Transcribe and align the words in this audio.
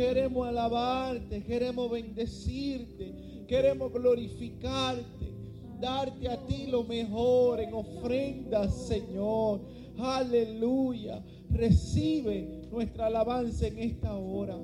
Queremos 0.00 0.48
alabarte, 0.48 1.42
queremos 1.42 1.90
bendecirte, 1.90 3.44
queremos 3.46 3.92
glorificarte, 3.92 5.30
darte 5.78 6.26
a 6.26 6.38
ti 6.46 6.68
lo 6.68 6.84
mejor 6.84 7.60
en 7.60 7.74
ofrenda, 7.74 8.66
Señor. 8.70 9.60
Aleluya. 9.98 11.22
Recibe 11.50 12.66
nuestra 12.72 13.08
alabanza 13.08 13.66
en 13.66 13.78
esta 13.78 14.14
hora. 14.14 14.56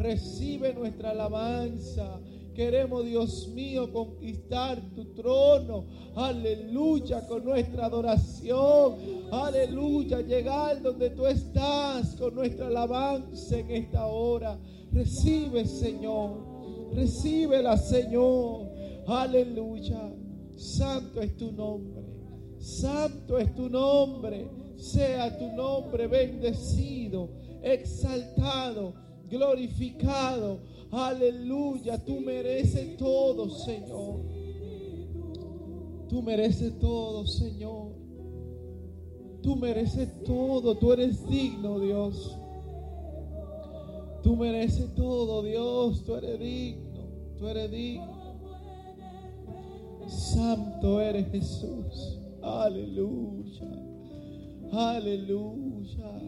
Recibe 0.00 0.74
nuestra 0.74 1.10
alabanza. 1.10 2.18
Queremos, 2.54 3.06
Dios 3.06 3.48
mío, 3.48 3.90
conquistar 3.92 4.80
tu 4.94 5.06
trono. 5.14 5.86
Aleluya, 6.14 7.26
con 7.26 7.44
nuestra 7.44 7.86
adoración. 7.86 8.96
Aleluya, 9.30 10.20
llegar 10.20 10.82
donde 10.82 11.10
tú 11.10 11.26
estás 11.26 12.14
con 12.16 12.34
nuestra 12.34 12.66
alabanza 12.66 13.58
en 13.58 13.70
esta 13.70 14.06
hora. 14.06 14.58
Recibe, 14.92 15.64
Señor. 15.66 16.92
Recíbela, 16.92 17.78
Señor. 17.78 18.68
Aleluya. 19.06 20.12
Santo 20.54 21.22
es 21.22 21.34
tu 21.38 21.52
nombre. 21.52 22.04
Santo 22.58 23.38
es 23.38 23.54
tu 23.54 23.70
nombre. 23.70 24.46
Sea 24.76 25.38
tu 25.38 25.46
nombre 25.52 26.06
bendecido, 26.06 27.30
exaltado, 27.62 28.92
glorificado 29.28 30.58
Aleluya, 30.92 32.04
tú 32.04 32.20
mereces 32.20 32.98
todo, 32.98 33.48
Señor. 33.48 34.20
Tú 36.06 36.20
mereces 36.20 36.78
todo, 36.78 37.26
Señor. 37.26 37.92
Tú 39.42 39.56
mereces 39.56 40.22
todo, 40.22 40.76
tú 40.76 40.92
eres 40.92 41.26
digno, 41.26 41.80
Dios. 41.80 42.38
Tú 44.22 44.36
mereces 44.36 44.94
todo, 44.94 45.42
Dios, 45.42 46.04
tú 46.04 46.14
eres 46.14 46.38
digno, 46.38 47.08
tú 47.38 47.48
eres 47.48 47.70
digno. 47.70 48.22
Santo 50.06 51.00
eres 51.00 51.26
Jesús. 51.30 52.18
Aleluya. 52.42 53.66
Aleluya. 54.70 56.20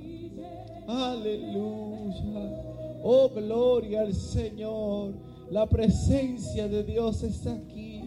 Aleluya. 0.88 2.73
Oh, 3.06 3.28
gloria 3.28 4.00
al 4.00 4.14
Señor. 4.14 5.12
La 5.50 5.68
presencia 5.68 6.66
de 6.68 6.82
Dios 6.84 7.22
está 7.22 7.52
aquí. 7.52 8.00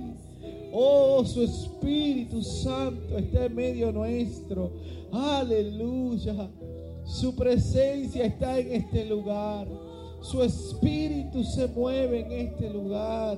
Oh, 0.74 1.24
su 1.24 1.44
Espíritu 1.44 2.42
Santo 2.42 3.16
está 3.16 3.46
en 3.46 3.54
medio 3.54 3.92
nuestro. 3.92 4.72
Aleluya. 5.12 6.50
Su 7.06 7.36
presencia 7.36 8.26
está 8.26 8.58
en 8.58 8.74
este 8.74 9.06
lugar. 9.06 9.68
Su 10.22 10.42
Espíritu 10.42 11.44
se 11.44 11.68
mueve 11.68 12.22
en 12.22 12.32
este 12.48 12.68
lugar. 12.68 13.38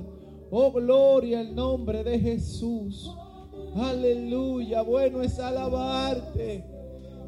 Oh, 0.49 0.71
gloria 0.71 1.41
al 1.41 1.53
nombre 1.53 2.05
de 2.05 2.19
Jesús. 2.19 3.11
Aleluya. 3.75 4.81
Bueno 4.81 5.21
es 5.21 5.37
alabarte. 5.39 6.63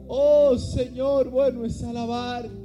Oh, 0.07 0.57
Señor, 0.57 1.29
bueno 1.29 1.65
es 1.65 1.83
alabarte 1.83 2.60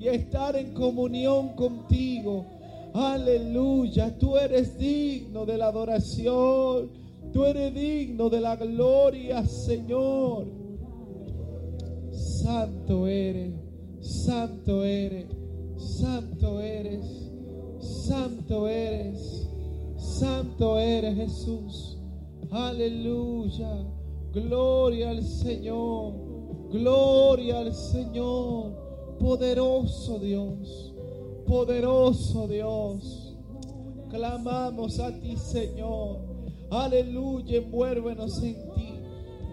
y 0.00 0.08
estar 0.08 0.56
en 0.56 0.72
comunión 0.72 1.50
contigo. 1.50 2.46
Aleluya, 2.94 4.16
tú 4.18 4.38
eres 4.38 4.78
digno 4.78 5.44
de 5.44 5.58
la 5.58 5.66
adoración, 5.66 6.90
tú 7.34 7.44
eres 7.44 7.74
digno 7.74 8.30
de 8.30 8.40
la 8.40 8.56
gloria, 8.56 9.44
Señor. 9.44 10.46
Santo 12.12 13.06
eres, 13.06 13.52
santo 14.00 14.84
eres, 14.84 15.26
santo 15.76 16.60
eres, 16.62 17.30
santo 17.78 18.68
eres, 18.68 19.48
santo 19.98 20.78
eres 20.78 21.14
Jesús. 21.14 21.98
Aleluya, 22.50 23.84
gloria 24.32 25.10
al 25.10 25.22
Señor, 25.22 26.14
gloria 26.72 27.58
al 27.58 27.74
Señor. 27.74 28.89
Poderoso 29.20 30.18
Dios, 30.18 30.94
poderoso 31.46 32.48
Dios. 32.48 33.36
Clamamos 34.08 34.98
a 34.98 35.12
ti, 35.20 35.36
Señor. 35.36 36.20
Aleluya, 36.70 37.58
envuélvenos 37.58 38.42
en 38.42 38.54
ti. 38.74 39.00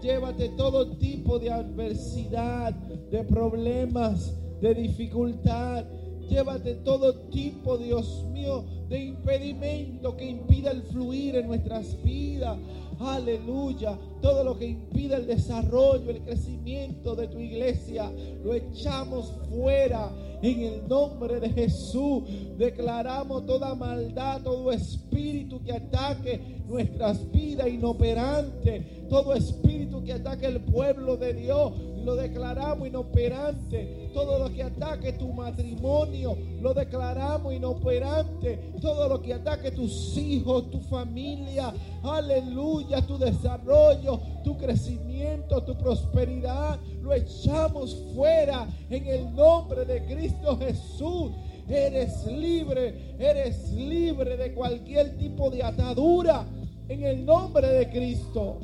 Llévate 0.01 0.49
todo 0.55 0.95
tipo 0.97 1.37
de 1.37 1.51
adversidad, 1.51 2.73
de 2.73 3.23
problemas, 3.25 4.33
de 4.61 4.73
dificultad. 4.73 5.83
Llévate 6.29 6.75
todo 6.75 7.13
tipo, 7.29 7.77
Dios 7.77 8.23
mío, 8.31 8.63
de 8.87 9.03
impedimento 9.03 10.15
que 10.15 10.29
impida 10.29 10.71
el 10.71 10.83
fluir 10.83 11.35
en 11.35 11.47
nuestras 11.47 12.01
vidas. 12.03 12.57
Aleluya. 12.99 13.97
Todo 14.21 14.43
lo 14.43 14.57
que 14.57 14.65
impide 14.65 15.15
el 15.15 15.27
desarrollo, 15.27 16.09
el 16.09 16.21
crecimiento 16.21 17.15
de 17.15 17.27
tu 17.27 17.39
iglesia, 17.39 18.11
lo 18.43 18.53
echamos 18.53 19.31
fuera 19.49 20.11
en 20.41 20.61
el 20.61 20.87
nombre 20.87 21.39
de 21.39 21.49
Jesús. 21.49 22.23
Declaramos 22.57 23.45
toda 23.45 23.75
maldad, 23.75 24.41
todo 24.41 24.71
espíritu 24.71 25.63
que 25.63 25.73
ataque 25.73 26.61
nuestras 26.67 27.31
vidas 27.31 27.67
inoperante, 27.67 29.05
todo 29.09 29.33
espíritu 29.33 30.03
que 30.03 30.13
ataque 30.13 30.47
el 30.47 30.61
pueblo 30.61 31.17
de 31.17 31.33
Dios, 31.33 31.73
lo 32.07 32.15
declaramos 32.15 32.87
inoperante. 32.87 34.09
Todo 34.13 34.39
lo 34.39 34.49
que 34.53 34.63
ataque 34.63 35.11
tu 35.11 35.33
matrimonio, 35.33 36.37
lo 36.61 36.73
declaramos 36.73 37.53
inoperante. 37.53 38.71
Todo 38.79 39.09
lo 39.09 39.21
que 39.21 39.33
ataque 39.33 39.71
tus 39.71 40.15
hijos, 40.15 40.71
tu 40.71 40.79
familia, 40.79 41.73
aleluya, 42.03 43.05
tu 43.05 43.17
desarrollo, 43.17 44.21
tu 44.41 44.57
crecimiento, 44.57 45.61
tu 45.63 45.77
prosperidad, 45.77 46.79
lo 47.01 47.13
echamos 47.13 47.93
fuera 48.15 48.69
en 48.89 49.05
el 49.05 49.35
nombre 49.35 49.83
de 49.83 50.05
Cristo 50.05 50.57
Jesús. 50.57 51.33
Eres 51.67 52.25
libre, 52.25 53.15
eres 53.19 53.69
libre 53.73 54.37
de 54.37 54.53
cualquier 54.53 55.17
tipo 55.17 55.49
de 55.49 55.61
atadura 55.61 56.45
en 56.87 57.03
el 57.03 57.25
nombre 57.25 57.67
de 57.67 57.89
Cristo. 57.89 58.59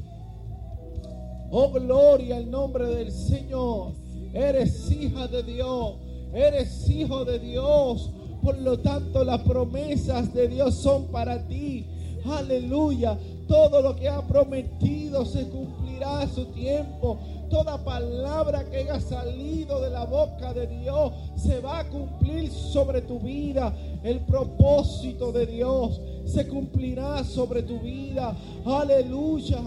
Oh, 1.56 1.70
gloria 1.70 2.38
al 2.38 2.50
nombre 2.50 2.88
del 2.88 3.12
Señor. 3.12 3.92
Eres 4.34 4.90
hija 4.90 5.28
de 5.28 5.44
Dios, 5.44 5.98
eres 6.34 6.90
hijo 6.90 7.24
de 7.26 7.38
Dios. 7.38 8.10
Por 8.42 8.58
lo 8.58 8.80
tanto, 8.80 9.24
las 9.24 9.42
promesas 9.42 10.34
de 10.34 10.48
Dios 10.48 10.74
son 10.74 11.06
para 11.12 11.48
ti. 11.48 11.86
Aleluya. 12.26 13.20
Todo 13.48 13.84
lo 13.84 13.96
que 13.96 14.10
ha 14.10 14.22
prometido 14.24 15.26
se 15.28 15.48
cumplirá 15.48 16.22
a 16.22 16.28
su 16.28 16.46
tiempo. 16.46 17.20
Toda 17.52 17.84
palabra 17.84 18.68
que 18.68 18.78
haya 18.78 19.00
salido 19.00 19.80
de 19.80 19.92
la 19.92 20.06
boca 20.06 20.56
de 20.56 20.66
Dios 20.66 21.14
se 21.36 21.60
va 21.60 21.82
a 21.82 21.88
cumplir 21.88 22.50
sobre 22.50 23.02
tu 23.04 23.20
vida. 23.20 23.72
El 24.04 24.22
propósito 24.22 25.32
de 25.32 25.46
Dios 25.46 26.02
se 26.26 26.48
cumplirá 26.48 27.24
sobre 27.24 27.62
tu 27.62 27.80
vida. 27.80 28.36
Aleluya. 28.66 29.62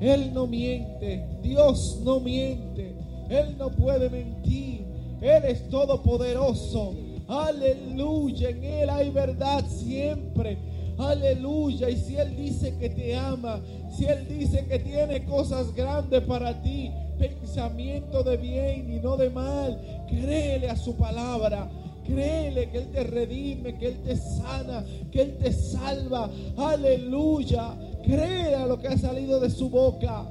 Él 0.00 0.32
no 0.32 0.46
miente. 0.46 1.24
Dios 1.42 2.00
no 2.04 2.20
miente. 2.20 2.94
Él 3.28 3.56
no 3.58 3.70
puede 3.70 4.10
mentir. 4.10 4.84
Él 5.20 5.44
es 5.44 5.68
todopoderoso. 5.68 6.94
Aleluya. 7.28 8.50
En 8.50 8.64
Él 8.64 8.90
hay 8.90 9.10
verdad 9.10 9.64
siempre. 9.68 10.58
Aleluya. 10.98 11.90
Y 11.90 11.96
si 11.96 12.16
Él 12.16 12.36
dice 12.36 12.76
que 12.78 12.90
te 12.90 13.14
ama, 13.14 13.60
si 13.90 14.04
Él 14.04 14.26
dice 14.28 14.64
que 14.66 14.78
tiene 14.78 15.24
cosas 15.24 15.74
grandes 15.74 16.22
para 16.22 16.62
ti, 16.62 16.90
pensamiento 17.18 18.22
de 18.22 18.36
bien 18.36 18.92
y 18.92 19.00
no 19.00 19.16
de 19.16 19.30
mal, 19.30 20.04
créele 20.08 20.68
a 20.68 20.76
su 20.76 20.96
palabra. 20.96 21.70
Créele 22.04 22.70
que 22.70 22.78
Él 22.78 22.86
te 22.92 23.02
redime, 23.02 23.76
que 23.78 23.88
Él 23.88 23.96
te 24.04 24.16
sana, 24.16 24.84
que 25.10 25.22
Él 25.22 25.36
te 25.38 25.52
salva. 25.52 26.30
Aleluya. 26.56 27.74
Créele 28.06 28.54
a 28.54 28.66
lo 28.66 28.78
que 28.78 28.86
ha 28.88 28.96
salido 28.96 29.40
de 29.40 29.50
su 29.50 29.68
boca. 29.68 30.26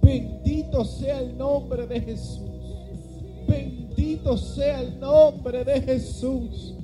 Bendito 0.00 0.84
sea 0.84 1.20
el 1.20 1.36
nombre 1.36 1.86
de 1.86 2.00
Jesús. 2.00 2.50
Bendito 3.46 4.36
sea 4.38 4.80
el 4.80 4.98
nombre 4.98 5.62
de 5.62 5.80
Jesús. 5.82 6.74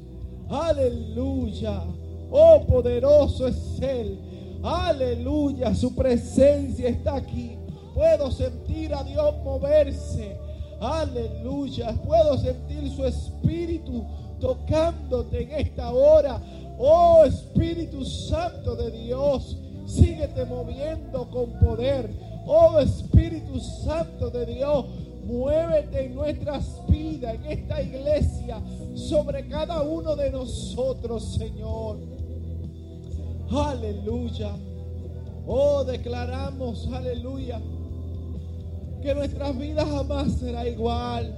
Aleluya. 0.51 1.83
Oh, 2.31 2.61
poderoso 2.67 3.49
es 3.49 3.81
Él. 3.81 4.19
Aleluya. 4.63 5.75
Su 5.75 5.95
presencia 5.95 6.91
está 6.91 7.17
aquí. 7.17 7.57
Puedo 7.95 8.31
sentir 8.31 8.95
a 8.95 9.03
Dios 9.03 9.35
moverse. 9.43 10.37
Aleluya. 10.79 11.95
Puedo 12.07 12.37
sentir 12.37 12.91
su 12.91 13.05
espíritu 13.07 14.05
tocándote 14.41 15.43
en 15.43 15.53
esta 15.53 15.91
hora. 15.91 16.41
Oh 16.79 17.25
Espíritu 17.25 18.05
Santo 18.05 18.77
de 18.77 18.91
Dios, 18.91 19.57
síguete 19.87 20.45
moviendo 20.45 21.29
con 21.31 21.59
poder. 21.59 22.11
Oh 22.47 22.79
Espíritu 22.79 23.61
Santo 23.61 24.31
de 24.31 24.47
Dios, 24.47 24.85
Muévete 25.29 26.07
en 26.07 26.15
nuestras 26.15 26.83
vidas, 26.89 27.35
en 27.35 27.45
esta 27.45 27.83
iglesia, 27.83 28.63
sobre 28.95 29.47
cada 29.47 29.83
uno 29.83 30.17
de 30.17 30.31
nosotros, 30.31 31.35
Señor. 31.35 31.99
Aleluya. 33.51 34.57
Oh, 35.47 35.85
declaramos, 35.85 36.89
aleluya, 36.91 37.61
que 39.03 39.15
nuestras 39.15 39.59
vidas 39.59 39.87
jamás 39.87 40.33
será 40.33 40.67
igual. 40.67 41.37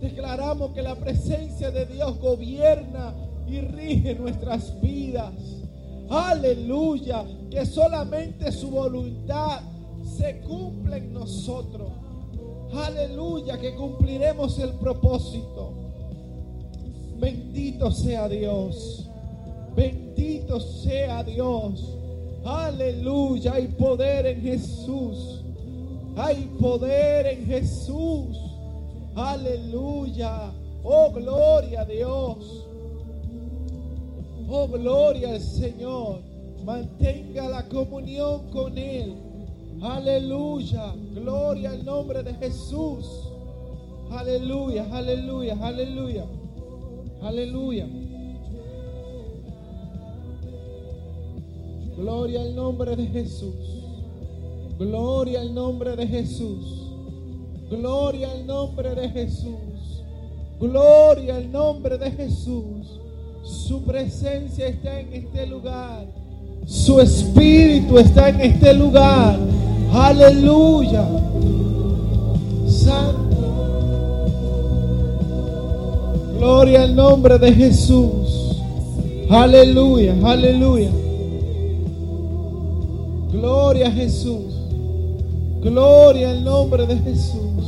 Declaramos 0.00 0.72
que 0.72 0.82
la 0.82 0.96
presencia 0.96 1.70
de 1.70 1.86
Dios 1.86 2.18
gobierna 2.18 3.14
y 3.50 3.60
rige 3.60 4.14
nuestras 4.14 4.80
vidas. 4.80 5.34
Aleluya, 6.10 7.24
que 7.50 7.66
solamente 7.66 8.50
su 8.52 8.70
voluntad 8.70 9.60
se 10.16 10.40
cumple 10.40 10.98
en 10.98 11.12
nosotros. 11.12 11.88
Aleluya, 12.72 13.58
que 13.58 13.74
cumpliremos 13.74 14.58
el 14.58 14.72
propósito. 14.74 15.72
Bendito 17.18 17.90
sea 17.90 18.28
Dios. 18.28 19.08
Bendito 19.74 20.60
sea 20.60 21.22
Dios. 21.24 21.94
Aleluya, 22.44 23.54
hay 23.54 23.68
poder 23.68 24.26
en 24.26 24.40
Jesús. 24.40 25.42
Hay 26.16 26.50
poder 26.60 27.26
en 27.26 27.46
Jesús. 27.46 28.36
Aleluya. 29.14 30.52
Oh, 30.82 31.10
gloria 31.12 31.82
a 31.82 31.84
Dios. 31.84 32.67
Oh, 34.48 34.66
gloria 34.66 35.30
al 35.32 35.40
Señor. 35.40 36.20
Mantenga 36.64 37.48
la 37.48 37.68
comunión 37.68 38.50
con 38.50 38.76
Él. 38.78 39.14
Aleluya. 39.82 40.94
Gloria 41.14 41.70
al 41.70 41.84
nombre 41.84 42.22
de 42.22 42.34
Jesús. 42.34 43.06
Aleluya, 44.10 44.86
aleluya, 44.90 45.56
aleluya. 45.60 46.24
Aleluya. 47.20 47.86
Gloria 51.96 52.42
al 52.42 52.54
nombre 52.54 52.96
de 52.96 53.06
Jesús. 53.06 53.54
Gloria 54.78 55.40
al 55.40 55.52
nombre 55.52 55.96
de 55.96 56.06
Jesús. 56.06 56.86
Gloria 57.68 58.30
al 58.30 58.46
nombre 58.46 58.94
de 58.94 59.08
Jesús. 59.10 60.04
Gloria 60.58 61.36
al 61.36 61.50
nombre 61.50 61.98
de 61.98 62.10
Jesús. 62.12 62.97
Su 63.48 63.82
presencia 63.82 64.66
está 64.66 65.00
en 65.00 65.14
este 65.14 65.46
lugar. 65.46 66.06
Su 66.66 67.00
espíritu 67.00 67.98
está 67.98 68.28
en 68.28 68.42
este 68.42 68.74
lugar. 68.74 69.38
Aleluya. 69.90 71.02
Santo. 72.68 73.18
Gloria 76.36 76.82
al 76.82 76.94
nombre 76.94 77.38
de 77.38 77.54
Jesús. 77.54 78.60
Aleluya, 79.30 80.14
aleluya. 80.22 80.90
Gloria 83.32 83.88
a 83.88 83.92
Jesús. 83.92 84.54
Gloria 85.62 86.30
al 86.30 86.44
nombre 86.44 86.86
de 86.86 86.98
Jesús. 86.98 87.64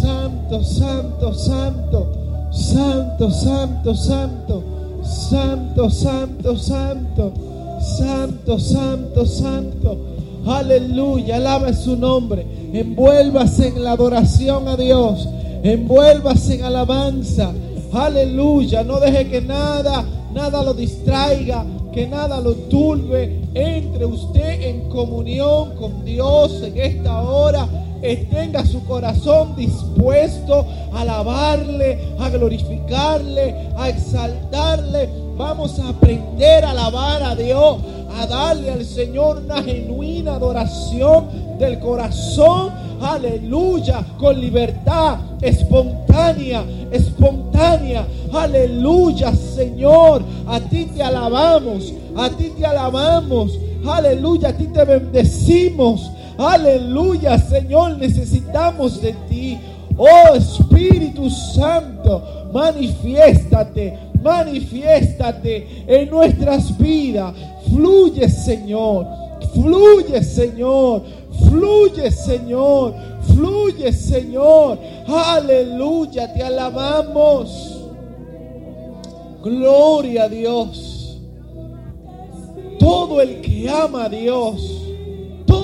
Santo, 0.00 0.62
santo, 0.62 1.34
santo. 1.34 2.19
Santo, 2.60 3.30
santo, 3.30 3.94
santo. 3.94 4.62
Santo, 5.02 5.88
santo, 5.88 6.56
santo. 6.56 7.32
Santo, 7.80 8.58
santo, 8.58 9.26
santo. 9.26 9.98
Aleluya, 10.46 11.36
alabe 11.36 11.72
su 11.72 11.96
nombre. 11.96 12.44
Envuélvase 12.72 13.68
en 13.68 13.82
la 13.82 13.92
adoración 13.92 14.68
a 14.68 14.76
Dios. 14.76 15.26
Envuélvase 15.62 16.56
en 16.56 16.64
alabanza. 16.64 17.50
Aleluya, 17.92 18.84
no 18.84 19.00
deje 19.00 19.28
que 19.28 19.40
nada, 19.40 20.04
nada 20.32 20.62
lo 20.62 20.74
distraiga, 20.74 21.64
que 21.92 22.06
nada 22.06 22.40
lo 22.40 22.54
turbe. 22.54 23.40
Entre 23.54 24.04
usted 24.04 24.62
en 24.62 24.88
comunión 24.90 25.76
con 25.76 26.04
Dios 26.04 26.62
en 26.62 26.76
esta 26.76 27.22
hora. 27.22 27.66
Tenga 28.00 28.64
su 28.64 28.82
corazón 28.84 29.54
dispuesto 29.56 30.66
a 30.92 31.02
alabarle, 31.02 32.14
a 32.18 32.30
glorificarle, 32.30 33.54
a 33.76 33.90
exaltarle. 33.90 35.08
Vamos 35.36 35.78
a 35.78 35.90
aprender 35.90 36.64
a 36.64 36.70
alabar 36.70 37.22
a 37.22 37.34
Dios, 37.36 37.78
a 38.18 38.26
darle 38.26 38.70
al 38.70 38.84
Señor 38.86 39.42
una 39.44 39.62
genuina 39.62 40.36
adoración 40.36 41.58
del 41.58 41.78
corazón. 41.78 42.72
Aleluya, 43.02 44.04
con 44.18 44.40
libertad 44.40 45.18
espontánea, 45.42 46.64
espontánea. 46.90 48.06
Aleluya, 48.32 49.34
Señor. 49.34 50.22
A 50.46 50.58
ti 50.60 50.86
te 50.86 51.02
alabamos, 51.02 51.92
a 52.16 52.30
ti 52.30 52.52
te 52.58 52.64
alabamos. 52.64 53.58
Aleluya, 53.86 54.48
a 54.48 54.52
ti 54.52 54.68
te 54.68 54.84
bendecimos. 54.84 56.10
Aleluya, 56.40 57.38
Señor, 57.38 57.98
necesitamos 57.98 59.02
de 59.02 59.12
ti. 59.28 59.58
Oh 59.98 60.34
Espíritu 60.34 61.28
Santo, 61.28 62.22
manifiéstate, 62.50 63.98
manifiéstate 64.22 65.84
en 65.86 66.08
nuestras 66.08 66.76
vidas. 66.78 67.34
Fluye, 67.68 68.26
Señor. 68.30 69.06
Fluye, 69.52 70.22
Señor. 70.22 71.02
Fluye, 71.46 72.10
Señor. 72.10 72.94
Fluye, 73.34 73.92
Señor. 73.92 74.78
Aleluya, 75.06 76.32
te 76.32 76.42
alabamos. 76.42 77.84
Gloria 79.42 80.24
a 80.24 80.28
Dios. 80.28 81.18
Todo 82.78 83.20
el 83.20 83.42
que 83.42 83.68
ama 83.68 84.04
a 84.04 84.08
Dios, 84.08 84.80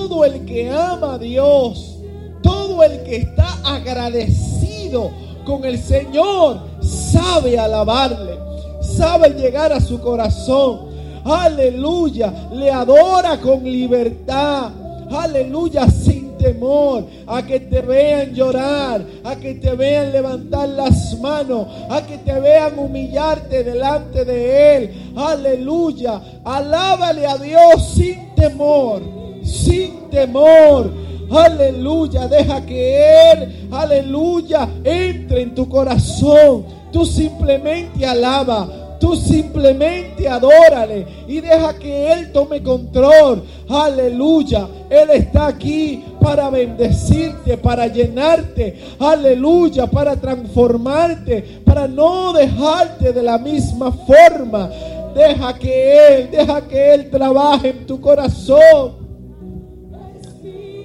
todo 0.08 0.24
el 0.24 0.44
que 0.46 0.70
ama 0.70 1.14
a 1.14 1.18
Dios, 1.18 1.96
todo 2.40 2.80
el 2.84 3.02
que 3.02 3.16
está 3.16 3.58
agradecido 3.64 5.10
con 5.44 5.64
el 5.64 5.80
Señor, 5.80 6.60
sabe 6.80 7.58
alabarle, 7.58 8.38
sabe 8.80 9.30
llegar 9.30 9.72
a 9.72 9.80
su 9.80 10.00
corazón. 10.00 10.90
Aleluya, 11.24 12.32
le 12.52 12.70
adora 12.70 13.40
con 13.40 13.64
libertad. 13.64 14.70
Aleluya, 15.10 15.88
sin 15.90 16.36
temor, 16.38 17.04
a 17.26 17.42
que 17.42 17.58
te 17.58 17.80
vean 17.80 18.32
llorar, 18.32 19.04
a 19.24 19.34
que 19.34 19.54
te 19.54 19.74
vean 19.74 20.12
levantar 20.12 20.68
las 20.68 21.18
manos, 21.18 21.66
a 21.90 22.02
que 22.02 22.18
te 22.18 22.32
vean 22.38 22.78
humillarte 22.78 23.64
delante 23.64 24.24
de 24.24 24.76
Él. 24.76 25.12
Aleluya, 25.16 26.20
alábale 26.44 27.26
a 27.26 27.38
Dios 27.38 27.92
sin 27.94 28.34
temor, 28.36 29.25
sin 29.46 30.10
temor. 30.10 30.90
Aleluya, 31.30 32.28
deja 32.28 32.64
que 32.64 33.32
Él, 33.32 33.68
aleluya, 33.70 34.68
entre 34.84 35.42
en 35.42 35.54
tu 35.54 35.68
corazón. 35.68 36.64
Tú 36.92 37.04
simplemente 37.04 38.06
alaba, 38.06 38.86
Tú 38.98 39.14
simplemente 39.14 40.26
adórale 40.26 41.06
y 41.28 41.40
deja 41.40 41.74
que 41.74 42.12
Él 42.12 42.32
tome 42.32 42.62
control. 42.62 43.44
Aleluya. 43.68 44.66
Él 44.88 45.10
está 45.10 45.48
aquí 45.48 46.02
para 46.20 46.48
bendecirte, 46.48 47.58
para 47.58 47.88
llenarte. 47.88 48.78
Aleluya. 48.98 49.86
Para 49.86 50.16
transformarte, 50.16 51.60
para 51.64 51.86
no 51.86 52.32
dejarte 52.32 53.12
de 53.12 53.22
la 53.22 53.38
misma 53.38 53.92
forma. 53.92 54.70
Deja 55.14 55.54
que 55.58 56.08
Él, 56.08 56.30
deja 56.30 56.60
que 56.62 56.94
Él 56.94 57.10
trabaje 57.10 57.70
en 57.70 57.86
tu 57.86 58.00
corazón. 58.00 59.05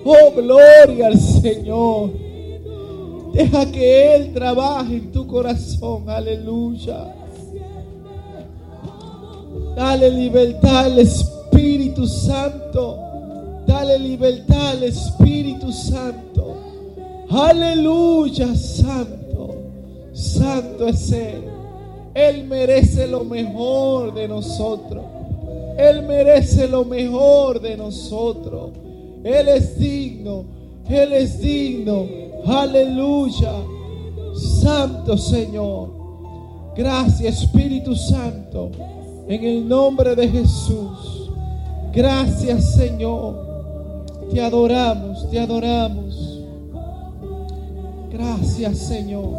Oh, 0.03 0.31
gloria 0.35 1.07
al 1.07 1.19
Señor. 1.19 2.09
Deja 3.33 3.71
que 3.71 4.15
Él 4.15 4.33
trabaje 4.33 4.95
en 4.95 5.11
tu 5.11 5.25
corazón. 5.27 6.09
Aleluya. 6.09 7.15
Dale 9.75 10.11
libertad 10.11 10.85
al 10.85 10.99
Espíritu 10.99 12.07
Santo. 12.07 12.97
Dale 13.65 13.97
libertad 13.99 14.71
al 14.71 14.83
Espíritu 14.83 15.71
Santo. 15.71 16.55
Aleluya, 17.29 18.53
Santo. 18.55 19.55
Santo 20.13 20.87
es 20.87 21.11
Él. 21.11 21.43
Él 22.13 22.43
merece 22.43 23.07
lo 23.07 23.23
mejor 23.23 24.13
de 24.13 24.27
nosotros. 24.27 25.05
Él 25.77 26.03
merece 26.03 26.67
lo 26.67 26.83
mejor 26.83 27.61
de 27.61 27.77
nosotros. 27.77 28.71
Él 29.23 29.47
es 29.47 29.77
digno. 29.77 30.45
Él 30.89 31.13
es 31.13 31.39
digno. 31.41 32.05
Aleluya. 32.45 33.53
Santo 34.33 35.17
Señor. 35.17 35.89
Gracias 36.75 37.43
Espíritu 37.43 37.95
Santo. 37.95 38.71
En 39.27 39.43
el 39.43 39.67
nombre 39.67 40.15
de 40.15 40.27
Jesús. 40.27 41.31
Gracias 41.93 42.75
Señor. 42.75 43.51
Te 44.31 44.39
adoramos, 44.39 45.29
te 45.29 45.39
adoramos. 45.39 46.41
Gracias, 48.11 48.77
Señor. 48.77 49.29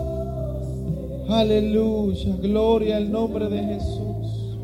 Aleluya. 1.29 2.37
Gloria 2.41 2.97
al 2.97 3.11
nombre 3.11 3.49
de 3.49 3.63
Jesús. 3.63 4.59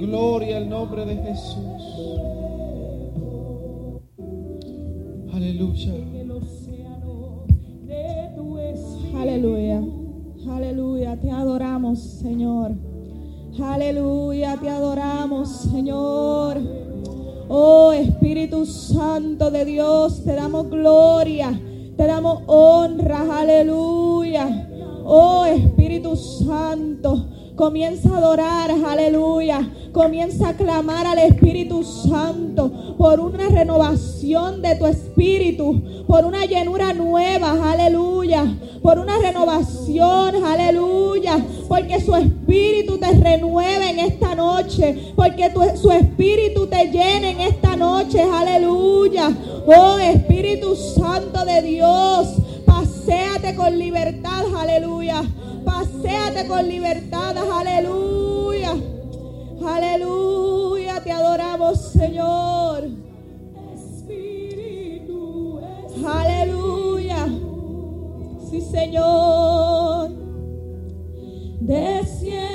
Gloria 0.00 0.56
al 0.56 0.68
nombre 0.68 1.04
de 1.04 1.16
Jesús. 1.16 1.79
Aleluya. 5.32 5.94
Aleluya. 9.14 9.82
Aleluya. 10.48 11.16
Te 11.20 11.30
adoramos, 11.30 11.98
Señor. 12.00 12.72
Aleluya. 13.62 14.56
Te 14.60 14.68
adoramos, 14.68 15.48
Señor. 15.70 16.58
Oh 17.48 17.92
Espíritu 17.92 18.64
Santo 18.64 19.50
de 19.50 19.64
Dios, 19.64 20.22
te 20.24 20.34
damos 20.34 20.70
gloria. 20.70 21.50
Te 21.96 22.06
damos 22.06 22.42
honra. 22.46 23.40
Aleluya. 23.40 24.68
Oh 25.04 25.44
Espíritu 25.44 26.16
Santo. 26.16 27.39
Comienza 27.64 28.08
a 28.14 28.16
adorar, 28.16 28.70
aleluya. 28.70 29.60
Comienza 29.92 30.48
a 30.48 30.54
clamar 30.56 31.06
al 31.06 31.18
Espíritu 31.18 31.84
Santo 31.84 32.94
por 32.96 33.20
una 33.20 33.50
renovación 33.50 34.62
de 34.62 34.76
tu 34.76 34.86
espíritu, 34.86 35.78
por 36.06 36.24
una 36.24 36.46
llenura 36.46 36.94
nueva, 36.94 37.70
aleluya. 37.70 38.46
Por 38.80 38.98
una 38.98 39.18
renovación, 39.18 40.42
aleluya. 40.42 41.36
Porque 41.68 42.00
su 42.00 42.16
espíritu 42.16 42.96
te 42.96 43.10
renueve 43.10 43.90
en 43.90 43.98
esta 43.98 44.34
noche. 44.34 45.12
Porque 45.14 45.50
tu- 45.50 45.76
su 45.76 45.90
espíritu 45.92 46.66
te 46.66 46.86
llene 46.86 47.32
en 47.32 47.40
esta 47.42 47.76
noche, 47.76 48.22
aleluya. 48.22 49.36
Oh 49.66 49.98
Espíritu 49.98 50.74
Santo 50.74 51.44
de 51.44 51.60
Dios, 51.60 52.26
paséate 52.64 53.54
con 53.54 53.78
libertad, 53.78 54.44
aleluya. 54.58 55.22
Paséate 55.70 56.48
con 56.48 56.68
libertad, 56.68 57.36
aleluya. 57.36 58.74
Aleluya, 59.64 61.00
te 61.02 61.12
adoramos, 61.12 61.92
Señor. 61.92 62.88
Aleluya. 66.06 67.28
Sí, 68.50 68.60
Señor. 68.60 70.10
Desciende 71.60 72.49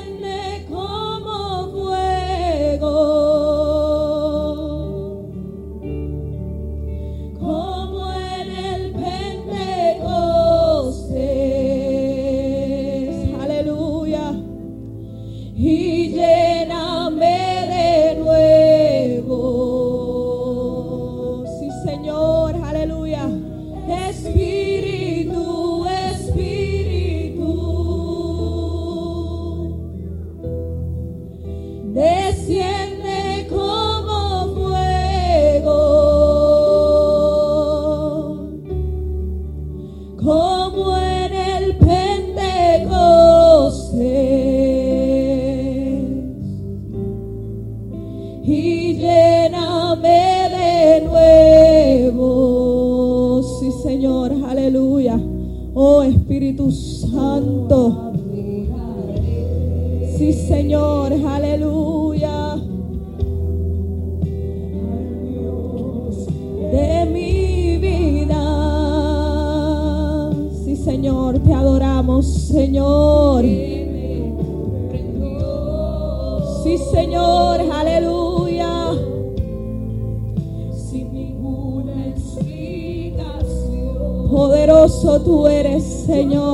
Señor, 86.05 86.44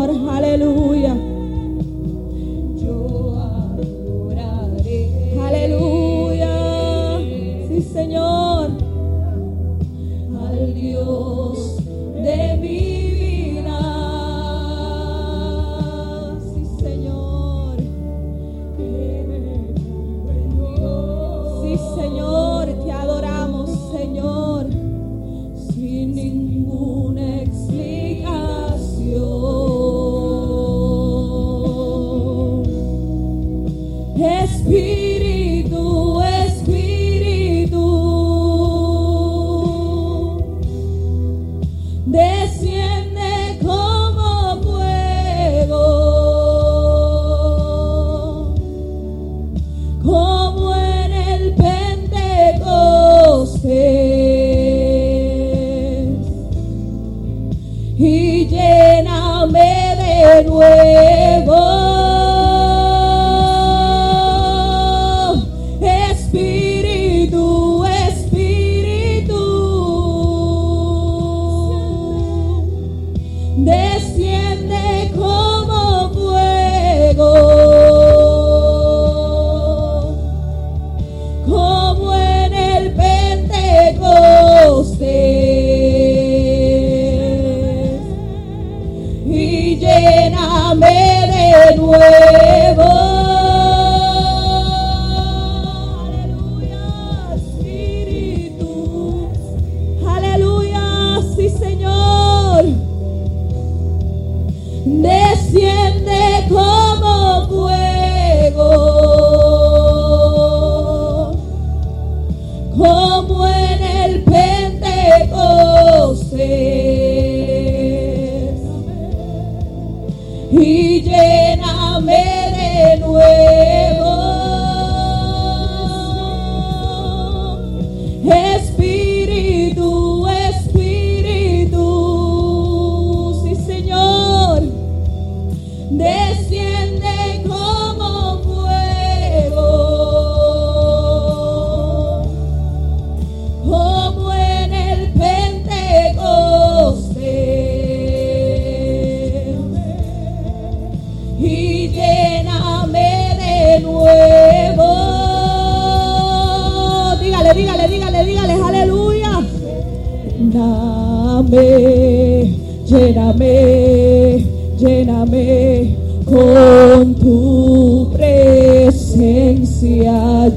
Dame, 161.52 162.56
lléname, 162.86 164.46
lléname 164.80 165.98
con 166.26 167.14
tu 167.16 168.10
presencia, 168.14 169.28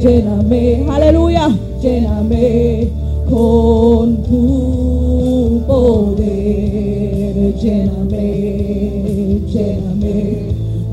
lléname, 0.00 0.86
aleluya, 0.88 1.48
lléname 1.82 2.90
con 3.28 4.22
tu 4.22 5.62
poder, 5.66 7.54
lléname, 7.60 8.26
lléname 9.48 10.46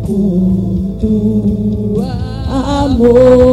con 0.07 0.97
tu 0.99 2.01
amor. 2.49 3.50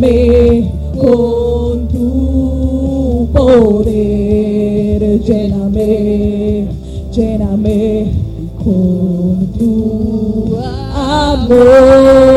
Lléname 0.00 0.72
con 0.98 1.88
tu 1.88 3.28
poder. 3.32 5.20
Lléname, 5.20 6.68
lléname 7.12 8.12
con 8.64 9.46
tu 9.58 10.56
amor. 10.94 12.29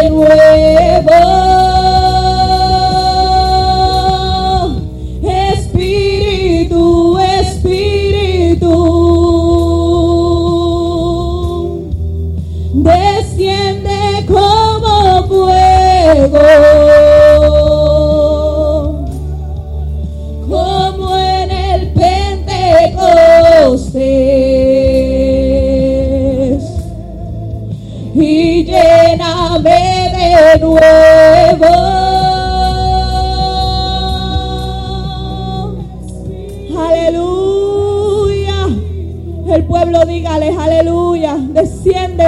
De 0.00 0.10
nuevo. 0.10 1.79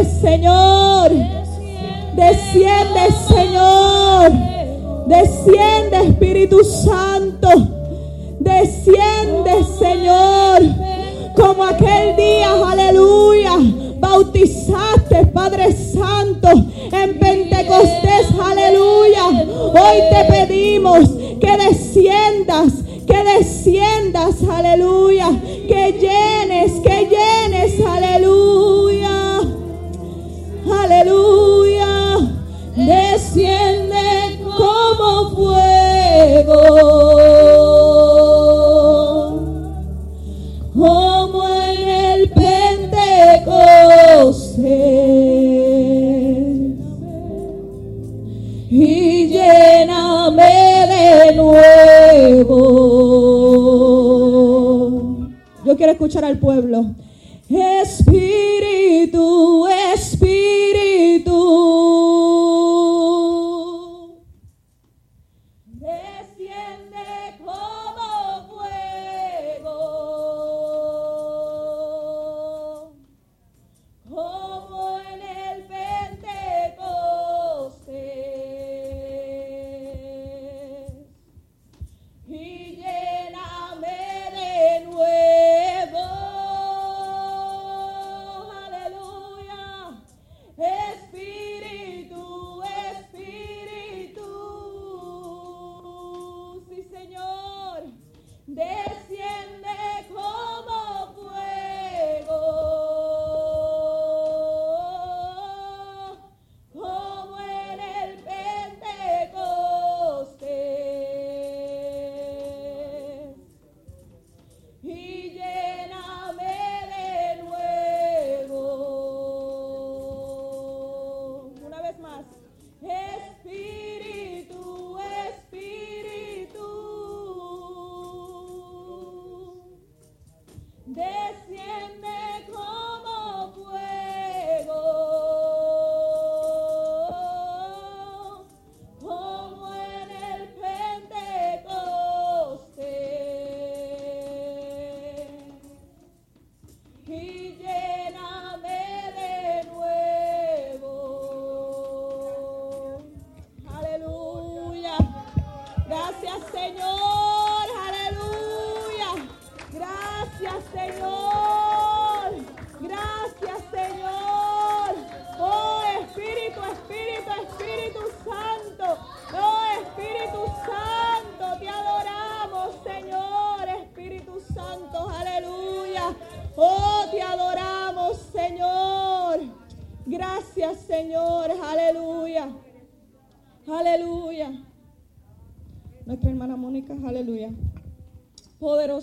Señor. 0.05 1.11
Desciende, 2.15 3.09
Señor. 3.29 4.33
Desciende, 5.07 6.09
Espíritu 6.09 6.65
Santo. 6.65 7.49
Desciende, 8.39 9.65
Señor. 9.79 10.63
Como 11.35 11.65
aquel 11.65 12.17
día, 12.17 12.53
aleluya. 12.71 13.57
Bautizaste, 13.99 15.27
Padre 15.27 15.73
Santo, 15.73 16.49
en 16.49 17.19
Pentecostés, 17.19 18.27
aleluya. 18.43 19.29
Hoy 19.29 19.99
te 20.11 20.25
pedimos 20.29 21.09
que 21.41 21.57
desciendas, 21.57 22.73
que 23.07 23.25
desciendas, 23.39 24.43
aleluya. 24.43 25.31
Que 25.69 25.93
llenes, 25.93 26.73
que 26.83 27.09
llenes, 27.09 27.87
aleluya. 27.87 29.22
Escuchar 55.93 56.25
al 56.25 56.39
pueblo. 56.39 56.95
Espíritu. 57.49 58.13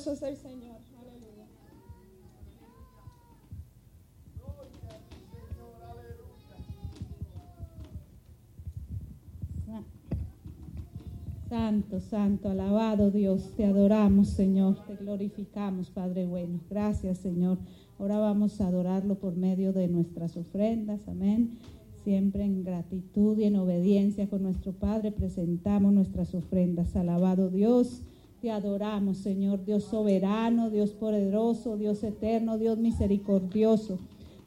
Es 0.08 0.24
el 0.24 0.38
Señor. 0.38 0.78
Santo, 11.50 12.00
santo, 12.00 12.50
alabado 12.50 13.12
Dios, 13.12 13.52
te 13.58 13.66
adoramos 13.66 14.30
Señor, 14.30 14.78
te 14.86 14.96
glorificamos 14.96 15.90
Padre 15.90 16.26
bueno. 16.26 16.62
Gracias 16.70 17.18
Señor. 17.18 17.58
Ahora 17.98 18.20
vamos 18.20 18.62
a 18.62 18.68
adorarlo 18.68 19.16
por 19.16 19.36
medio 19.36 19.74
de 19.74 19.90
nuestras 19.90 20.38
ofrendas, 20.38 21.10
amén. 21.10 21.58
Siempre 22.06 22.46
en 22.46 22.64
gratitud 22.64 23.38
y 23.38 23.44
en 23.44 23.58
obediencia 23.58 24.30
con 24.30 24.44
nuestro 24.44 24.72
Padre 24.72 25.12
presentamos 25.12 25.92
nuestras 25.92 26.34
ofrendas. 26.36 26.96
Alabado 26.96 27.50
Dios, 27.50 28.04
te 28.42 28.52
adoramos 28.52 29.18
Señor, 29.18 29.66
Dios 29.66 29.84
soberano, 29.84 30.70
Dios 30.70 30.92
poderoso, 30.92 31.78
Dios 31.78 32.04
eterno, 32.04 32.58
Dios 32.58 32.78
misericordioso. 32.78 34.00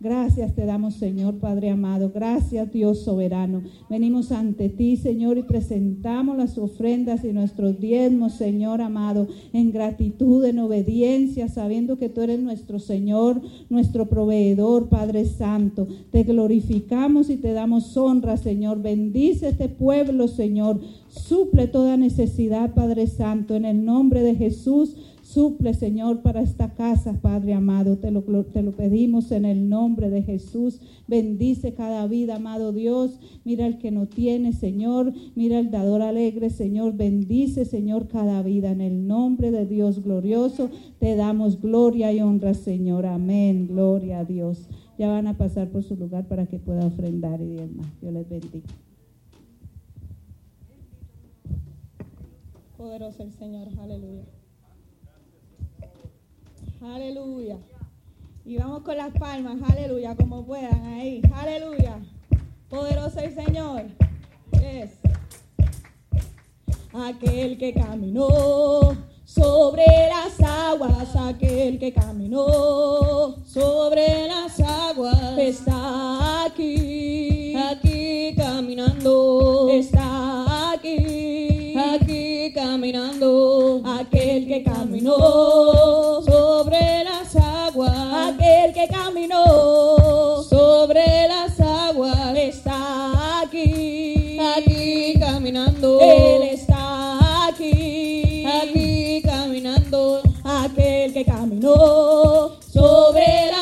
Gracias 0.02 0.56
te 0.56 0.66
damos, 0.66 0.94
Señor 0.94 1.36
Padre 1.36 1.70
amado. 1.70 2.10
Gracias, 2.12 2.72
Dios 2.72 3.04
soberano. 3.04 3.62
Venimos 3.88 4.32
ante 4.32 4.68
ti, 4.68 4.96
Señor, 4.96 5.38
y 5.38 5.44
presentamos 5.44 6.36
las 6.36 6.58
ofrendas 6.58 7.24
y 7.24 7.32
nuestros 7.32 7.78
diezmos, 7.78 8.32
Señor 8.32 8.80
amado, 8.80 9.28
en 9.52 9.70
gratitud, 9.70 10.44
en 10.44 10.58
obediencia, 10.58 11.46
sabiendo 11.46 11.98
que 11.98 12.08
tú 12.08 12.22
eres 12.22 12.40
nuestro 12.40 12.80
Señor, 12.80 13.42
nuestro 13.70 14.08
proveedor, 14.08 14.88
Padre 14.88 15.24
Santo. 15.24 15.86
Te 16.10 16.24
glorificamos 16.24 17.30
y 17.30 17.36
te 17.36 17.52
damos 17.52 17.96
honra, 17.96 18.36
Señor. 18.36 18.82
Bendice 18.82 19.50
este 19.50 19.68
pueblo, 19.68 20.26
Señor. 20.26 20.80
Suple 21.06 21.68
toda 21.68 21.96
necesidad, 21.96 22.74
Padre 22.74 23.06
Santo, 23.06 23.54
en 23.54 23.66
el 23.66 23.84
nombre 23.84 24.22
de 24.22 24.34
Jesús. 24.34 24.96
Suple, 25.32 25.72
Señor, 25.72 26.20
para 26.20 26.42
esta 26.42 26.74
casa, 26.74 27.14
Padre 27.22 27.54
amado. 27.54 27.96
Te 27.96 28.10
lo, 28.10 28.22
te 28.44 28.62
lo 28.62 28.72
pedimos 28.72 29.32
en 29.32 29.46
el 29.46 29.70
nombre 29.70 30.10
de 30.10 30.22
Jesús. 30.22 30.78
Bendice 31.08 31.72
cada 31.72 32.06
vida, 32.06 32.36
amado 32.36 32.74
Dios. 32.74 33.18
Mira 33.42 33.66
el 33.66 33.78
que 33.78 33.90
no 33.90 34.08
tiene, 34.08 34.52
Señor. 34.52 35.14
Mira 35.34 35.58
el 35.58 35.70
dador 35.70 36.02
alegre, 36.02 36.50
Señor. 36.50 36.98
Bendice, 36.98 37.64
Señor, 37.64 38.08
cada 38.08 38.42
vida. 38.42 38.72
En 38.72 38.82
el 38.82 39.06
nombre 39.06 39.50
de 39.50 39.64
Dios 39.64 40.02
glorioso, 40.02 40.68
te 40.98 41.16
damos 41.16 41.62
gloria 41.62 42.12
y 42.12 42.20
honra, 42.20 42.52
Señor. 42.52 43.06
Amén. 43.06 43.68
Gloria 43.68 44.18
a 44.18 44.24
Dios. 44.26 44.68
Ya 44.98 45.08
van 45.08 45.28
a 45.28 45.38
pasar 45.38 45.70
por 45.70 45.82
su 45.82 45.96
lugar 45.96 46.28
para 46.28 46.44
que 46.44 46.58
pueda 46.58 46.84
ofrendar 46.84 47.40
y 47.40 47.54
demás. 47.54 47.86
Dios 48.02 48.12
les 48.12 48.28
bendiga. 48.28 48.68
Poderoso 52.76 53.22
el 53.22 53.32
Señor, 53.32 53.68
aleluya. 53.80 54.41
Aleluya. 56.84 57.58
Y 58.44 58.56
vamos 58.56 58.82
con 58.82 58.96
las 58.96 59.12
palmas, 59.12 59.56
aleluya, 59.70 60.16
como 60.16 60.44
puedan 60.44 60.84
ahí. 60.84 61.22
Aleluya. 61.32 62.00
Poderoso 62.68 63.20
el 63.20 63.32
Señor. 63.32 63.84
Es 64.60 64.90
aquel 66.92 67.56
que 67.56 67.72
caminó 67.72 68.96
sobre 69.24 69.84
las 70.08 70.40
aguas, 70.40 71.14
aquel 71.14 71.78
que 71.78 71.92
caminó 71.92 73.36
sobre 73.46 74.26
las 74.26 74.58
aguas. 74.58 75.38
Está 75.38 76.46
aquí, 76.46 77.54
aquí 77.54 78.34
caminando. 78.36 79.68
Está 79.70 80.72
aquí, 80.72 81.51
aquí 81.90 82.52
caminando. 82.52 83.82
Aquel 83.84 84.46
que 84.46 84.62
caminó 84.62 86.22
sobre 86.22 87.04
las 87.04 87.34
aguas. 87.36 87.94
Aquel 88.28 88.72
que 88.72 88.88
caminó 88.88 90.42
sobre 90.42 91.28
las 91.28 91.60
aguas. 91.60 92.36
Está 92.36 93.40
aquí, 93.42 94.38
aquí 94.38 95.14
caminando. 95.18 96.00
Él 96.00 96.42
está 96.42 97.46
aquí, 97.48 98.44
aquí 98.46 99.22
caminando. 99.22 100.22
Aquel 100.44 101.12
que 101.12 101.24
caminó 101.24 102.52
sobre 102.72 103.50
las 103.50 103.61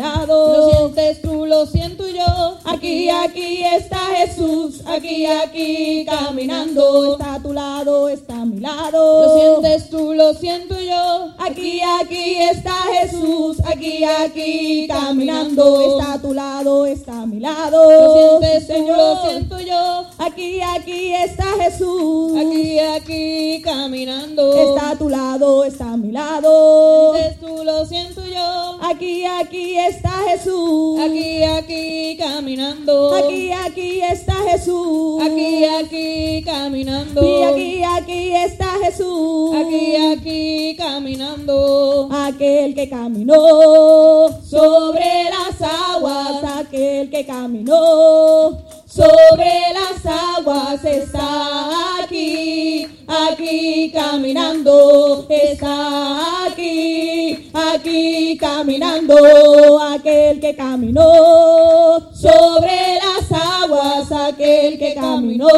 lado. 0.00 0.56
Lo 0.56 0.70
sientes 0.70 1.18
lo 1.50 1.66
siento 1.66 2.06
yo. 2.06 2.58
Aquí, 2.64 3.10
aquí 3.10 3.64
está 3.64 3.98
Jesús. 4.16 4.82
Aquí, 4.86 5.26
aquí 5.26 6.06
caminando. 6.06 7.12
Está 7.12 7.34
a 7.34 7.42
tu 7.42 7.52
lado, 7.52 8.08
está 8.08 8.42
a 8.42 8.46
mi 8.46 8.60
lado. 8.60 9.02
Lo 9.22 9.60
sientes 9.60 9.90
tú, 9.90 10.14
lo 10.14 10.32
siento 10.34 10.80
yo. 10.80 11.32
Aquí, 11.38 11.80
aquí 12.00 12.36
está 12.36 12.76
Jesús. 13.00 13.56
Aquí, 13.66 14.04
aquí 14.04 14.86
caminando. 14.88 15.98
Está 15.98 16.12
a 16.14 16.22
tu 16.22 16.32
lado, 16.32 16.86
está 16.86 17.22
a 17.22 17.26
mi 17.26 17.40
lado. 17.40 17.78
Lo 17.90 18.38
sientes 18.40 18.68
tú, 18.68 18.86
lo 18.86 19.28
siento 19.28 19.60
yo. 19.60 20.04
Aquí, 20.18 20.60
aquí 20.62 21.12
está 21.12 21.46
Jesús. 21.60 22.38
Aquí, 22.38 22.78
aquí 22.78 23.60
caminando. 23.62 24.54
Está 24.54 24.90
a 24.90 24.96
tu 24.96 25.08
lado, 25.08 25.64
está 25.64 25.94
a 25.94 25.96
mi 25.96 26.12
lado. 26.12 27.12
Lo 27.12 27.18
sientes 27.18 27.40
tú, 27.40 27.64
lo 27.64 27.84
siento 27.86 28.24
yo. 28.24 28.78
Aquí, 28.82 29.24
aquí 29.24 29.76
está 29.76 30.12
Jesús. 30.28 31.00
Aquí, 31.00 31.39
aquí 31.44 32.16
caminando. 32.16 33.14
Aquí, 33.14 33.52
aquí 33.52 34.00
está 34.00 34.34
Jesús. 34.50 35.22
Aquí, 35.22 35.64
aquí 35.64 36.42
caminando. 36.44 37.22
Y 37.22 37.42
aquí, 37.42 37.82
aquí 37.82 38.34
está 38.34 38.66
Jesús. 38.82 39.54
Aquí, 39.56 39.96
aquí 39.96 40.76
caminando. 40.76 42.08
Aquel 42.10 42.74
que 42.74 42.88
caminó 42.88 44.28
sobre 44.42 45.24
las 45.30 45.60
aguas. 45.60 46.44
Aquel 46.58 47.10
que 47.10 47.24
caminó 47.24 48.58
sobre 48.90 49.52
las 49.72 50.04
aguas 50.04 50.84
está 50.84 52.02
aquí, 52.02 52.86
aquí 53.06 53.92
caminando, 53.94 55.26
está 55.28 56.46
aquí, 56.46 57.50
aquí 57.54 58.36
caminando, 58.36 59.80
aquel 59.80 60.40
que 60.40 60.56
caminó. 60.56 62.10
Sobre 62.12 62.98
las 62.98 63.30
aguas, 63.30 64.10
aquel 64.10 64.76
que 64.76 64.94
caminó. 64.94 65.48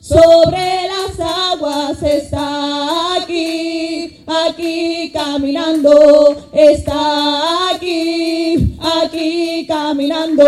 Sobre 0.00 0.88
las 0.88 1.20
aguas 1.20 2.02
está 2.02 3.16
aquí, 3.22 4.21
aquí 4.32 5.10
caminando, 5.12 6.36
está 6.52 7.74
aquí, 7.74 8.76
aquí 8.80 9.66
caminando, 9.66 10.44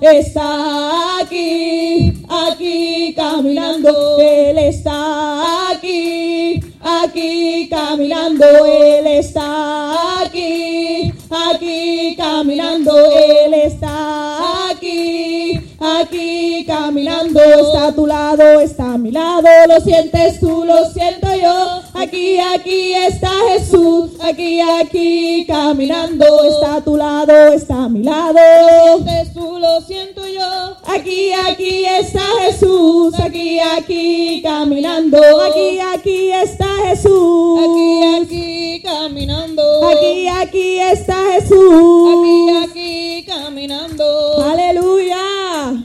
está 0.00 1.20
aquí, 1.20 2.12
aquí 2.28 3.14
caminando, 3.16 4.18
Él 4.20 4.58
está 4.58 5.70
aquí, 5.70 6.60
aquí 6.80 7.68
caminando, 7.68 8.46
Él 8.66 9.06
está 9.06 10.22
aquí, 10.22 11.12
aquí 11.30 12.16
caminando, 12.16 12.92
Él 13.12 13.54
está 13.54 14.70
aquí, 14.70 15.60
aquí 15.78 16.64
caminando, 16.66 17.40
está 17.40 17.88
a 17.88 17.92
tu 17.92 18.06
lado, 18.06 18.60
está 18.60 18.94
a 18.94 18.98
mi 18.98 19.10
lado, 19.10 19.48
lo 19.68 19.80
sientes 19.80 20.40
tú, 20.40 20.64
lo 20.64 20.90
siento 20.90 21.28
yo, 21.34 21.82
aquí, 21.94 22.38
aquí 22.38 22.92
está 22.92 23.30
Jesús, 23.48 24.12
aquí, 24.22 24.60
aquí 24.60 25.46
caminando, 25.46 26.24
está 26.44 26.76
a 26.76 26.84
tu 26.84 26.96
lado, 26.96 27.52
está 27.52 27.84
a 27.84 27.88
mi 27.88 28.02
lado, 28.02 28.38
lo 28.38 28.96
sientes 29.04 29.32
tú, 29.32 29.58
lo 29.58 29.80
siento 29.80 30.26
yo, 30.26 30.76
aquí, 30.86 31.32
aquí 31.32 31.84
está 31.84 32.22
Jesús, 32.40 33.14
aquí, 33.18 33.58
aquí 33.60 34.42
caminando, 34.42 35.18
aquí, 35.42 35.78
aquí 35.80 36.32
está 36.32 36.68
Jesús, 36.84 37.60
aquí, 37.60 38.22
aquí 38.22 38.82
caminando, 38.82 39.88
aquí, 39.88 40.28
aquí 40.28 40.78
está 40.78 41.16
Jesús, 41.32 42.08
aquí, 42.12 42.50
aquí 42.64 43.24
caminando, 43.26 44.42
aleluya, 44.44 45.84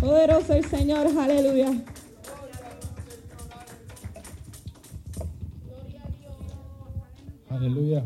poderoso 0.00 0.54
el 0.54 0.68
Señor, 0.68 1.08
aleluya. 1.18 1.72
Aleluya. 7.62 8.04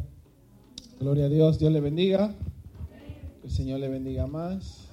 Gloria 1.01 1.25
a 1.25 1.29
Dios. 1.31 1.59
Dios 1.59 1.73
le 1.73 1.81
bendiga. 1.81 2.35
Que 3.41 3.47
el 3.47 3.51
Señor 3.51 3.81
le 3.81 3.89
bendiga 3.89 4.27
más. 4.27 4.91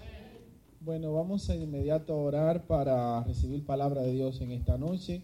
Bueno, 0.79 1.11
vamos 1.11 1.49
a 1.49 1.55
inmediato 1.57 2.13
a 2.13 2.15
orar 2.15 2.65
para 2.65 3.21
recibir 3.25 3.65
palabra 3.65 4.03
de 4.03 4.13
Dios 4.13 4.39
en 4.39 4.51
esta 4.51 4.77
noche 4.77 5.21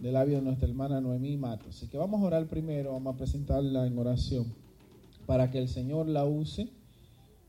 del 0.00 0.12
labio 0.12 0.36
de 0.36 0.42
nuestra 0.42 0.68
hermana 0.68 1.00
Noemí 1.00 1.36
Matos. 1.36 1.76
Así 1.76 1.88
que 1.88 1.98
vamos 1.98 2.22
a 2.22 2.24
orar 2.24 2.46
primero, 2.46 2.92
vamos 2.92 3.16
a 3.16 3.18
presentarla 3.18 3.84
en 3.84 3.98
oración 3.98 4.46
para 5.26 5.50
que 5.50 5.58
el 5.58 5.68
Señor 5.68 6.06
la 6.06 6.24
use. 6.24 6.68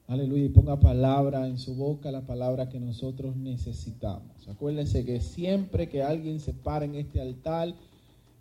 Aleluya, 0.07 0.45
y 0.45 0.49
ponga 0.49 0.79
palabra 0.79 1.47
en 1.47 1.59
su 1.59 1.75
boca, 1.75 2.11
la 2.11 2.25
palabra 2.25 2.69
que 2.69 2.79
nosotros 2.79 3.35
necesitamos. 3.35 4.47
Acuérdense 4.47 5.05
que 5.05 5.21
siempre 5.21 5.89
que 5.89 6.01
alguien 6.01 6.39
se 6.39 6.53
para 6.53 6.85
en 6.85 6.95
este 6.95 7.21
altar, 7.21 7.75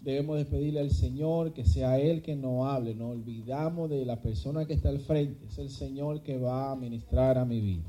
debemos 0.03 0.37
de 0.37 0.45
pedirle 0.45 0.81
al 0.81 0.91
Señor 0.91 1.53
que 1.53 1.65
sea 1.65 1.99
Él 1.99 2.23
que 2.23 2.35
nos 2.35 2.67
hable. 2.67 2.95
No 2.95 3.11
olvidamos 3.11 3.89
de 3.89 4.05
la 4.05 4.21
persona 4.21 4.67
que 4.67 4.75
está 4.75 4.89
al 4.89 5.01
frente. 5.01 5.47
Es 5.47 5.59
el 5.59 5.71
Señor 5.71 6.23
que 6.23 6.39
va 6.39 6.73
a 6.73 6.77
ministrar 6.77 7.39
a 7.39 7.45
mi 7.45 7.61
vida. 7.61 7.85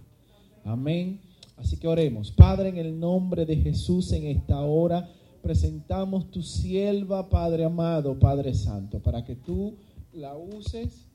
Amén. 0.63 1.19
Así 1.57 1.77
que 1.77 1.87
oremos. 1.87 2.31
Padre, 2.31 2.69
en 2.69 2.77
el 2.77 2.99
nombre 2.99 3.45
de 3.45 3.57
Jesús, 3.57 4.11
en 4.11 4.25
esta 4.25 4.61
hora 4.61 5.09
presentamos 5.41 6.31
tu 6.31 6.41
sierva, 6.41 7.29
Padre 7.29 7.65
amado, 7.65 8.17
Padre 8.17 8.53
Santo, 8.53 8.99
para 8.99 9.25
que 9.25 9.35
tú 9.35 9.75
la 10.13 10.37
uses 10.37 11.07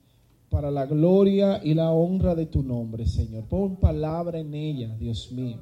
para 0.51 0.71
la 0.71 0.87
gloria 0.87 1.61
y 1.63 1.75
la 1.75 1.93
honra 1.93 2.35
de 2.35 2.47
tu 2.47 2.63
nombre, 2.63 3.07
Señor. 3.07 3.45
Pon 3.45 3.77
palabra 3.77 4.39
en 4.39 4.55
ella, 4.55 4.97
Dios 4.99 5.33
mío. 5.33 5.59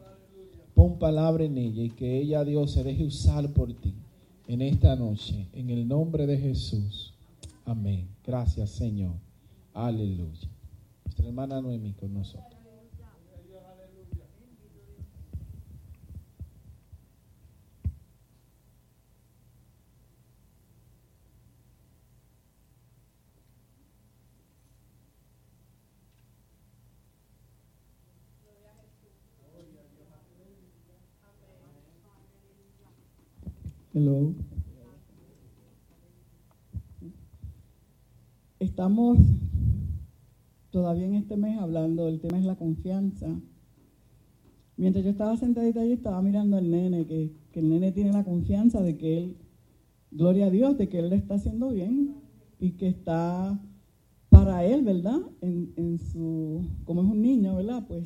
Pon 0.74 0.98
palabra 0.98 1.44
en 1.44 1.56
ella 1.58 1.82
y 1.82 1.90
que 1.90 2.18
ella, 2.18 2.44
Dios, 2.44 2.72
se 2.72 2.82
deje 2.84 3.04
usar 3.04 3.52
por 3.52 3.72
ti 3.72 3.94
en 4.48 4.62
esta 4.62 4.96
noche, 4.96 5.46
en 5.52 5.70
el 5.70 5.86
nombre 5.86 6.26
de 6.26 6.38
Jesús. 6.38 7.14
Amén. 7.64 8.08
Gracias, 8.24 8.70
Señor. 8.70 9.14
Aleluya. 9.74 10.48
Nuestra 11.04 11.26
hermana 11.26 11.60
Noemi 11.60 11.92
con 11.92 12.14
nosotros. 12.14 12.55
Hello. 33.98 34.34
Estamos 38.60 39.16
todavía 40.70 41.06
en 41.06 41.14
este 41.14 41.38
mes 41.38 41.58
hablando, 41.58 42.04
del 42.04 42.20
tema 42.20 42.38
es 42.38 42.44
la 42.44 42.56
confianza. 42.56 43.26
Mientras 44.76 45.02
yo 45.02 45.12
estaba 45.12 45.38
sentadita 45.38 45.80
allí, 45.80 45.92
estaba 45.92 46.20
mirando 46.20 46.58
al 46.58 46.70
nene, 46.70 47.06
que, 47.06 47.32
que, 47.52 47.60
el 47.60 47.70
nene 47.70 47.90
tiene 47.90 48.12
la 48.12 48.22
confianza 48.22 48.82
de 48.82 48.98
que 48.98 49.16
él, 49.16 49.36
gloria 50.10 50.48
a 50.48 50.50
Dios, 50.50 50.76
de 50.76 50.90
que 50.90 50.98
él 50.98 51.08
le 51.08 51.16
está 51.16 51.36
haciendo 51.36 51.70
bien 51.70 52.16
y 52.60 52.72
que 52.72 52.88
está 52.88 53.58
para 54.28 54.62
él, 54.66 54.82
¿verdad? 54.82 55.22
En, 55.40 55.72
en 55.76 55.98
su, 55.98 56.68
como 56.84 57.00
es 57.00 57.08
un 57.08 57.22
niño, 57.22 57.56
¿verdad? 57.56 57.86
Pues 57.88 58.04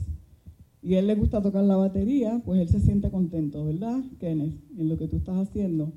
y 0.83 0.95
él 0.95 1.07
le 1.07 1.15
gusta 1.15 1.43
tocar 1.43 1.65
la 1.65 1.77
batería, 1.77 2.41
pues 2.45 2.61
él 2.61 2.69
se 2.69 2.81
siente 2.81 3.11
contento, 3.11 3.65
¿verdad, 3.65 4.03
Kenneth? 4.19 4.55
En 4.79 4.89
lo 4.89 4.97
que 4.97 5.09
tú 5.09 5.17
estás 5.17 5.37
haciendo. 5.37 5.93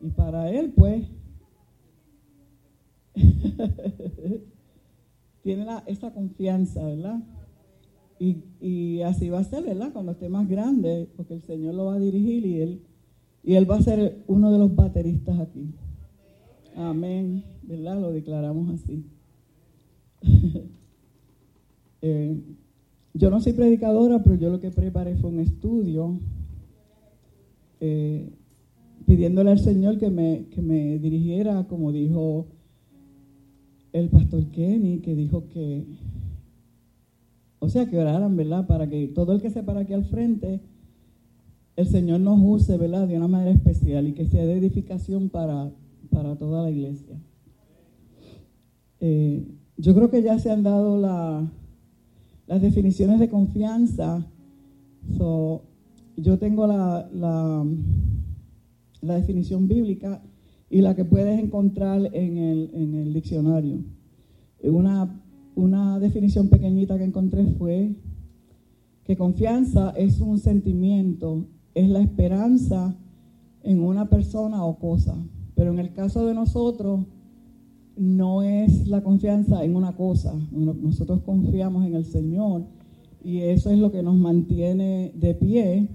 Y 0.00 0.08
para 0.10 0.50
él, 0.50 0.72
pues, 0.74 1.06
tiene 5.42 5.66
esa 5.86 6.12
confianza, 6.12 6.82
¿verdad? 6.82 7.20
Y, 8.18 8.38
y, 8.60 9.02
así 9.02 9.28
va 9.28 9.40
a 9.40 9.44
ser, 9.44 9.64
¿verdad? 9.64 9.92
Cuando 9.92 10.12
esté 10.12 10.28
más 10.28 10.48
grande, 10.48 11.08
porque 11.16 11.34
el 11.34 11.42
Señor 11.42 11.74
lo 11.74 11.86
va 11.86 11.94
a 11.94 12.00
dirigir 12.00 12.46
y 12.46 12.60
él, 12.60 12.82
y 13.44 13.54
él 13.54 13.70
va 13.70 13.76
a 13.76 13.82
ser 13.82 14.24
uno 14.26 14.50
de 14.50 14.58
los 14.58 14.74
bateristas 14.74 15.38
aquí. 15.38 15.74
Amén, 16.74 17.44
¿verdad? 17.62 18.00
Lo 18.00 18.12
declaramos 18.12 18.70
así. 18.70 19.04
eh, 22.02 22.40
yo 23.14 23.30
no 23.30 23.40
soy 23.40 23.52
predicadora, 23.52 24.22
pero 24.22 24.36
yo 24.36 24.50
lo 24.50 24.60
que 24.60 24.70
preparé 24.70 25.16
fue 25.16 25.30
un 25.30 25.40
estudio 25.40 26.20
eh, 27.80 28.30
pidiéndole 29.06 29.50
al 29.50 29.58
Señor 29.58 29.98
que 29.98 30.10
me, 30.10 30.46
que 30.50 30.60
me 30.60 30.98
dirigiera, 30.98 31.66
como 31.66 31.92
dijo 31.92 32.46
el 33.92 34.08
pastor 34.10 34.44
Kenny, 34.50 34.98
que 34.98 35.14
dijo 35.14 35.48
que, 35.48 35.84
o 37.58 37.68
sea, 37.68 37.88
que 37.88 37.98
oraran, 37.98 38.36
¿verdad? 38.36 38.66
Para 38.66 38.88
que 38.88 39.08
todo 39.08 39.32
el 39.32 39.40
que 39.40 39.50
se 39.50 39.62
para 39.62 39.80
aquí 39.80 39.94
al 39.94 40.04
frente, 40.04 40.60
el 41.76 41.86
Señor 41.86 42.20
nos 42.20 42.38
use, 42.42 42.76
¿verdad? 42.76 43.08
De 43.08 43.16
una 43.16 43.28
manera 43.28 43.52
especial 43.52 44.08
y 44.08 44.12
que 44.12 44.26
sea 44.26 44.44
de 44.44 44.58
edificación 44.58 45.30
para, 45.30 45.70
para 46.10 46.36
toda 46.36 46.64
la 46.64 46.70
iglesia. 46.70 47.16
Eh, 49.00 49.46
yo 49.76 49.94
creo 49.94 50.10
que 50.10 50.22
ya 50.22 50.38
se 50.38 50.50
han 50.50 50.64
dado 50.64 50.98
la, 50.98 51.48
las 52.48 52.62
definiciones 52.62 53.20
de 53.20 53.28
confianza. 53.28 54.26
yo 56.16 56.38
tengo 56.38 56.66
la, 56.66 57.08
la, 57.12 57.64
definición 59.16 59.68
bíblica 59.68 60.20
y 60.68 60.80
la 60.80 60.96
que 60.96 61.04
puedes 61.04 61.38
encontrar 61.38 62.10
en 62.12 62.38
el, 62.38 62.70
en 62.72 62.94
el 62.94 63.12
diccionario. 63.12 63.84
Una, 64.62 65.22
una 65.54 66.00
definición 66.00 66.48
pequeñita 66.48 66.98
que 66.98 67.04
encontré 67.04 67.44
fue 67.46 67.94
que 69.04 69.16
confianza 69.16 69.90
es 69.96 70.20
un 70.20 70.38
sentimiento, 70.38 71.46
es 71.74 71.88
la 71.88 72.00
esperanza 72.00 72.96
en 73.62 73.82
una 73.82 74.08
persona 74.08 74.64
o 74.64 74.78
cosa. 74.78 75.16
Pero 75.54 75.72
en 75.72 75.78
el 75.78 75.92
caso 75.92 76.26
de 76.26 76.34
nosotros, 76.34 77.00
no 77.98 78.42
es 78.42 78.86
la 78.86 79.02
confianza 79.02 79.64
en 79.64 79.74
una 79.74 79.96
cosa. 79.96 80.34
Nosotros 80.52 81.20
confiamos 81.22 81.84
en 81.86 81.94
el 81.94 82.04
Señor 82.04 82.64
y 83.22 83.38
eso 83.40 83.70
es 83.70 83.78
lo 83.78 83.90
que 83.90 84.02
nos 84.02 84.16
mantiene 84.16 85.12
de 85.14 85.34
pie 85.34 85.88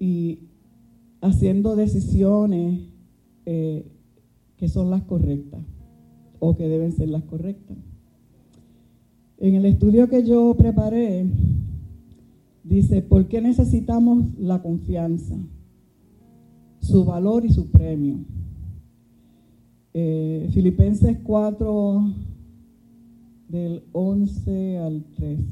y 0.00 0.40
haciendo 1.20 1.76
decisiones 1.76 2.80
eh, 3.46 3.86
que 4.56 4.68
son 4.68 4.90
las 4.90 5.02
correctas 5.02 5.60
o 6.40 6.56
que 6.56 6.68
deben 6.68 6.92
ser 6.92 7.08
las 7.08 7.22
correctas. 7.24 7.76
En 9.38 9.54
el 9.54 9.66
estudio 9.66 10.08
que 10.08 10.24
yo 10.24 10.54
preparé, 10.58 11.30
dice, 12.64 13.02
¿por 13.02 13.28
qué 13.28 13.40
necesitamos 13.40 14.36
la 14.38 14.60
confianza? 14.62 15.36
Su 16.80 17.04
valor 17.04 17.44
y 17.44 17.50
su 17.50 17.70
premio. 17.70 18.18
Eh, 20.00 20.48
Filipenses 20.52 21.18
4, 21.24 22.04
del 23.48 23.82
11 23.90 24.78
al 24.78 25.02
13. 25.16 25.42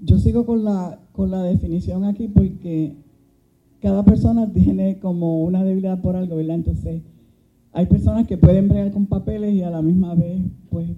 Yo 0.00 0.18
sigo 0.18 0.46
con 0.46 0.64
la, 0.64 0.98
con 1.12 1.30
la 1.30 1.42
definición 1.42 2.04
aquí 2.04 2.26
porque 2.28 2.94
cada 3.82 4.02
persona 4.02 4.50
tiene 4.50 4.98
como 4.98 5.42
una 5.44 5.62
debilidad 5.62 6.00
por 6.00 6.16
algo, 6.16 6.36
¿verdad? 6.36 6.56
Entonces, 6.56 7.02
hay 7.70 7.84
personas 7.84 8.26
que 8.26 8.38
pueden 8.38 8.70
bregar 8.70 8.92
con 8.92 9.04
papeles 9.04 9.52
y 9.52 9.62
a 9.62 9.68
la 9.68 9.82
misma 9.82 10.14
vez, 10.14 10.40
pues, 10.70 10.88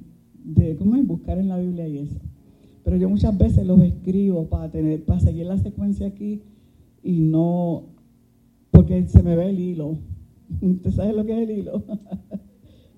de, 0.44 0.76
¿cómo 0.76 0.94
es? 0.94 1.04
Buscar 1.04 1.36
en 1.38 1.48
la 1.48 1.58
Biblia 1.58 1.88
y 1.88 1.98
eso. 1.98 2.20
Pero 2.84 2.96
yo 2.96 3.10
muchas 3.10 3.36
veces 3.36 3.66
los 3.66 3.80
escribo 3.80 4.44
para, 4.44 4.70
tener, 4.70 5.04
para 5.04 5.18
seguir 5.18 5.46
la 5.46 5.58
secuencia 5.58 6.06
aquí 6.06 6.42
y 7.02 7.18
no, 7.18 7.86
porque 8.70 9.08
se 9.08 9.20
me 9.24 9.34
ve 9.34 9.50
el 9.50 9.58
hilo. 9.58 9.96
¿Usted 10.60 10.90
sabe 10.90 11.12
lo 11.12 11.24
que 11.24 11.32
es 11.32 11.48
el 11.48 11.58
hilo? 11.58 11.82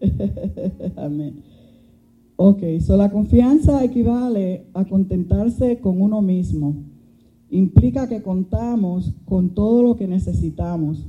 Amén. 0.96 1.42
Ok, 2.36 2.62
so 2.80 2.96
la 2.96 3.10
confianza 3.10 3.84
equivale 3.84 4.66
a 4.74 4.84
contentarse 4.84 5.78
con 5.78 6.00
uno 6.00 6.20
mismo. 6.20 6.74
Implica 7.50 8.08
que 8.08 8.22
contamos 8.22 9.14
con 9.24 9.50
todo 9.50 9.82
lo 9.82 9.96
que 9.96 10.08
necesitamos 10.08 11.06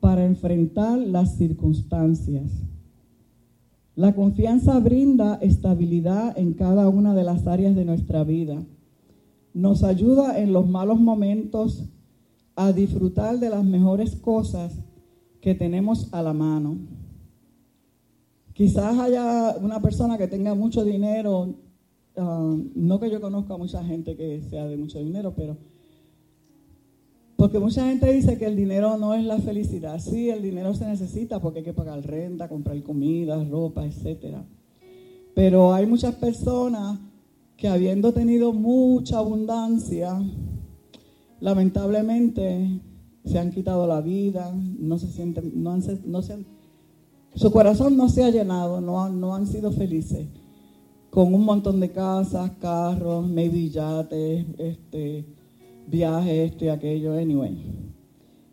para 0.00 0.26
enfrentar 0.26 0.98
las 0.98 1.36
circunstancias. 1.36 2.52
La 3.94 4.14
confianza 4.14 4.78
brinda 4.78 5.36
estabilidad 5.40 6.38
en 6.38 6.52
cada 6.52 6.90
una 6.90 7.14
de 7.14 7.24
las 7.24 7.46
áreas 7.46 7.74
de 7.74 7.86
nuestra 7.86 8.22
vida. 8.22 8.62
Nos 9.54 9.82
ayuda 9.84 10.38
en 10.38 10.52
los 10.52 10.68
malos 10.68 11.00
momentos 11.00 11.88
a 12.56 12.72
disfrutar 12.72 13.38
de 13.38 13.48
las 13.48 13.64
mejores 13.64 14.16
cosas 14.16 14.82
que 15.46 15.54
tenemos 15.54 16.12
a 16.12 16.22
la 16.22 16.32
mano. 16.32 16.76
Quizás 18.52 18.98
haya 18.98 19.54
una 19.60 19.80
persona 19.80 20.18
que 20.18 20.26
tenga 20.26 20.56
mucho 20.56 20.82
dinero, 20.82 21.54
ah, 22.16 22.56
no 22.74 22.98
que 22.98 23.08
yo 23.08 23.20
conozca 23.20 23.54
a 23.54 23.56
mucha 23.56 23.84
gente 23.84 24.16
que 24.16 24.42
sea 24.50 24.66
de 24.66 24.76
mucho 24.76 24.98
dinero, 24.98 25.34
pero 25.36 25.56
porque 27.36 27.60
mucha 27.60 27.86
gente 27.86 28.12
dice 28.12 28.38
que 28.38 28.46
el 28.46 28.56
dinero 28.56 28.96
no 28.98 29.14
es 29.14 29.24
la 29.24 29.38
felicidad. 29.38 30.00
Sí, 30.00 30.30
el 30.30 30.42
dinero 30.42 30.74
se 30.74 30.84
necesita 30.84 31.38
porque 31.38 31.60
hay 31.60 31.64
que 31.64 31.72
pagar 31.72 32.04
renta, 32.04 32.48
comprar 32.48 32.82
comida, 32.82 33.40
ropa, 33.44 33.86
etc. 33.86 34.38
Pero 35.32 35.72
hay 35.72 35.86
muchas 35.86 36.16
personas 36.16 36.98
que 37.56 37.68
habiendo 37.68 38.12
tenido 38.12 38.52
mucha 38.52 39.18
abundancia, 39.18 40.20
lamentablemente 41.38 42.80
se 43.26 43.38
han 43.38 43.50
quitado 43.50 43.86
la 43.86 44.00
vida, 44.00 44.54
no 44.78 44.98
se 44.98 45.08
sienten, 45.08 45.52
no 45.62 45.72
han, 45.72 45.82
no 46.06 46.22
se 46.22 46.38
su 47.36 47.52
corazón 47.52 47.98
no 47.98 48.08
se 48.08 48.24
ha 48.24 48.30
llenado, 48.30 48.80
no, 48.80 49.10
no 49.10 49.34
han 49.34 49.46
sido 49.46 49.70
felices, 49.70 50.26
con 51.10 51.34
un 51.34 51.44
montón 51.44 51.80
de 51.80 51.92
casas, 51.92 52.52
carros, 52.58 53.28
maybe 53.28 53.68
yates, 53.68 54.46
este, 54.56 55.26
viajes, 55.86 56.52
esto 56.52 56.64
y 56.64 56.68
aquello, 56.68 57.12
anyway. 57.12 57.62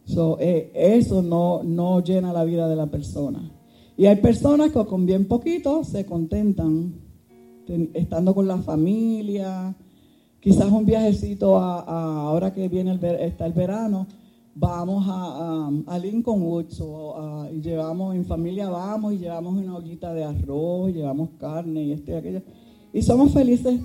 So, 0.04 0.38
eh, 0.42 0.70
eso 0.76 1.22
no, 1.22 1.64
no 1.64 2.04
llena 2.04 2.34
la 2.34 2.44
vida 2.44 2.68
de 2.68 2.76
la 2.76 2.88
persona. 2.88 3.50
Y 3.96 4.06
hay 4.06 4.18
personas 4.18 4.72
que 4.72 4.86
con 4.86 5.06
bien 5.06 5.30
poquito 5.30 5.86
se 5.86 6.06
contentan 6.06 6.96
estando 7.94 8.36
con 8.36 8.50
la 8.50 8.58
familia, 8.58 9.74
quizás 10.42 10.70
un 10.70 10.86
viajecito 10.86 11.58
a, 11.58 12.28
ahora 12.28 12.52
que 12.52 12.68
viene 12.68 12.92
el, 12.92 13.06
está 13.06 13.46
el 13.46 13.54
verano, 13.54 14.08
vamos 14.56 15.06
a, 15.08 15.70
a, 15.88 16.00
Lincoln 16.00 16.42
Woods 16.42 16.80
o 16.82 17.50
y 17.52 17.62
llevamos 17.62 18.16
en 18.16 18.26
familia 18.26 18.70
vamos 18.70 19.14
y 19.14 19.18
llevamos 19.18 19.56
una 19.56 19.76
ollita 19.76 20.14
de 20.14 20.24
arroz, 20.24 20.94
llevamos 20.94 21.30
carne 21.40 21.84
y 21.84 21.92
esto 21.92 22.12
y 22.12 22.16
aquello. 22.16 22.42
Y 22.94 23.02
somos 23.02 23.34
felices, 23.34 23.82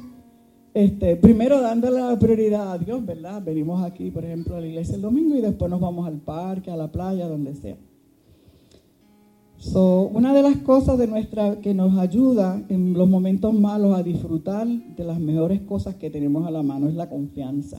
este, 0.75 1.17
primero 1.17 1.61
dándole 1.61 2.01
la 2.01 2.19
prioridad 2.19 2.73
a 2.73 2.79
Dios, 2.79 3.05
¿verdad? 3.05 3.43
Venimos 3.43 3.83
aquí, 3.83 4.11
por 4.11 4.25
ejemplo, 4.25 4.57
a 4.57 4.61
la 4.61 4.67
iglesia 4.67 4.97
el 4.97 5.03
domingo 5.03 5.35
y 5.35 5.41
después 5.41 5.71
nos 5.71 5.81
vamos 5.81 6.07
al 6.07 6.19
parque, 6.19 6.71
a 6.71 6.77
la 6.77 6.93
playa, 6.93 7.27
donde 7.27 7.55
sea. 7.55 7.77
So, 9.57 10.03
una 10.15 10.33
de 10.35 10.43
las 10.43 10.59
cosas 10.59 10.99
de 10.99 11.09
nuestra 11.09 11.61
que 11.61 11.75
nos 11.75 11.99
ayuda 11.99 12.63
en 12.69 12.93
los 12.93 13.09
momentos 13.09 13.53
malos 13.53 13.99
a 13.99 14.05
disfrutar 14.05 14.69
de 14.69 15.05
las 15.05 15.19
mejores 15.19 15.63
cosas 15.63 15.97
que 15.97 16.11
tenemos 16.11 16.47
a 16.47 16.51
la 16.51 16.63
mano 16.63 16.89
es 16.89 16.95
la 16.95 17.09
confianza. 17.09 17.79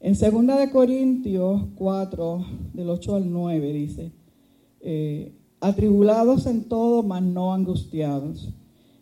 En 0.00 0.14
2 0.14 0.58
de 0.58 0.70
Corintios 0.70 1.62
4, 1.74 2.46
del 2.72 2.88
8 2.88 3.16
al 3.16 3.32
9 3.32 3.72
dice, 3.72 4.12
eh, 4.80 5.32
atribulados 5.60 6.46
en 6.46 6.64
todo, 6.64 7.02
mas 7.02 7.22
no 7.22 7.52
angustiados, 7.52 8.54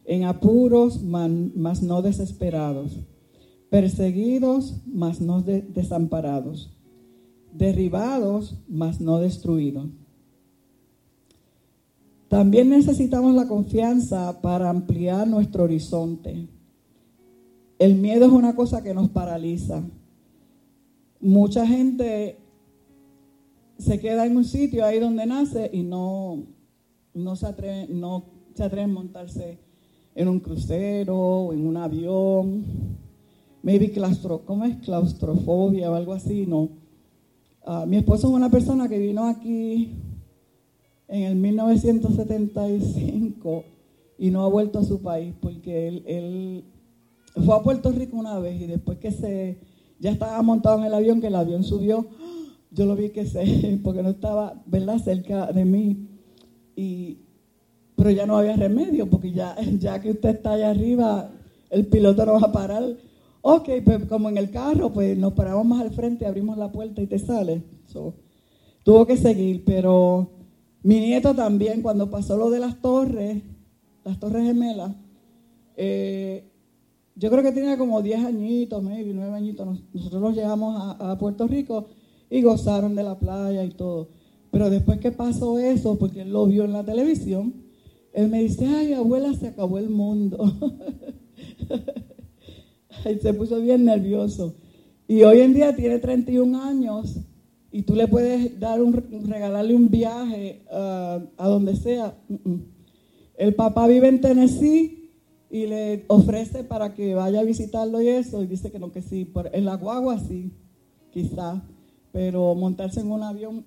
en 0.05 0.25
apuros, 0.25 1.03
mas 1.03 1.83
no 1.83 2.03
desesperados, 2.03 2.99
perseguidos, 3.69 4.77
mas 4.87 5.21
no 5.21 5.43
desamparados, 5.43 6.71
derribados, 7.53 8.57
mas 8.69 9.01
no 9.01 9.19
destruidos 9.19 9.89
también 12.29 12.69
necesitamos 12.71 13.35
la 13.35 13.47
confianza 13.47 14.41
para 14.43 14.69
ampliar 14.69 15.29
nuestro 15.29 15.65
horizonte. 15.65 16.49
El 17.79 17.95
miedo 17.95 18.27
es 18.27 18.33
una 18.33 18.57
cosa 18.57 18.83
que 18.83 18.95
nos 18.95 19.09
paraliza. 19.11 19.83
Mucha 21.21 21.67
gente 21.67 22.39
se 23.79 24.01
queda 24.01 24.27
en 24.27 24.37
un 24.37 24.45
sitio 24.45 24.85
ahí 24.85 24.99
donde 24.99 25.27
nace 25.27 25.71
y 25.73 25.83
no, 25.83 26.45
no, 27.15 27.37
se, 27.37 27.47
atreve, 27.47 27.87
no 27.89 28.25
se 28.55 28.65
atreve 28.65 28.85
a 28.85 28.89
montarse 28.89 29.59
en 30.15 30.29
un 30.29 30.41
crucero 30.41 31.17
o 31.17 31.53
en 31.53 31.67
un 31.67 31.77
avión. 31.77 32.65
Maybe 33.63 33.91
claustro, 33.91 34.43
¿cómo 34.45 34.65
es? 34.65 34.77
claustrofobia 34.77 35.91
o 35.91 35.95
algo 35.95 36.13
así, 36.13 36.47
no. 36.47 36.71
Ah, 37.65 37.85
mi 37.87 37.97
esposo 37.97 38.29
es 38.29 38.35
una 38.35 38.51
persona 38.51 38.89
que 38.89 38.99
vino 38.99 39.27
aquí 39.27 39.91
en 41.09 41.23
el 41.25 41.37
1975 41.37 43.65
y 44.19 44.31
no 44.31 44.45
ha 44.45 44.49
vuelto 44.49 44.79
a 44.79 44.85
su 44.85 45.03
país 45.03 45.35
porque 45.41 45.89
él, 45.89 46.65
fue 47.45 47.55
a 47.55 47.63
Puerto 47.63 47.93
Rico 47.93 48.17
una 48.17 48.39
vez 48.39 48.59
y 48.61 48.67
después 48.67 48.99
que 48.99 49.11
se 49.11 49.59
ya 49.99 50.11
estaba 50.11 50.41
montado 50.43 50.79
en 50.79 50.85
el 50.85 50.95
avión, 50.95 51.21
que 51.21 51.29
el 51.29 51.35
avión 51.35 51.65
subió, 51.65 52.07
yo 52.71 52.87
lo 52.87 52.97
vi 52.97 53.11
que 53.11 53.27
se, 53.27 53.81
porque 53.85 54.03
no 54.03 54.11
estaba, 54.11 54.63
¿verdad?, 54.67 54.99
cerca 54.99 55.53
de 55.53 55.65
mí. 55.65 56.09
Y, 56.77 57.19
pero 57.97 58.11
ya 58.11 58.27
no 58.27 58.37
había 58.37 58.57
remedio, 58.57 59.09
porque 59.09 59.33
ya, 59.33 59.57
ya 59.79 60.01
que 60.01 60.11
usted 60.11 60.31
está 60.31 60.53
allá 60.53 60.71
arriba, 60.71 61.31
el 61.71 61.87
piloto 61.87 62.27
no 62.27 62.35
va 62.35 62.49
a 62.49 62.53
parar. 62.53 62.85
Ok, 63.41 63.69
pues 63.85 64.05
como 64.07 64.29
en 64.29 64.39
el 64.39 64.51
carro, 64.51 64.93
pues 64.93 65.17
nos 65.17 65.33
paramos 65.33 65.65
más 65.65 65.81
al 65.81 65.93
frente, 65.93 66.27
abrimos 66.27 66.59
la 66.59 66.73
puerta 66.73 67.01
y 67.01 67.07
te 67.07 67.19
sale. 67.19 67.63
tuvo 68.83 69.07
que 69.07 69.17
seguir, 69.17 69.65
pero 69.65 70.31
mi 70.83 71.01
nieto 71.01 71.35
también, 71.35 71.81
cuando 71.81 72.11
pasó 72.11 72.37
lo 72.37 72.51
de 72.51 72.61
las 72.61 72.81
torres, 72.81 73.43
las 74.05 74.19
torres 74.19 74.45
gemelas, 74.45 74.93
eh, 75.77 76.45
yo 77.17 77.31
creo 77.31 77.43
que 77.43 77.53
tenía 77.53 77.79
como 77.79 78.03
10 78.03 78.27
añitos, 78.27 78.83
maybe 78.83 79.15
9 79.15 79.35
añitos. 79.35 79.81
Nosotros 79.93 80.21
los 80.21 80.37
llevamos 80.37 80.97
a, 81.01 81.17
Puerto 81.19 81.49
Rico 81.49 81.87
y 82.29 82.43
gozaron 82.43 82.95
de 82.95 83.03
la 83.03 83.19
playa 83.19 83.65
y 83.65 83.71
todo. 83.71 84.11
Pero 84.51 84.69
después 84.69 85.01
que 85.01 85.13
pasó 85.13 85.59
eso, 85.59 85.99
porque 85.99 86.23
él 86.23 86.31
lo 86.31 86.47
vio 86.47 86.65
en 86.65 86.73
la 86.73 86.85
televisión, 86.85 87.55
él 88.13 88.29
me 88.29 88.43
dice, 88.43 88.67
ay 88.67 88.93
abuela, 88.93 89.33
se 89.33 89.49
acabó 89.49 89.79
el 89.79 89.89
mundo. 89.89 90.53
y 93.11 93.19
se 93.19 93.33
puso 93.33 93.61
bien 93.61 93.87
nervioso. 93.87 94.55
Y 95.09 95.23
hoy 95.23 95.41
en 95.41 95.55
día 95.55 95.75
tiene 95.75 95.99
31 95.99 96.63
años 96.63 97.17
y 97.73 97.83
tú 97.83 97.95
le 97.95 98.09
puedes 98.09 98.61
dar 98.61 98.83
un, 98.83 98.93
regalarle 99.27 99.75
un 99.75 99.89
viaje 99.89 100.65
uh, 100.71 101.21
a 101.37 101.49
donde 101.49 101.77
sea. 101.77 102.15
El 103.39 103.55
papá 103.55 103.87
vive 103.87 104.09
en 104.09 104.21
Tennessee 104.21 105.06
y 105.51 105.67
le 105.67 106.05
ofrece 106.09 106.65
para 106.65 106.95
que 106.95 107.15
vaya 107.15 107.41
a 107.41 107.45
visitarlo 107.45 108.01
y 108.01 108.09
eso, 108.09 108.43
y 108.43 108.47
dice 108.47 108.71
que 108.71 108.79
no, 108.79 108.93
que 108.93 109.03
sí. 109.03 109.25
Por, 109.25 109.51
en 109.55 109.65
la 109.65 109.77
guagua 109.77 110.19
sí, 110.19 110.53
quizá, 111.11 111.63
pero 112.13 112.55
montarse 112.55 113.01
en 113.01 113.11
un 113.11 113.23
avión, 113.23 113.65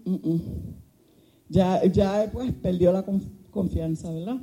ya, 1.49 1.84
ya 1.86 2.30
pues 2.32 2.51
perdió 2.53 2.91
la 2.91 3.06
confianza, 3.51 4.12
¿verdad? 4.12 4.38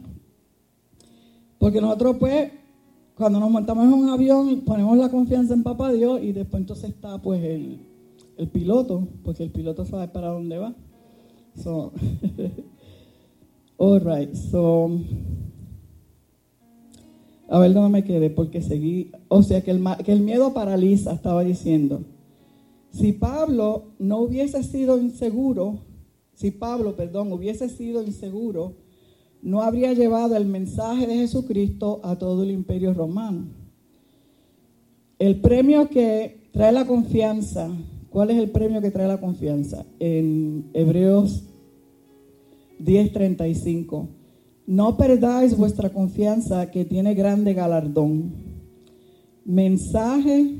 Porque 1.58 1.80
nosotros 1.80 2.16
pues, 2.18 2.52
cuando 3.14 3.40
nos 3.40 3.50
montamos 3.50 3.84
en 3.84 3.92
un 3.92 4.08
avión, 4.08 4.60
ponemos 4.62 4.96
la 4.98 5.10
confianza 5.10 5.54
en 5.54 5.62
papá 5.62 5.92
Dios 5.92 6.22
y 6.22 6.32
después 6.32 6.60
entonces 6.60 6.90
está 6.90 7.20
pues 7.20 7.42
el 7.42 7.80
el 8.36 8.48
piloto, 8.48 9.08
porque 9.24 9.42
el 9.42 9.50
piloto 9.50 9.84
sabe 9.84 10.08
para 10.08 10.28
dónde 10.28 10.58
va. 10.58 10.74
So, 11.62 11.92
all 13.78 14.00
right, 14.00 14.34
so, 14.34 14.90
a 17.48 17.58
ver 17.58 17.72
dónde 17.72 17.90
me 17.90 18.04
quedé, 18.04 18.30
porque 18.30 18.62
seguí, 18.62 19.12
o 19.28 19.42
sea, 19.42 19.62
que 19.62 19.70
el, 19.70 19.82
que 20.04 20.12
el 20.12 20.20
miedo 20.20 20.52
paraliza, 20.52 21.12
estaba 21.12 21.44
diciendo. 21.44 22.04
Si 22.90 23.12
Pablo 23.12 23.92
no 23.98 24.18
hubiese 24.18 24.62
sido 24.62 24.98
inseguro, 24.98 25.80
si 26.34 26.50
Pablo, 26.50 26.96
perdón, 26.96 27.32
hubiese 27.32 27.68
sido 27.68 28.02
inseguro, 28.02 28.74
no 29.42 29.62
habría 29.62 29.92
llevado 29.92 30.36
el 30.36 30.46
mensaje 30.46 31.06
de 31.06 31.14
Jesucristo 31.14 32.00
a 32.02 32.16
todo 32.16 32.42
el 32.42 32.50
imperio 32.50 32.94
romano. 32.94 33.46
El 35.18 35.40
premio 35.40 35.88
que 35.88 36.48
trae 36.52 36.72
la 36.72 36.86
confianza 36.86 37.70
¿Cuál 38.16 38.30
es 38.30 38.38
el 38.38 38.48
premio 38.48 38.80
que 38.80 38.90
trae 38.90 39.06
la 39.06 39.20
confianza? 39.20 39.84
En 40.00 40.70
Hebreos 40.72 41.44
10:35. 42.78 44.08
No 44.66 44.96
perdáis 44.96 45.56
vuestra 45.56 45.90
confianza 45.90 46.70
que 46.70 46.84
tiene 46.84 47.14
grande 47.14 47.54
galardón. 47.54 48.34
Mensaje. 49.44 50.56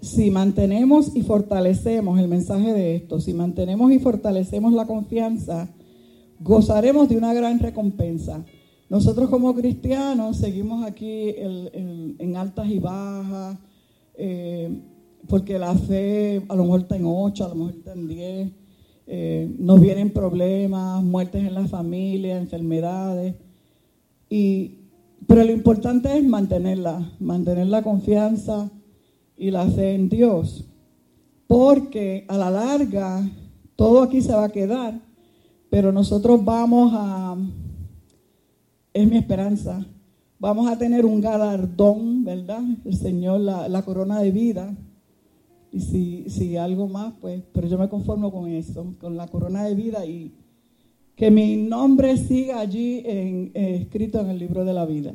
Si 0.00 0.30
mantenemos 0.30 1.14
y 1.14 1.22
fortalecemos 1.22 2.18
el 2.18 2.28
mensaje 2.28 2.72
de 2.72 2.96
esto, 2.96 3.20
si 3.20 3.34
mantenemos 3.34 3.92
y 3.92 3.98
fortalecemos 3.98 4.72
la 4.72 4.86
confianza, 4.86 5.68
gozaremos 6.40 7.08
de 7.08 7.16
una 7.16 7.32
gran 7.34 7.58
recompensa. 7.58 8.44
Nosotros 8.88 9.30
como 9.30 9.54
cristianos 9.54 10.36
seguimos 10.38 10.84
aquí 10.84 11.34
en 11.38 12.36
altas 12.36 12.68
y 12.68 12.78
bajas 12.78 13.58
eh, 14.14 14.80
porque 15.28 15.58
la 15.58 15.74
fe 15.74 16.42
a 16.48 16.54
lo 16.54 16.64
mejor 16.64 16.80
está 16.80 16.96
en 16.96 17.04
8, 17.06 17.44
a 17.44 17.48
lo 17.48 17.54
mejor 17.54 17.74
está 17.74 17.92
en 17.92 18.08
10, 18.08 18.50
eh, 19.06 19.54
nos 19.58 19.80
vienen 19.80 20.12
problemas, 20.12 21.02
muertes 21.02 21.46
en 21.46 21.54
la 21.54 21.66
familia, 21.66 22.38
enfermedades, 22.38 23.34
y, 24.28 24.78
pero 25.26 25.44
lo 25.44 25.52
importante 25.52 26.16
es 26.16 26.24
mantenerla, 26.24 27.12
mantener 27.20 27.66
la 27.66 27.82
confianza 27.82 28.70
y 29.36 29.50
la 29.50 29.66
fe 29.66 29.94
en 29.94 30.08
Dios, 30.08 30.64
porque 31.46 32.24
a 32.28 32.36
la 32.38 32.50
larga 32.50 33.28
todo 33.76 34.02
aquí 34.02 34.22
se 34.22 34.32
va 34.32 34.44
a 34.44 34.52
quedar, 34.52 35.00
pero 35.68 35.92
nosotros 35.92 36.44
vamos 36.44 36.92
a, 36.94 37.36
es 38.92 39.08
mi 39.08 39.16
esperanza, 39.16 39.84
vamos 40.38 40.70
a 40.70 40.76
tener 40.76 41.06
un 41.06 41.20
galardón, 41.20 42.24
¿verdad? 42.24 42.62
El 42.84 42.96
Señor, 42.96 43.40
la, 43.40 43.82
corona 43.82 44.20
de 44.20 44.32
vida. 44.32 44.74
Y 45.72 45.80
si, 45.80 46.24
si, 46.28 46.56
algo 46.56 46.86
más, 46.86 47.14
pues, 47.20 47.42
pero 47.52 47.66
yo 47.66 47.78
me 47.78 47.88
conformo 47.88 48.30
con 48.30 48.48
eso, 48.48 48.94
con 49.00 49.16
la 49.16 49.26
corona 49.26 49.64
de 49.64 49.74
vida 49.74 50.04
y 50.04 50.32
que 51.16 51.30
mi 51.30 51.56
nombre 51.56 52.16
siga 52.16 52.60
allí 52.60 53.02
en, 53.04 53.50
eh, 53.54 53.78
escrito 53.82 54.20
en 54.20 54.30
el 54.30 54.38
libro 54.38 54.64
de 54.64 54.72
la 54.74 54.84
vida. 54.84 55.14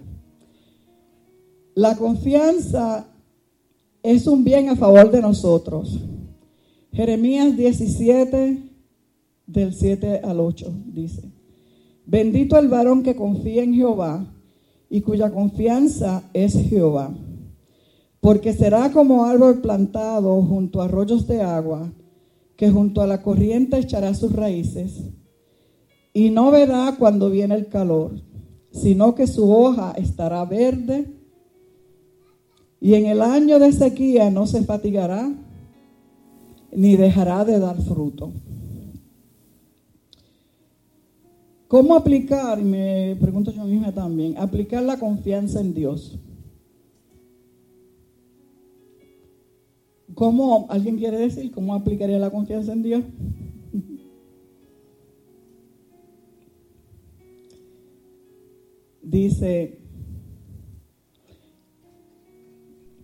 La 1.75 1.95
confianza 1.95 3.07
es 4.01 4.25
un 4.25 4.43
bien 4.43 4.69
a 4.69 4.75
favor 4.75 5.11
de 5.11 5.21
nosotros. 5.21 5.99
Jeremías 6.91 7.55
17, 7.55 8.57
del 9.45 9.73
7 9.73 10.21
al 10.23 10.39
8, 10.39 10.73
dice, 10.87 11.21
bendito 12.05 12.57
el 12.57 12.67
varón 12.67 13.03
que 13.03 13.15
confía 13.15 13.63
en 13.63 13.75
Jehová 13.75 14.25
y 14.89 15.01
cuya 15.01 15.31
confianza 15.31 16.23
es 16.33 16.53
Jehová, 16.53 17.15
porque 18.22 18.53
será 18.53 18.91
como 18.91 19.26
árbol 19.26 19.61
plantado 19.61 20.41
junto 20.41 20.82
a 20.82 20.86
arroyos 20.86 21.28
de 21.28 21.41
agua, 21.41 21.91
que 22.55 22.70
junto 22.70 23.01
a 23.01 23.07
la 23.07 23.22
corriente 23.22 23.78
echará 23.78 24.13
sus 24.13 24.34
raíces, 24.34 25.03
y 26.13 26.30
no 26.32 26.49
verá 26.51 26.95
cuando 26.97 27.30
viene 27.30 27.55
el 27.55 27.68
calor, 27.68 28.22
sino 28.72 29.15
que 29.15 29.28
su 29.28 29.51
hoja 29.51 29.93
estará 29.97 30.43
verde, 30.45 31.13
y 32.80 32.95
en 32.95 33.05
el 33.05 33.22
año 33.22 33.59
de 33.59 33.72
sequía 33.72 34.30
no 34.30 34.47
se 34.47 34.63
fatigará, 34.63 35.32
ni 36.72 36.95
dejará 36.95 37.45
de 37.45 37.59
dar 37.59 37.82
fruto. 37.82 38.32
¿Cómo 41.68 41.95
aplicar, 41.95 42.61
me 42.61 43.18
pregunto 43.20 43.51
yo 43.51 43.63
misma 43.65 43.91
también, 43.91 44.38
aplicar 44.38 44.84
la 44.84 44.97
confianza 44.97 45.59
en 45.59 45.74
Dios? 45.74 46.18
¿Cómo, 50.18 50.65
alguien 50.72 50.97
quiere 50.97 51.20
decir, 51.20 51.51
cómo 51.51 51.76
aplicaría 51.76 52.18
la 52.18 52.32
confianza 52.32 52.74
en 52.74 52.82
Dios? 52.82 53.05
Dice, 59.03 59.80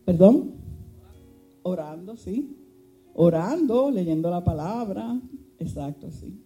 perdón, 0.06 0.56
orando, 1.62 2.18
sí, 2.18 2.58
orando, 3.14 3.92
leyendo 3.92 4.32
la 4.32 4.44
palabra, 4.44 5.22
exacto, 5.60 6.10
sí. 6.10 6.42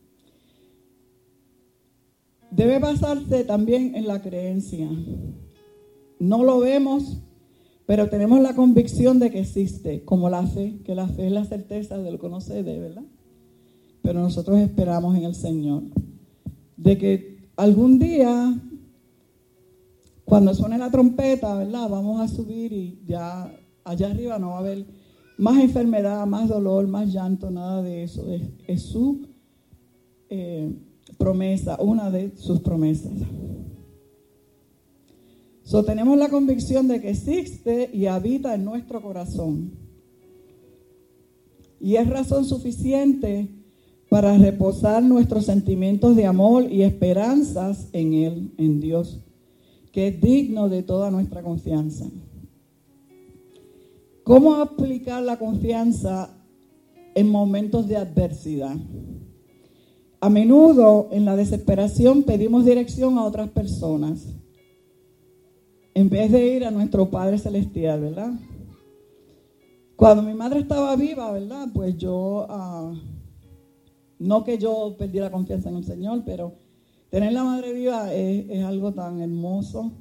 Debe 2.51 2.79
basarse 2.79 3.45
también 3.45 3.95
en 3.95 4.05
la 4.05 4.21
creencia. 4.21 4.89
No 6.19 6.43
lo 6.43 6.59
vemos, 6.59 7.21
pero 7.87 8.09
tenemos 8.09 8.41
la 8.41 8.53
convicción 8.53 9.17
de 9.17 9.31
que 9.31 9.39
existe, 9.39 10.03
como 10.03 10.29
la 10.29 10.45
fe, 10.45 10.77
que 10.83 10.93
la 10.93 11.07
fe 11.07 11.27
es 11.27 11.31
la 11.31 11.45
certeza 11.45 11.97
de 11.97 12.11
lo 12.11 12.19
que 12.19 12.27
no 12.27 12.41
se 12.41 12.61
de, 12.61 12.79
¿verdad? 12.79 13.05
Pero 14.01 14.19
nosotros 14.19 14.59
esperamos 14.59 15.15
en 15.15 15.23
el 15.23 15.33
Señor. 15.33 15.83
De 16.75 16.97
que 16.97 17.49
algún 17.55 17.97
día, 17.97 18.59
cuando 20.25 20.53
suene 20.53 20.77
la 20.77 20.91
trompeta, 20.91 21.55
¿verdad? 21.55 21.87
Vamos 21.89 22.19
a 22.19 22.27
subir 22.27 22.73
y 22.73 22.99
ya 23.07 23.49
allá 23.85 24.11
arriba 24.11 24.37
no 24.37 24.49
va 24.49 24.55
a 24.57 24.59
haber 24.59 24.85
más 25.37 25.57
enfermedad, 25.57 26.25
más 26.27 26.49
dolor, 26.49 26.87
más 26.87 27.13
llanto, 27.13 27.49
nada 27.51 27.81
de 27.81 28.03
eso. 28.03 28.27
Es, 28.67 28.81
su 28.81 29.27
eh, 30.29 30.75
promesa, 31.17 31.77
una 31.79 32.11
de 32.11 32.35
sus 32.35 32.59
promesas. 32.59 33.13
So, 35.67 35.83
tenemos 35.83 36.17
la 36.17 36.29
convicción 36.29 36.87
de 36.87 37.01
que 37.01 37.09
existe 37.09 37.89
y 37.91 38.05
habita 38.05 38.55
en 38.55 38.63
nuestro 38.63 39.01
corazón. 39.01 39.73
Y 41.81 41.97
es 41.97 42.07
razón 42.07 42.45
suficiente 42.45 43.49
para 44.09 44.37
reposar 44.37 45.03
nuestros 45.03 45.43
sentimientos 45.43 46.15
de 46.15 46.25
amor 46.25 46.71
y 46.71 46.83
esperanzas 46.83 47.89
en 47.91 48.13
Él, 48.13 48.53
en 48.57 48.79
Dios, 48.79 49.19
que 49.91 50.07
es 50.07 50.21
digno 50.21 50.69
de 50.69 50.83
toda 50.83 51.11
nuestra 51.11 51.43
confianza. 51.43 52.05
¿Cómo 54.23 54.55
aplicar 54.55 55.21
la 55.21 55.37
confianza 55.37 56.29
en 57.13 57.29
momentos 57.29 57.89
de 57.89 57.97
adversidad? 57.97 58.77
A 60.21 60.29
menudo 60.29 61.09
en 61.11 61.25
la 61.25 61.35
desesperación 61.35 62.23
pedimos 62.23 62.63
dirección 62.63 63.17
a 63.17 63.25
otras 63.25 63.49
personas 63.49 64.36
en 65.97 66.09
vez 66.09 66.31
de 66.31 66.55
ir 66.55 66.63
a 66.63 66.69
nuestro 66.69 67.09
Padre 67.09 67.39
Celestial, 67.39 67.99
¿verdad? 68.01 68.31
Cuando 69.95 70.21
mi 70.21 70.35
madre 70.35 70.59
estaba 70.59 70.95
viva, 70.95 71.31
¿verdad? 71.31 71.69
Pues 71.73 71.97
yo, 71.97 72.45
ah, 72.49 72.93
no 74.19 74.43
que 74.43 74.59
yo 74.59 74.95
perdí 74.95 75.17
la 75.17 75.31
confianza 75.31 75.69
en 75.69 75.77
el 75.77 75.83
Señor, 75.83 76.21
pero 76.23 76.53
tener 77.09 77.33
la 77.33 77.43
madre 77.43 77.73
viva 77.73 78.13
es, 78.13 78.63
algo 78.63 78.93
tan 78.93 79.21
hermoso. 79.21 79.91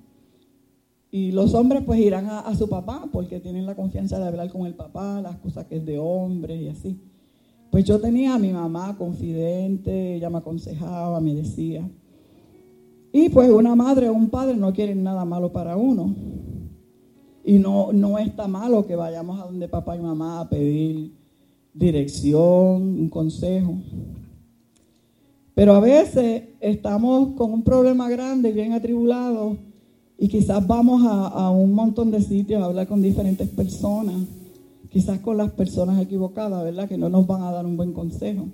Y 1.11 1.33
los 1.33 1.55
hombres 1.55 1.83
pues 1.87 1.99
irán 1.99 2.27
a, 2.27 2.41
a, 2.41 2.55
su 2.55 2.69
papá 2.69 3.09
porque 3.11 3.41
tienen 3.41 3.65
la 3.65 3.75
confianza 3.75 4.19
de 4.19 4.27
hablar 4.27 4.51
con 4.51 4.67
el 4.67 4.75
papá, 4.75 5.23
las 5.23 5.37
cosas 5.37 5.65
que 5.65 5.77
es 5.77 5.87
de 5.87 5.99
hombres 5.99 6.61
y 6.61 6.69
así. 6.69 7.01
Pues 7.71 7.85
yo 7.85 7.99
tenía 7.99 8.35
a 8.35 8.39
mi 8.39 8.53
mamá 8.53 8.99
confidente, 8.99 10.17
ella 10.17 10.29
me 10.29 10.39
aconsejaba, 10.39 11.23
me 11.23 11.35
decía. 11.35 11.89
Y 13.19 13.31
pues 13.31 13.49
una 13.49 13.75
madre 13.75 14.11
o 14.11 14.13
un 14.13 14.29
padre 14.29 14.59
no 14.59 14.75
quieren 14.75 15.03
nada 15.03 15.25
malo 15.25 15.51
para 15.51 15.75
uno. 15.75 16.15
Y 17.43 17.59
no, 17.59 17.91
no 17.91 18.19
está 18.19 18.47
malo 18.47 18.87
que 18.87 18.95
vayamos 18.95 19.41
a 19.41 19.47
donde 19.47 19.69
papá 19.69 19.97
y 19.97 20.01
mamá 20.01 20.41
a 20.41 20.51
pedir 20.51 21.13
dirección, 21.73 22.43
un 22.43 23.09
consejo. 23.09 23.79
Pero 25.55 25.73
a 25.77 25.81
veces 25.81 26.43
estamos 26.61 27.33
con 27.37 27.55
un 27.55 27.63
problema 27.63 28.11
grande, 28.11 28.53
bien 28.53 28.75
atribulado, 28.75 29.57
y 30.19 30.29
quizás 30.29 30.67
vamos 30.67 31.03
a, 31.07 31.29
a, 31.29 31.51
un 31.51 31.73
montón 31.73 32.11
de 32.11 32.21
sitios 32.21 32.61
a 32.61 32.67
hablar 32.67 32.87
con 32.87 33.01
diferentes 33.01 33.49
personas, 33.49 34.27
quizás 34.91 35.21
con 35.21 35.39
las 35.39 35.53
personas 35.53 36.03
equivocadas, 36.03 36.63
¿verdad? 36.63 36.87
Que 36.87 36.99
no 36.99 37.09
nos 37.09 37.27
van 37.27 37.45
a 37.45 37.51
dar 37.51 37.65
un 37.65 37.79
buen 37.79 37.95
consejo. 37.95 38.47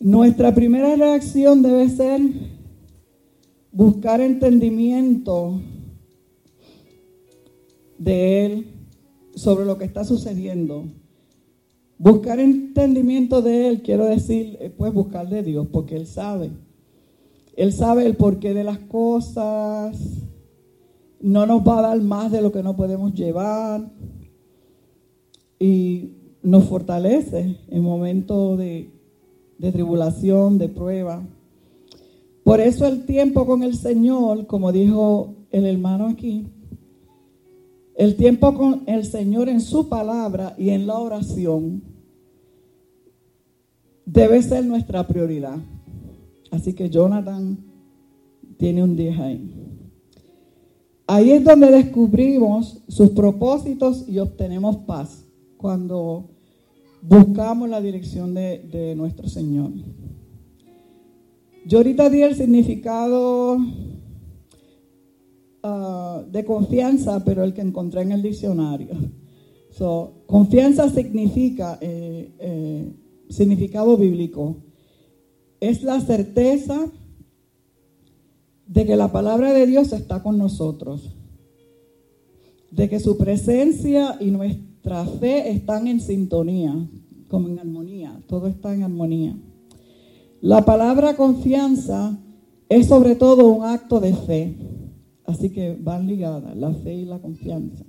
Nuestra 0.00 0.54
primera 0.54 0.96
reacción 0.96 1.60
debe 1.60 1.90
ser 1.90 2.61
buscar 3.72 4.20
entendimiento 4.20 5.60
de 7.98 8.44
Él 8.44 8.66
sobre 9.34 9.64
lo 9.64 9.78
que 9.78 9.84
está 9.84 10.04
sucediendo. 10.04 10.84
Buscar 11.98 12.40
entendimiento 12.40 13.42
de 13.42 13.68
Él, 13.68 13.82
quiero 13.82 14.06
decir, 14.06 14.58
eh, 14.60 14.70
pues 14.76 14.92
buscar 14.92 15.28
de 15.28 15.42
Dios, 15.42 15.66
porque 15.70 15.96
Él 15.96 16.06
sabe. 16.06 16.50
Él 17.56 17.72
sabe 17.72 18.06
el 18.06 18.16
porqué 18.16 18.54
de 18.54 18.64
las 18.64 18.78
cosas. 18.78 19.98
No 21.20 21.46
nos 21.46 21.62
va 21.66 21.78
a 21.78 21.82
dar 21.82 22.00
más 22.00 22.32
de 22.32 22.42
lo 22.42 22.50
que 22.50 22.62
no 22.62 22.76
podemos 22.76 23.14
llevar. 23.14 23.88
Y 25.58 26.14
nos 26.42 26.64
fortalece 26.64 27.56
en 27.68 27.82
momentos 27.82 28.58
de, 28.58 28.90
de 29.58 29.72
tribulación, 29.72 30.58
de 30.58 30.68
prueba. 30.68 31.22
Por 32.52 32.60
eso 32.60 32.86
el 32.86 33.06
tiempo 33.06 33.46
con 33.46 33.62
el 33.62 33.74
Señor, 33.74 34.46
como 34.46 34.72
dijo 34.72 35.36
el 35.52 35.64
hermano 35.64 36.08
aquí, 36.08 36.48
el 37.94 38.14
tiempo 38.14 38.52
con 38.52 38.82
el 38.84 39.06
Señor 39.06 39.48
en 39.48 39.62
su 39.62 39.88
palabra 39.88 40.54
y 40.58 40.68
en 40.68 40.86
la 40.86 40.98
oración 40.98 41.82
debe 44.04 44.42
ser 44.42 44.66
nuestra 44.66 45.08
prioridad. 45.08 45.56
Así 46.50 46.74
que 46.74 46.90
Jonathan 46.90 47.56
tiene 48.58 48.82
un 48.84 48.96
10 48.96 49.18
ahí. 49.18 49.54
Ahí 51.06 51.30
es 51.30 51.42
donde 51.42 51.70
descubrimos 51.70 52.82
sus 52.86 53.08
propósitos 53.12 54.06
y 54.06 54.18
obtenemos 54.18 54.76
paz 54.76 55.24
cuando 55.56 56.28
buscamos 57.00 57.70
la 57.70 57.80
dirección 57.80 58.34
de, 58.34 58.58
de 58.70 58.94
nuestro 58.94 59.26
Señor. 59.26 59.70
Yo 61.64 61.78
ahorita 61.78 62.10
di 62.10 62.22
el 62.22 62.34
significado 62.34 63.56
ah, 65.62 66.24
de 66.30 66.44
confianza, 66.44 67.24
pero 67.24 67.44
el 67.44 67.54
que 67.54 67.60
encontré 67.60 68.02
en 68.02 68.12
el 68.12 68.22
diccionario. 68.22 68.96
confianza 70.26 70.90
significa, 70.90 71.78
eh, 71.80 72.32
eh, 72.38 72.92
significado 73.28 73.96
bíblico, 73.96 74.56
es 75.60 75.84
la 75.84 76.00
certeza 76.00 76.90
de 78.66 78.84
que 78.84 78.96
la 78.96 79.12
palabra 79.12 79.52
de 79.52 79.66
Dios 79.66 79.92
está 79.92 80.22
con 80.22 80.38
nosotros, 80.38 81.14
de 82.72 82.88
que 82.88 82.98
su 82.98 83.16
presencia 83.16 84.16
y 84.18 84.30
nuestra 84.30 85.04
fe 85.04 85.50
están 85.50 85.86
en 85.86 86.00
sintonía, 86.00 86.74
como 87.28 87.48
en 87.48 87.60
armonía, 87.60 88.20
todo 88.26 88.48
está 88.48 88.74
en 88.74 88.82
armonía. 88.82 89.36
La 90.42 90.64
palabra 90.64 91.14
confianza 91.14 92.18
es 92.68 92.88
sobre 92.88 93.14
todo 93.14 93.46
un 93.46 93.64
acto 93.64 94.00
de 94.00 94.12
fe. 94.12 94.56
Así 95.24 95.50
que 95.50 95.78
van 95.80 96.08
ligadas 96.08 96.56
la 96.56 96.74
fe 96.74 96.94
y 96.94 97.04
la 97.04 97.20
confianza. 97.20 97.84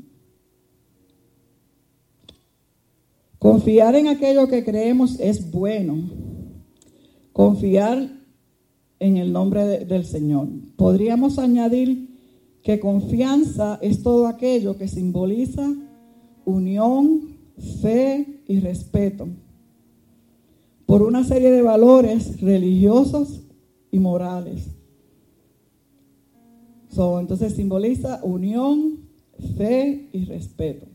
Confiar 3.40 3.96
en 3.96 4.08
aquello 4.08 4.48
que 4.48 4.64
creemos 4.64 5.20
es 5.20 5.50
bueno. 5.50 5.96
Confiar 7.32 8.22
en 9.00 9.18
el 9.18 9.34
nombre 9.34 9.86
del 9.86 10.06
Señor. 10.06 10.48
Podríamos 10.76 11.40
añadir 11.40 12.20
que 12.62 12.80
confianza 12.80 13.80
es 13.82 14.04
todo 14.04 14.28
aquello 14.28 14.78
que 14.78 14.88
simboliza 14.88 15.74
unión, 16.46 17.36
fe 17.82 18.44
y 18.48 18.60
respeto 18.60 19.28
por 20.94 21.02
una 21.02 21.24
serie 21.24 21.50
de 21.50 21.64
valores 21.64 22.40
religiosos 22.40 23.42
y 23.90 23.98
morales. 23.98 24.68
entonces 27.20 27.56
simboliza 27.56 28.20
unión, 28.22 29.00
fe 29.58 30.08
y 30.14 30.26
respeto. 30.26 30.86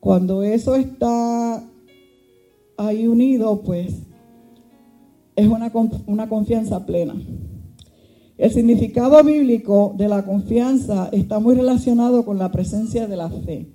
Cuando 0.00 0.42
eso 0.42 0.76
está 0.76 1.64
ahí 2.76 3.06
unido, 3.08 3.62
pues 3.62 3.94
es 5.34 5.48
una, 5.48 5.72
una 6.04 6.28
confianza 6.28 6.84
plena. 6.84 7.14
El 8.36 8.50
significado 8.52 9.24
bíblico 9.24 9.94
de 9.96 10.08
la 10.08 10.26
confianza 10.26 11.08
está 11.10 11.38
muy 11.38 11.54
relacionado 11.54 12.26
con 12.26 12.36
la 12.38 12.52
presencia 12.52 13.06
de 13.06 13.16
la 13.16 13.30
fe. 13.30 13.72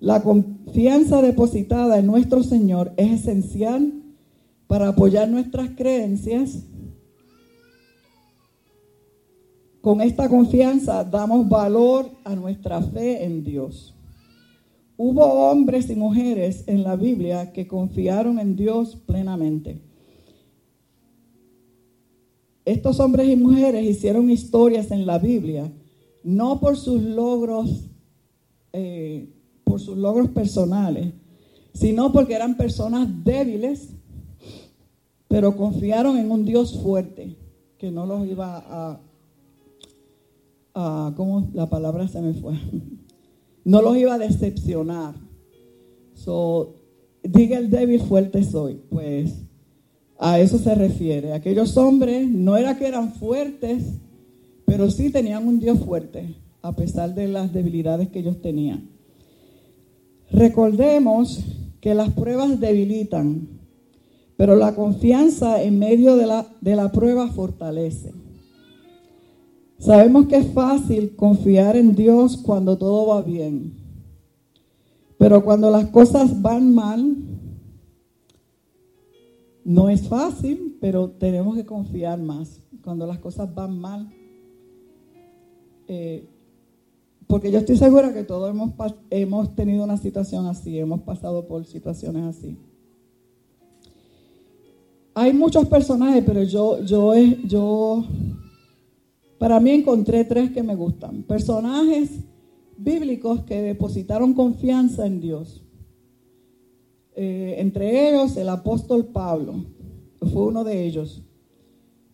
La 0.00 0.22
confianza 0.22 1.22
depositada 1.22 1.98
en 1.98 2.06
nuestro 2.06 2.42
Señor 2.42 2.92
es 2.96 3.22
esencial 3.22 3.92
para 4.66 4.88
apoyar 4.88 5.28
nuestras 5.28 5.70
creencias. 5.70 6.64
Con 9.80 10.00
esta 10.00 10.28
confianza 10.28 11.04
damos 11.04 11.48
valor 11.48 12.10
a 12.24 12.34
nuestra 12.34 12.82
fe 12.82 13.24
en 13.24 13.44
Dios. 13.44 13.94
Hubo 14.98 15.24
hombres 15.24 15.88
y 15.90 15.94
mujeres 15.94 16.64
en 16.66 16.82
la 16.82 16.96
Biblia 16.96 17.52
que 17.52 17.66
confiaron 17.66 18.38
en 18.38 18.56
Dios 18.56 18.96
plenamente. 18.96 19.80
Estos 22.64 22.98
hombres 22.98 23.28
y 23.28 23.36
mujeres 23.36 23.84
hicieron 23.84 24.28
historias 24.28 24.90
en 24.90 25.06
la 25.06 25.18
Biblia, 25.18 25.72
no 26.24 26.58
por 26.58 26.76
sus 26.76 27.00
logros, 27.00 27.90
eh, 28.72 29.35
por 29.76 29.82
sus 29.82 29.98
logros 29.98 30.30
personales, 30.30 31.12
sino 31.74 32.10
porque 32.10 32.32
eran 32.32 32.56
personas 32.56 33.06
débiles, 33.22 33.90
pero 35.28 35.54
confiaron 35.54 36.16
en 36.16 36.30
un 36.30 36.46
Dios 36.46 36.80
fuerte 36.82 37.36
que 37.76 37.90
no 37.90 38.06
los 38.06 38.26
iba 38.26 38.56
a, 38.56 39.00
a 40.74 41.12
¿cómo 41.14 41.50
la 41.52 41.68
palabra 41.68 42.08
se 42.08 42.22
me 42.22 42.32
fue? 42.32 42.54
No 43.64 43.82
los 43.82 43.96
iba 43.96 44.14
a 44.14 44.18
decepcionar. 44.18 45.16
So, 46.14 46.76
diga 47.24 47.58
el 47.58 47.68
débil 47.68 48.00
fuerte 48.00 48.44
soy. 48.44 48.80
Pues 48.88 49.42
a 50.20 50.38
eso 50.38 50.56
se 50.58 50.72
refiere. 50.76 51.32
Aquellos 51.32 51.76
hombres 51.76 52.28
no 52.30 52.56
era 52.56 52.78
que 52.78 52.86
eran 52.86 53.12
fuertes, 53.12 53.82
pero 54.64 54.88
sí 54.88 55.10
tenían 55.10 55.48
un 55.48 55.58
Dios 55.58 55.80
fuerte, 55.80 56.36
a 56.62 56.76
pesar 56.76 57.12
de 57.12 57.26
las 57.26 57.52
debilidades 57.52 58.08
que 58.08 58.20
ellos 58.20 58.40
tenían. 58.40 58.95
Recordemos 60.30 61.44
que 61.80 61.94
las 61.94 62.10
pruebas 62.12 62.58
debilitan, 62.58 63.48
pero 64.36 64.56
la 64.56 64.74
confianza 64.74 65.62
en 65.62 65.78
medio 65.78 66.16
de 66.16 66.26
la, 66.26 66.46
de 66.60 66.88
prueba 66.90 67.28
fortalece. 67.28 68.12
Sabemos 69.78 70.26
que 70.26 70.36
es 70.36 70.52
fácil 70.52 71.14
confiar 71.16 71.76
en 71.76 71.94
Dios 71.94 72.36
cuando 72.38 72.76
todo 72.76 73.08
va 73.08 73.22
bien, 73.22 73.74
pero 75.18 75.44
cuando 75.44 75.70
las 75.70 75.86
cosas 75.86 76.42
van 76.42 76.74
mal, 76.74 77.16
no 79.64 79.88
es 79.88 80.08
fácil, 80.08 80.76
pero 80.80 81.10
tenemos 81.10 81.56
que 81.56 81.66
confiar 81.66 82.20
más 82.20 82.60
cuando 82.82 83.06
las 83.06 83.18
cosas 83.18 83.52
van 83.52 83.78
mal. 83.78 84.08
Eh, 85.88 86.28
porque 87.26 87.50
yo 87.50 87.58
estoy 87.58 87.76
segura 87.76 88.12
que 88.14 88.22
todos 88.22 88.50
hemos, 88.50 88.72
hemos 89.10 89.54
tenido 89.54 89.84
una 89.84 89.96
situación 89.96 90.46
así, 90.46 90.78
hemos 90.78 91.02
pasado 91.02 91.46
por 91.46 91.64
situaciones 91.64 92.24
así. 92.24 92.56
Hay 95.14 95.32
muchos 95.32 95.66
personajes, 95.66 96.22
pero 96.26 96.42
yo, 96.42 96.82
yo, 96.84 97.14
yo, 97.44 98.04
para 99.38 99.58
mí 99.60 99.70
encontré 99.70 100.24
tres 100.24 100.50
que 100.50 100.62
me 100.62 100.76
gustan. 100.76 101.22
Personajes 101.22 102.10
bíblicos 102.76 103.42
que 103.44 103.62
depositaron 103.62 104.34
confianza 104.34 105.06
en 105.06 105.20
Dios. 105.20 105.64
Eh, 107.14 107.56
entre 107.58 108.10
ellos 108.10 108.36
el 108.36 108.50
apóstol 108.50 109.06
Pablo, 109.06 109.64
fue 110.20 110.44
uno 110.44 110.64
de 110.64 110.86
ellos. 110.86 111.22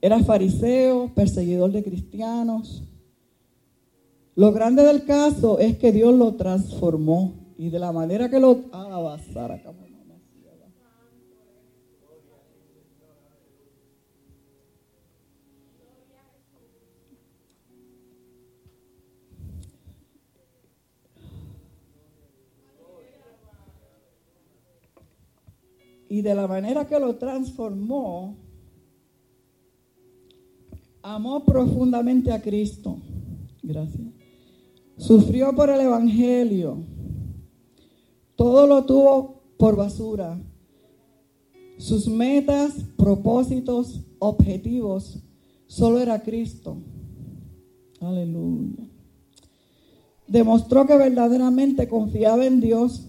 Era 0.01 0.23
fariseo, 0.23 1.11
perseguidor 1.15 1.73
de 1.73 1.83
cristianos. 1.83 2.85
Lo 4.35 4.51
grande 4.53 4.83
del 4.83 5.05
caso 5.05 5.59
es 5.59 5.77
que 5.77 5.93
Dios 5.93 6.15
lo 6.15 6.35
transformó 6.35 7.35
y 7.59 7.69
de 7.69 7.79
la 7.79 7.93
manera 7.93 8.31
que 8.31 8.41
lo... 8.41 8.65
Y 26.09 26.21
de 26.21 26.35
la 26.35 26.47
manera 26.47 26.87
que 26.87 27.01
lo 27.01 27.17
transformó, 27.17 28.37
amó 31.03 31.43
profundamente 31.43 32.31
a 32.33 32.43
Cristo. 32.43 32.99
Gracias. 33.63 34.22
Sufrió 34.97 35.55
por 35.55 35.71
el 35.71 35.81
Evangelio. 35.81 36.79
Todo 38.37 38.67
lo 38.67 38.85
tuvo 38.85 39.43
por 39.57 39.77
basura. 39.77 40.41
Sus 41.79 42.09
metas, 42.09 42.75
propósitos, 42.97 44.01
objetivos, 44.19 45.19
solo 45.67 46.01
era 46.01 46.23
Cristo. 46.23 46.77
Aleluya. 48.01 48.85
Demostró 50.27 50.87
que 50.87 50.97
verdaderamente 50.97 51.89
confiaba 51.89 52.47
en 52.47 52.61
Dios 52.61 53.07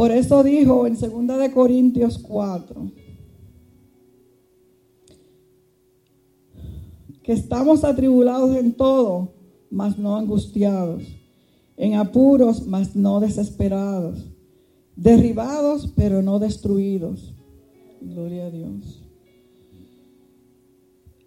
por 0.00 0.12
eso 0.12 0.42
dijo 0.42 0.86
en 0.86 0.98
2 0.98 1.38
de 1.38 1.52
Corintios 1.52 2.16
4 2.18 2.90
que 7.22 7.32
estamos 7.34 7.84
atribulados 7.84 8.56
en 8.56 8.72
todo, 8.72 9.34
mas 9.70 9.98
no 9.98 10.16
angustiados, 10.16 11.04
en 11.76 11.94
apuros, 11.94 12.66
mas 12.66 12.94
no 12.94 13.20
desesperados, 13.20 14.26
derribados, 14.96 15.92
pero 15.96 16.22
no 16.22 16.38
destruidos. 16.38 17.34
Gloria 18.02 18.46
a 18.46 18.50
Dios. 18.50 19.02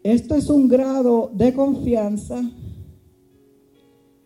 Esto 0.03 0.35
es 0.35 0.49
un 0.49 0.67
grado 0.67 1.31
de 1.33 1.53
confianza 1.53 2.43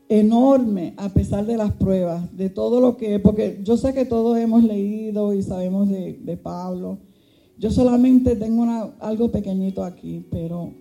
enorme 0.09 0.93
a 0.97 1.09
pesar 1.09 1.45
de 1.45 1.57
las 1.57 1.74
pruebas, 1.74 2.36
de 2.36 2.49
todo 2.49 2.80
lo 2.80 2.97
que, 2.97 3.20
porque 3.20 3.59
yo 3.63 3.78
sé 3.78 3.93
que 3.93 4.05
todos 4.05 4.38
hemos 4.38 4.63
leído 4.63 5.34
y 5.34 5.43
sabemos 5.43 5.89
de, 5.89 6.39
Pablo. 6.41 6.99
Yo 7.57 7.72
solamente 7.72 8.36
tengo 8.36 8.65
algo 8.99 9.32
pequeñito 9.32 9.84
aquí, 9.84 10.26
pero 10.32 10.74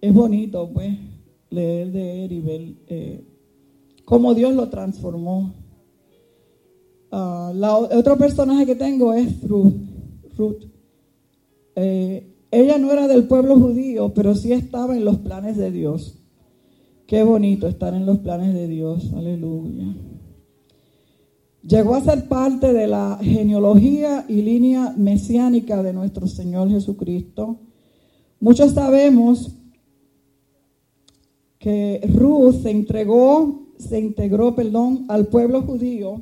es 0.00 0.12
bonito, 0.12 0.70
pues, 0.72 0.96
leer 1.52 1.92
de 1.92 2.24
él 2.24 2.32
y 2.32 2.40
ver 2.40 2.74
eh, 2.88 3.24
cómo 4.04 4.34
Dios 4.34 4.54
lo 4.54 4.68
transformó. 4.68 5.54
Uh, 7.10 7.52
otro 7.94 8.16
personaje 8.16 8.66
que 8.66 8.74
tengo 8.74 9.12
es 9.12 9.42
Ruth. 9.46 9.74
Ruth. 10.36 10.64
Eh, 11.76 12.32
ella 12.50 12.78
no 12.78 12.90
era 12.90 13.06
del 13.06 13.24
pueblo 13.24 13.58
judío, 13.58 14.12
pero 14.14 14.34
sí 14.34 14.52
estaba 14.52 14.96
en 14.96 15.04
los 15.04 15.18
planes 15.18 15.56
de 15.56 15.70
Dios. 15.70 16.18
Qué 17.06 17.22
bonito 17.22 17.66
estar 17.66 17.94
en 17.94 18.06
los 18.06 18.18
planes 18.18 18.54
de 18.54 18.68
Dios. 18.68 19.12
Aleluya. 19.14 19.94
Llegó 21.62 21.94
a 21.94 22.00
ser 22.00 22.28
parte 22.28 22.72
de 22.72 22.86
la 22.88 23.18
genealogía 23.22 24.24
y 24.28 24.42
línea 24.42 24.94
mesiánica 24.96 25.82
de 25.82 25.92
nuestro 25.92 26.26
Señor 26.26 26.68
Jesucristo. 26.70 27.60
Muchos 28.40 28.72
sabemos 28.72 29.61
que 31.62 32.00
Ruth 32.12 32.62
se 32.62 32.70
entregó, 32.70 33.68
se 33.78 33.98
integró, 33.98 34.54
perdón, 34.54 35.06
al 35.08 35.28
pueblo 35.28 35.62
judío 35.62 36.20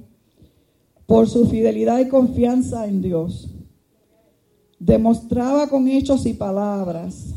por 1.07 1.29
su 1.29 1.47
fidelidad 1.47 1.99
y 1.99 2.09
confianza 2.09 2.87
en 2.87 3.03
Dios. 3.03 3.49
Demostraba 4.79 5.69
con 5.69 5.89
hechos 5.89 6.27
y 6.27 6.35
palabras. 6.35 7.35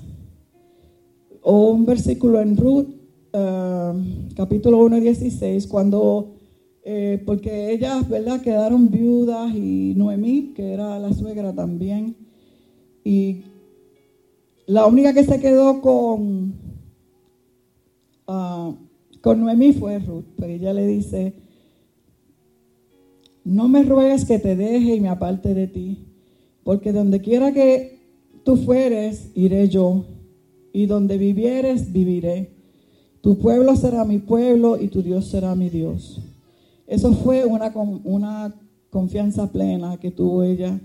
O 1.42 1.72
un 1.72 1.86
versículo 1.86 2.40
en 2.40 2.56
Ruth 2.56 2.88
Um, 3.36 4.30
capítulo 4.36 4.78
1, 4.86 5.00
16, 5.00 5.66
cuando, 5.66 6.36
eh, 6.86 7.20
porque 7.26 7.72
ellas, 7.72 8.08
¿verdad?, 8.08 8.42
quedaron 8.42 8.92
viudas 8.92 9.56
y 9.56 9.96
Noemí, 9.98 10.54
que 10.56 10.72
era 10.72 11.00
la 11.00 11.12
suegra 11.14 11.52
también, 11.52 12.16
y 13.04 13.42
la 14.68 14.86
única 14.86 15.16
que 15.16 15.24
se 15.24 15.40
quedó 15.40 15.82
con, 15.82 16.54
ah, 18.28 18.74
con 19.22 19.42
Noemí 19.42 19.74
fue 19.74 20.00
Ruth, 20.00 20.26
pero 20.38 20.52
ella 20.52 20.74
le 20.74 20.86
dice, 20.88 21.34
no 23.44 23.68
me 23.68 23.84
ruegues 23.84 24.26
que 24.26 24.40
te 24.40 24.56
deje 24.56 24.96
y 24.96 25.02
me 25.02 25.10
aparte 25.10 25.54
de 25.54 25.68
ti, 25.68 26.06
porque 26.64 26.92
donde 26.92 27.22
quiera 27.22 27.54
que 27.54 28.00
tú 28.44 28.58
fueres, 28.58 29.32
iré 29.36 29.70
yo, 29.70 30.06
y 30.74 30.88
donde 30.88 31.18
vivieres, 31.18 31.94
viviré. 31.94 32.50
Tu 33.22 33.38
pueblo 33.38 33.76
será 33.76 34.04
mi 34.04 34.18
pueblo 34.18 34.78
y 34.82 34.90
tu 34.90 35.02
Dios 35.02 35.28
será 35.28 35.56
mi 35.56 35.70
Dios. 35.70 36.20
Eso 36.88 37.14
fue 37.14 37.46
una, 37.46 38.54
confianza 38.90 39.52
plena 39.52 39.98
que 39.98 40.12
tuvo 40.12 40.44
ella 40.44 40.80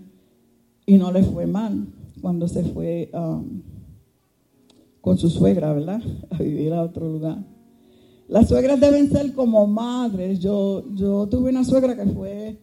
y 0.87 0.97
no 0.97 1.13
le 1.13 1.23
fue 1.23 1.47
mal 1.47 1.89
cuando 2.23 2.49
se 2.49 2.63
fue 2.63 3.11
um, 3.13 3.61
con 5.09 5.17
su 5.17 5.31
suegra, 5.31 5.73
¿verdad? 5.73 6.03
A 6.31 6.37
vivir 6.37 6.71
a 6.75 6.83
otro 6.83 7.09
lugar. 7.09 7.39
Las 8.29 8.47
suegras 8.47 8.79
deben 8.79 9.11
ser 9.11 9.33
como 9.33 9.67
madres. 9.67 10.39
Yo, 10.39 10.85
yo 10.95 11.27
tuve 11.29 11.49
una 11.49 11.65
suegra 11.65 11.97
que 11.97 12.05
fue 12.13 12.59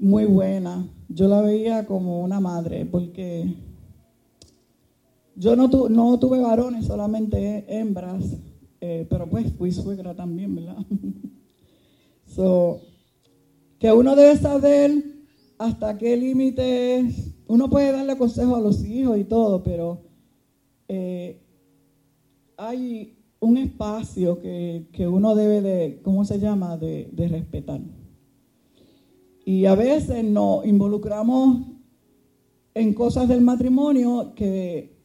muy 0.00 0.24
buena. 0.24 0.88
Yo 1.10 1.28
la 1.28 1.42
veía 1.42 1.84
como 1.84 2.22
una 2.22 2.40
madre 2.40 2.86
porque 2.86 3.54
yo 5.36 5.56
no, 5.56 5.68
no 5.90 6.18
tuve 6.18 6.40
varones, 6.40 6.86
solamente 6.86 7.66
hembras, 7.68 8.24
eh, 8.80 9.06
pero 9.10 9.28
pues 9.28 9.52
fui 9.52 9.70
suegra 9.70 10.14
también, 10.14 10.54
¿verdad? 10.54 10.78
so, 12.34 12.80
que 13.78 13.92
uno 13.92 14.16
debe 14.16 14.38
saber 14.38 15.04
hasta 15.58 15.98
qué 15.98 16.16
límite 16.16 17.14
uno 17.46 17.68
puede 17.68 17.92
darle 17.92 18.16
consejo 18.16 18.56
a 18.56 18.60
los 18.60 18.82
hijos 18.86 19.18
y 19.18 19.24
todo, 19.24 19.62
pero 19.62 20.00
eh, 20.88 21.42
hay 22.58 23.16
un 23.40 23.56
espacio 23.56 24.38
que, 24.40 25.08
uno 25.10 25.34
debe 25.34 25.62
de, 25.62 26.00
¿cómo 26.02 26.26
se 26.26 26.38
llama?, 26.38 26.76
de, 26.76 27.08
de 27.12 27.28
respetar. 27.28 27.80
Y 29.46 29.64
a 29.64 29.74
veces 29.74 30.22
nos 30.24 30.66
involucramos 30.66 31.62
en 32.74 32.92
cosas 32.92 33.26
del 33.28 33.40
matrimonio 33.40 34.34
que 34.34 34.98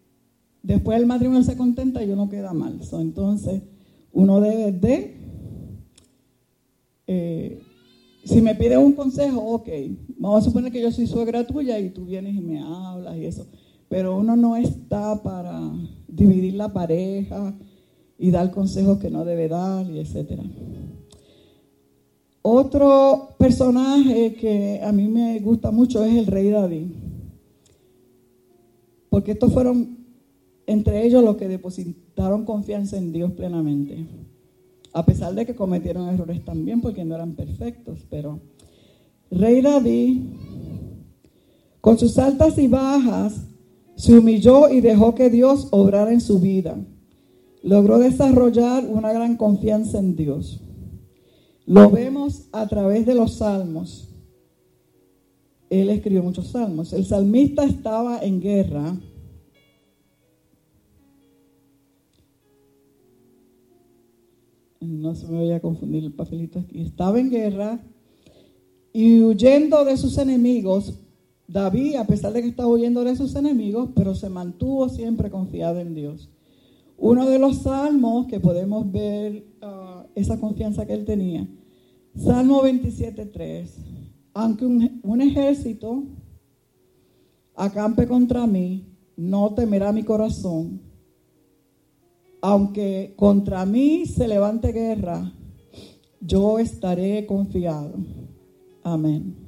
Después 0.63 0.97
el 0.97 1.05
matrimonio 1.05 1.43
se 1.43 1.57
contenta 1.57 2.01
y 2.01 2.09
uno 2.09 2.29
queda 2.29 2.53
mal. 2.53 2.79
entonces, 2.93 3.61
uno 4.13 4.39
debe 4.39 4.71
de, 4.71 5.17
eh, 7.05 7.61
si 8.23 8.41
me 8.41 8.55
pide 8.55 8.77
un 8.77 8.93
consejo, 8.93 9.41
ok, 9.41 9.67
vamos 10.17 10.41
a 10.41 10.45
suponer 10.45 10.71
que 10.71 10.81
yo 10.81 10.89
soy 10.89 11.05
suegra 11.05 11.45
tuya 11.45 11.77
y 11.79 11.89
tú 11.89 12.05
vienes 12.05 12.33
y 12.35 12.39
me 12.39 12.61
hablas 12.61 13.17
y 13.17 13.25
eso, 13.25 13.45
pero 13.89 14.15
uno 14.15 14.37
no 14.37 14.55
está 14.55 15.21
para 15.21 15.69
dividir 16.15 16.55
la 16.55 16.71
pareja 16.71 17.53
y 18.17 18.31
dar 18.31 18.51
consejos 18.51 18.99
que 18.99 19.09
no 19.09 19.25
debe 19.25 19.47
dar 19.47 19.89
y 19.89 19.99
etcétera. 19.99 20.43
Otro 22.41 23.29
personaje 23.37 24.33
que 24.35 24.81
a 24.83 24.91
mí 24.91 25.07
me 25.07 25.39
gusta 25.39 25.71
mucho 25.71 26.03
es 26.03 26.13
el 26.15 26.27
rey 26.27 26.49
David, 26.49 26.87
porque 29.09 29.31
estos 29.31 29.53
fueron 29.53 29.97
entre 30.65 31.05
ellos 31.05 31.23
los 31.23 31.37
que 31.37 31.47
depositaron 31.47 32.45
confianza 32.45 32.97
en 32.97 33.11
Dios 33.11 33.31
plenamente. 33.31 34.05
A 34.93 35.05
pesar 35.05 35.33
de 35.33 35.45
que 35.45 35.55
cometieron 35.55 36.07
errores 36.09 36.43
también 36.45 36.81
porque 36.81 37.03
no 37.03 37.15
eran 37.15 37.33
perfectos, 37.33 38.05
pero 38.09 38.39
Rey 39.31 39.61
David, 39.61 40.21
con 41.81 41.97
sus 41.97 42.17
altas 42.19 42.57
y 42.57 42.67
bajas, 42.67 43.41
se 43.95 44.17
humilló 44.17 44.69
y 44.69 44.81
dejó 44.81 45.15
que 45.15 45.29
Dios 45.29 45.67
obrara 45.71 46.11
en 46.11 46.21
su 46.21 46.39
vida. 46.39 46.77
Logró 47.61 47.99
desarrollar 47.99 48.85
una 48.85 49.13
gran 49.13 49.37
confianza 49.37 49.99
en 49.99 50.15
Dios. 50.15 50.61
Lo 51.65 51.89
vemos 51.89 52.49
a 52.51 52.67
través 52.67 53.05
de 53.05 53.15
los 53.15 53.35
salmos. 53.35 54.09
Él 55.69 55.89
escribió 55.89 56.21
muchos 56.23 56.47
salmos. 56.47 56.91
El 56.93 57.05
salmista 57.05 57.63
estaba 57.63 58.19
en 58.19 58.41
guerra 58.41 58.97
no 64.87 65.15
se 65.15 65.27
me 65.27 65.39
vaya 65.39 65.57
a 65.57 65.61
confundir 65.61 66.03
el 66.03 66.13
papelito 66.13 66.59
aquí, 66.59 66.81
estaba 66.81 67.19
en 67.19 67.29
guerra 67.29 67.79
y 68.91 69.21
huyendo 69.21 69.83
de 69.85 69.97
sus 69.97 70.17
enemigos, 70.17 70.99
David, 71.47 71.95
a 71.95 72.05
pesar 72.05 72.33
de 72.33 72.41
que 72.41 72.47
estaba 72.47 72.69
huyendo 72.69 73.03
de 73.03 73.15
sus 73.15 73.35
enemigos, 73.35 73.89
pero 73.95 74.15
se 74.15 74.29
mantuvo 74.29 74.89
siempre 74.89 75.29
confiado 75.29 75.79
en 75.79 75.93
Dios. 75.93 76.29
Uno 76.97 77.27
de 77.29 77.39
los 77.39 77.63
salmos 77.63 78.27
que 78.27 78.39
podemos 78.39 78.91
ver 78.91 79.45
ah, 79.61 80.05
esa 80.15 80.39
confianza 80.39 80.85
que 80.85 80.93
él 80.93 81.05
tenía, 81.05 81.47
Salmo 82.15 82.61
27.3, 82.63 83.67
aunque 84.33 84.65
un, 84.65 84.99
un 85.03 85.21
ejército 85.21 86.03
acampe 87.55 88.07
contra 88.07 88.45
mí, 88.47 88.85
no 89.15 89.53
temerá 89.53 89.91
mi 89.91 90.03
corazón 90.03 90.81
aunque 92.45 93.13
contra 93.15 93.65
mí 93.65 94.05
se 94.05 94.27
levante 94.27 94.73
guerra, 94.73 95.31
yo 96.19 96.59
estaré 96.59 97.25
confiado. 97.25 97.93
Amén. 98.83 99.42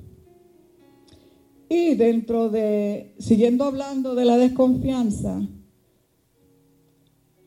Y 1.69 1.95
dentro 1.95 2.49
de, 2.49 3.15
siguiendo 3.17 3.63
hablando 3.63 4.13
de 4.15 4.25
la 4.25 4.37
desconfianza, 4.37 5.41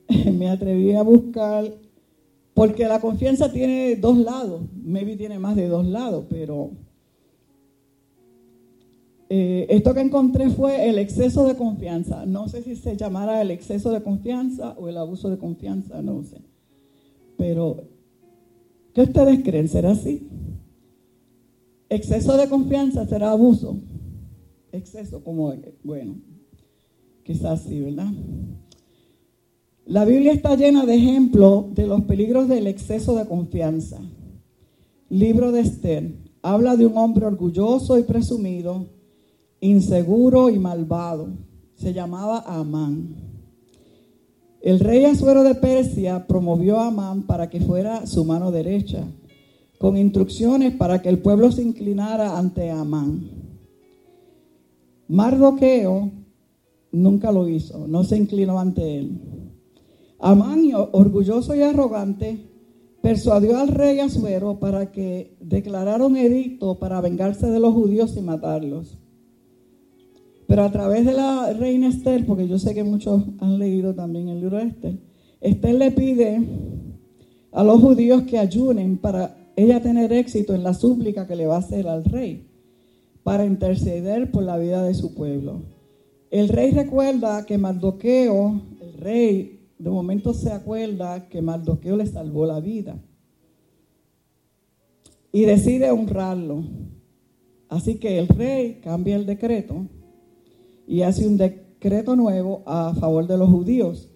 me 0.32 0.48
atreví 0.48 0.94
a 0.94 1.02
buscar, 1.02 1.72
porque 2.54 2.86
la 2.86 3.00
confianza 3.00 3.52
tiene 3.52 3.96
dos 3.96 4.18
lados, 4.18 4.62
maybe 4.82 5.16
tiene 5.16 5.38
más 5.38 5.54
de 5.54 5.68
dos 5.68 5.86
lados, 5.86 6.24
pero 6.28 6.70
eh, 9.30 9.66
esto 9.68 9.92
que 9.92 10.00
encontré 10.00 10.48
fue 10.50 10.88
el 10.88 10.98
exceso 10.98 11.46
de 11.46 11.54
confianza. 11.54 12.24
No 12.24 12.48
sé 12.48 12.62
si 12.62 12.76
se 12.76 12.96
llamará 12.96 13.42
el 13.42 13.50
exceso 13.50 13.90
de 13.90 14.02
confianza 14.02 14.74
o 14.78 14.88
el 14.88 14.96
abuso 14.96 15.28
de 15.28 15.38
confianza, 15.38 16.00
no 16.00 16.22
sé. 16.24 16.38
Pero, 17.36 17.76
¿qué 18.94 19.02
ustedes 19.02 19.42
creen? 19.44 19.68
¿Será 19.68 19.90
así? 19.90 20.26
Exceso 21.90 22.36
de 22.36 22.48
confianza 22.48 23.06
será 23.06 23.30
abuso. 23.30 23.76
Exceso, 24.72 25.22
como, 25.24 25.52
bueno, 25.82 26.16
quizás 27.22 27.62
sí, 27.62 27.80
¿verdad? 27.80 28.12
La 29.86 30.04
Biblia 30.04 30.32
está 30.32 30.54
llena 30.54 30.84
de 30.84 30.96
ejemplos 30.96 31.74
de 31.74 31.86
los 31.86 32.02
peligros 32.02 32.48
del 32.48 32.66
exceso 32.66 33.16
de 33.16 33.26
confianza. 33.26 33.98
Libro 35.08 35.50
de 35.52 35.60
Esther 35.60 36.12
habla 36.42 36.76
de 36.76 36.84
un 36.84 36.96
hombre 36.98 37.24
orgulloso 37.24 37.98
y 37.98 38.02
presumido 38.02 38.86
inseguro 39.60 40.50
y 40.50 40.58
malvado. 40.58 41.28
Se 41.76 41.92
llamaba 41.92 42.44
Amán. 42.46 43.16
El 44.60 44.80
rey 44.80 45.04
Asuero 45.04 45.44
de 45.44 45.54
Persia 45.54 46.26
promovió 46.26 46.78
a 46.78 46.88
Amán 46.88 47.22
para 47.22 47.48
que 47.48 47.60
fuera 47.60 48.06
su 48.06 48.24
mano 48.24 48.50
derecha, 48.50 49.04
con 49.78 49.96
instrucciones 49.96 50.74
para 50.74 51.00
que 51.00 51.08
el 51.08 51.20
pueblo 51.20 51.52
se 51.52 51.62
inclinara 51.62 52.36
ante 52.38 52.70
Amán. 52.70 53.37
Mardoqueo 55.08 56.10
nunca 56.92 57.32
lo 57.32 57.48
hizo, 57.48 57.86
no 57.88 58.04
se 58.04 58.16
inclinó 58.16 58.60
ante 58.60 58.98
él. 58.98 59.20
Amán, 60.20 60.70
orgulloso 60.92 61.54
y 61.54 61.62
arrogante, 61.62 62.38
persuadió 63.00 63.58
al 63.58 63.68
rey 63.68 64.00
Asuero 64.00 64.58
para 64.58 64.90
que 64.90 65.36
declarara 65.40 66.04
un 66.04 66.16
edicto 66.16 66.78
para 66.78 67.00
vengarse 67.00 67.48
de 67.48 67.60
los 67.60 67.72
judíos 67.72 68.16
y 68.16 68.20
matarlos. 68.20 68.98
Pero 70.46 70.62
a 70.62 70.72
través 70.72 71.04
de 71.04 71.12
la 71.12 71.52
reina 71.52 71.88
Esther, 71.88 72.26
porque 72.26 72.48
yo 72.48 72.58
sé 72.58 72.74
que 72.74 72.82
muchos 72.82 73.22
han 73.38 73.58
leído 73.58 73.94
también 73.94 74.28
el 74.28 74.40
libro 74.40 74.56
de 74.56 74.64
Esther, 74.64 74.98
Esther 75.40 75.74
le 75.74 75.90
pide 75.92 76.42
a 77.52 77.62
los 77.62 77.80
judíos 77.80 78.22
que 78.22 78.38
ayunen 78.38 78.98
para 78.98 79.36
ella 79.56 79.80
tener 79.80 80.12
éxito 80.12 80.54
en 80.54 80.62
la 80.62 80.74
súplica 80.74 81.26
que 81.26 81.36
le 81.36 81.46
va 81.46 81.56
a 81.56 81.60
hacer 81.60 81.86
al 81.86 82.04
rey, 82.04 82.47
para 83.28 83.44
interceder 83.44 84.30
por 84.30 84.42
la 84.42 84.56
vida 84.56 84.82
de 84.82 84.94
su 84.94 85.12
pueblo. 85.12 85.60
El 86.30 86.48
rey 86.48 86.70
recuerda 86.70 87.44
que 87.44 87.58
Mardoqueo, 87.58 88.62
el 88.80 88.94
rey, 88.94 89.68
de 89.78 89.90
momento 89.90 90.32
se 90.32 90.50
acuerda 90.50 91.28
que 91.28 91.42
Mardoqueo 91.42 91.98
le 91.98 92.06
salvó 92.06 92.46
la 92.46 92.58
vida 92.58 92.98
y 95.30 95.42
decide 95.42 95.90
honrarlo. 95.90 96.64
Así 97.68 97.96
que 97.96 98.18
el 98.18 98.28
rey 98.28 98.80
cambia 98.82 99.16
el 99.16 99.26
decreto 99.26 99.86
y 100.86 101.02
hace 101.02 101.28
un 101.28 101.36
decreto 101.36 102.16
nuevo 102.16 102.62
a 102.64 102.94
favor 102.94 103.26
de 103.26 103.36
los 103.36 103.50
judíos, 103.50 104.08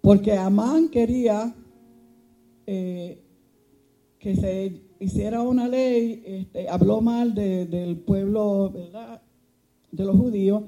porque 0.00 0.32
Amán 0.32 0.88
quería 0.88 1.54
eh, 2.66 3.22
que 4.18 4.34
se 4.34 4.85
hiciera 4.98 5.42
una 5.42 5.68
ley, 5.68 6.22
este, 6.24 6.68
habló 6.68 7.00
mal 7.00 7.34
del 7.34 7.98
pueblo, 7.98 8.70
¿verdad? 8.70 9.22
De 9.92 10.04
los 10.04 10.16
judíos, 10.16 10.64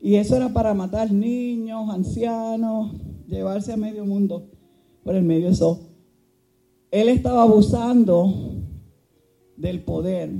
y 0.00 0.16
eso 0.16 0.36
era 0.36 0.52
para 0.52 0.74
matar 0.74 1.12
niños, 1.12 1.88
ancianos, 1.90 2.92
llevarse 3.26 3.72
a 3.72 3.76
medio 3.76 4.04
mundo 4.04 4.50
por 5.02 5.14
el 5.14 5.22
medio. 5.22 5.48
Eso 5.48 5.80
él 6.90 7.08
estaba 7.08 7.42
abusando 7.42 8.62
del 9.56 9.82
poder. 9.82 10.30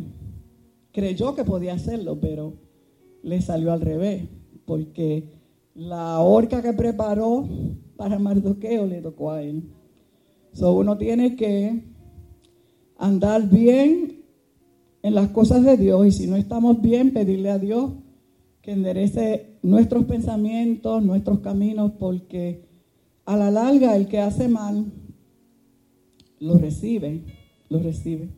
Creyó 0.93 1.35
que 1.35 1.45
podía 1.45 1.75
hacerlo, 1.75 2.21
pero 2.21 2.55
le 3.23 3.41
salió 3.41 3.73
al 3.73 3.81
revés, 3.81 4.29
porque 4.65 5.33
la 5.75 6.21
horca 6.21 6.63
que 6.63 6.73
preparó 6.73 7.49
para 7.97 8.21
Mardoqueo 8.21 8.87
le 8.87 9.01
tocó 9.01 9.33
a 9.33 9.43
él. 9.43 9.65
So, 10.53 10.75
uno 10.75 10.97
tiene 10.97 11.35
que 11.35 11.94
andar 12.99 13.49
bien 13.49 14.23
en 15.03 15.15
las 15.15 15.29
cosas 15.31 15.65
de 15.65 15.77
Dios 15.77 16.07
y 16.07 16.13
si 16.13 16.27
no 16.27 16.37
estamos 16.37 16.81
bien, 16.81 17.13
pedirle 17.13 17.51
a 17.51 17.59
Dios 17.59 17.93
que 18.63 18.73
enderece 18.73 19.59
nuestros 19.63 20.05
pensamientos, 20.05 21.03
nuestros 21.03 21.41
caminos, 21.41 21.93
porque 21.99 22.65
a 23.27 23.37
la 23.37 23.51
larga 23.51 23.97
el 23.97 24.09
que 24.09 24.21
hace 24.21 24.49
mal 24.49 24.87
lo 26.41 26.57
recibe, 26.57 27.23
lo 27.69 27.79
recibe. 27.79 28.31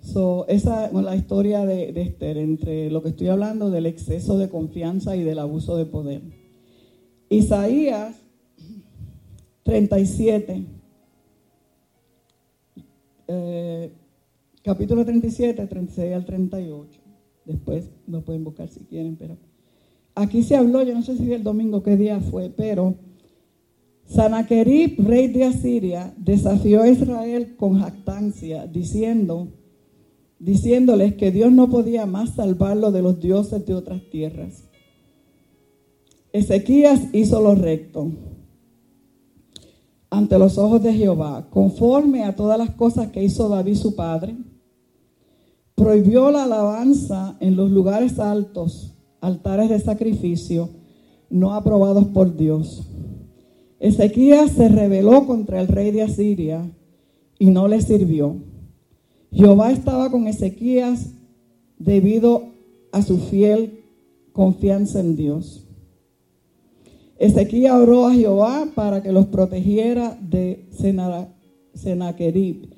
So, 0.00 0.46
esa 0.48 0.86
es 0.86 0.92
la 0.92 1.16
historia 1.16 1.64
de, 1.64 1.92
de 1.92 2.02
Esther, 2.02 2.36
entre 2.36 2.90
lo 2.90 3.02
que 3.02 3.10
estoy 3.10 3.28
hablando 3.28 3.70
del 3.70 3.86
exceso 3.86 4.36
de 4.36 4.48
confianza 4.48 5.16
y 5.16 5.22
del 5.22 5.38
abuso 5.38 5.76
de 5.76 5.86
poder. 5.86 6.22
Isaías 7.30 8.16
37, 9.62 10.66
eh, 13.28 13.92
capítulo 14.62 15.04
37, 15.04 15.66
36 15.66 16.14
al 16.14 16.24
38. 16.24 17.00
Después 17.44 17.90
lo 18.06 18.22
pueden 18.22 18.44
buscar 18.44 18.68
si 18.68 18.80
quieren, 18.80 19.16
pero 19.16 19.36
aquí 20.14 20.42
se 20.42 20.56
habló, 20.56 20.82
yo 20.82 20.94
no 20.94 21.02
sé 21.02 21.16
si 21.16 21.32
el 21.32 21.42
domingo 21.42 21.82
qué 21.82 21.96
día 21.96 22.20
fue, 22.20 22.50
pero 22.50 22.94
Sanaquerib, 24.06 24.96
rey 25.06 25.28
de 25.28 25.44
Asiria, 25.44 26.14
desafió 26.16 26.82
a 26.82 26.88
Israel 26.88 27.56
con 27.56 27.80
jactancia, 27.80 28.66
diciendo, 28.66 29.48
diciéndoles 30.38 31.14
que 31.14 31.30
Dios 31.30 31.52
no 31.52 31.68
podía 31.70 32.06
más 32.06 32.34
salvarlo 32.34 32.92
de 32.92 33.02
los 33.02 33.20
dioses 33.20 33.64
de 33.66 33.74
otras 33.74 34.02
tierras. 34.10 34.64
Ezequías 36.32 37.00
hizo 37.12 37.40
lo 37.40 37.54
recto 37.54 38.10
ante 40.16 40.38
los 40.38 40.58
ojos 40.58 40.82
de 40.82 40.92
Jehová, 40.92 41.46
conforme 41.50 42.24
a 42.24 42.36
todas 42.36 42.58
las 42.58 42.70
cosas 42.70 43.08
que 43.10 43.22
hizo 43.22 43.48
David 43.48 43.76
su 43.76 43.94
padre. 43.94 44.36
Prohibió 45.74 46.30
la 46.30 46.44
alabanza 46.44 47.36
en 47.40 47.56
los 47.56 47.70
lugares 47.70 48.18
altos, 48.18 48.94
altares 49.20 49.70
de 49.70 49.80
sacrificio, 49.80 50.68
no 51.30 51.54
aprobados 51.54 52.04
por 52.06 52.36
Dios. 52.36 52.86
Ezequías 53.80 54.52
se 54.52 54.68
rebeló 54.68 55.26
contra 55.26 55.60
el 55.60 55.68
rey 55.68 55.90
de 55.90 56.02
Asiria 56.02 56.70
y 57.38 57.46
no 57.46 57.66
le 57.66 57.80
sirvió. 57.80 58.36
Jehová 59.32 59.72
estaba 59.72 60.10
con 60.10 60.28
Ezequías 60.28 61.10
debido 61.78 62.44
a 62.92 63.02
su 63.02 63.18
fiel 63.18 63.84
confianza 64.32 65.00
en 65.00 65.16
Dios. 65.16 65.63
Ezequías 67.18 67.74
oró 67.74 68.06
a 68.06 68.14
Jehová 68.14 68.68
para 68.74 69.02
que 69.02 69.12
los 69.12 69.26
protegiera 69.26 70.18
de 70.20 70.66
Senaquerib. 71.74 72.68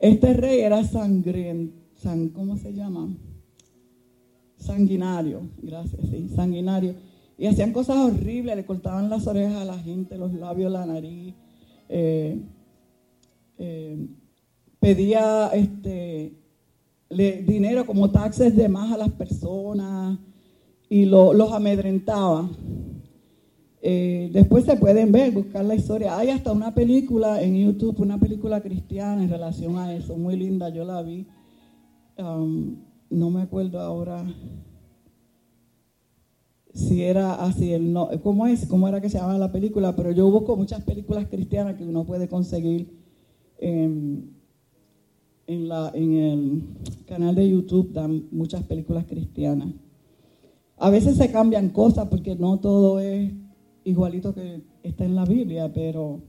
Este 0.00 0.32
rey 0.32 0.60
era 0.60 0.82
sangriento, 0.84 1.76
¿cómo 2.32 2.56
se 2.56 2.72
llama? 2.72 3.14
Sanguinario, 4.56 5.42
gracias, 5.62 6.00
sí, 6.10 6.28
sanguinario. 6.34 6.94
Y 7.38 7.46
hacían 7.46 7.72
cosas 7.72 7.96
horribles, 7.96 8.56
le 8.56 8.64
cortaban 8.64 9.10
las 9.10 9.26
orejas 9.26 9.62
a 9.62 9.64
la 9.64 9.78
gente, 9.78 10.16
los 10.16 10.32
labios, 10.32 10.72
la 10.72 10.86
nariz. 10.86 11.34
Eh, 11.88 12.40
eh, 13.58 14.06
pedía 14.80 15.48
este, 15.48 16.34
dinero 17.10 17.86
como 17.86 18.10
taxes 18.10 18.56
de 18.56 18.68
más 18.68 18.92
a 18.92 18.96
las 18.96 19.10
personas 19.10 20.18
y 20.88 21.04
los 21.04 21.52
amedrentaba. 21.52 22.48
Eh, 23.84 24.30
después 24.32 24.64
se 24.64 24.76
pueden 24.76 25.10
ver, 25.10 25.32
buscar 25.32 25.64
la 25.64 25.74
historia. 25.74 26.16
Hay 26.16 26.30
hasta 26.30 26.52
una 26.52 26.72
película 26.74 27.42
en 27.42 27.56
YouTube, 27.56 28.00
una 28.00 28.18
película 28.18 28.60
cristiana 28.60 29.22
en 29.22 29.28
relación 29.28 29.76
a 29.76 29.92
eso, 29.92 30.16
muy 30.16 30.36
linda, 30.36 30.68
yo 30.68 30.84
la 30.84 31.02
vi. 31.02 31.26
Um, 32.16 32.76
no 33.10 33.30
me 33.30 33.42
acuerdo 33.42 33.80
ahora 33.80 34.24
si 36.74 37.02
era 37.02 37.34
así, 37.34 37.72
el 37.72 37.92
no, 37.92 38.08
¿cómo 38.22 38.46
es? 38.46 38.66
¿Cómo 38.66 38.88
era 38.88 39.00
que 39.00 39.10
se 39.10 39.18
llamaba 39.18 39.38
la 39.38 39.52
película? 39.52 39.94
Pero 39.94 40.10
yo 40.12 40.30
busco 40.30 40.56
muchas 40.56 40.82
películas 40.82 41.26
cristianas 41.28 41.76
que 41.76 41.84
uno 41.84 42.04
puede 42.04 42.28
conseguir 42.28 42.98
en, 43.58 44.34
en, 45.46 46.12
el 46.14 46.62
canal 47.06 47.34
de 47.34 47.48
YouTube 47.48 47.92
dan 47.92 48.26
muchas 48.30 48.62
películas 48.64 49.04
cristianas. 49.04 49.68
A 50.78 50.90
veces 50.90 51.16
se 51.16 51.30
cambian 51.30 51.68
cosas 51.68 52.08
porque 52.08 52.34
no 52.36 52.58
todo 52.58 53.00
es 53.00 53.30
igualito 53.84 54.34
que 54.34 54.62
está 54.82 55.04
en 55.04 55.14
la 55.14 55.24
Biblia, 55.24 55.70
pero 55.72 56.20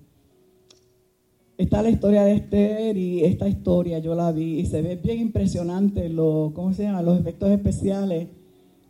está 1.58 1.82
la 1.82 1.90
historia 1.90 2.24
de 2.24 2.34
Esther 2.34 2.98
y 2.98 3.24
esta 3.24 3.48
historia 3.48 4.00
yo 4.00 4.16
la 4.16 4.32
vi 4.32 4.60
y 4.60 4.66
se 4.66 4.82
ve 4.82 4.96
bien 4.96 5.20
impresionante 5.20 6.10
lo, 6.10 6.52
¿cómo 6.56 6.74
se 6.74 6.84
llama? 6.84 7.02
los 7.02 7.20
efectos 7.20 7.50
especiales, 7.52 8.28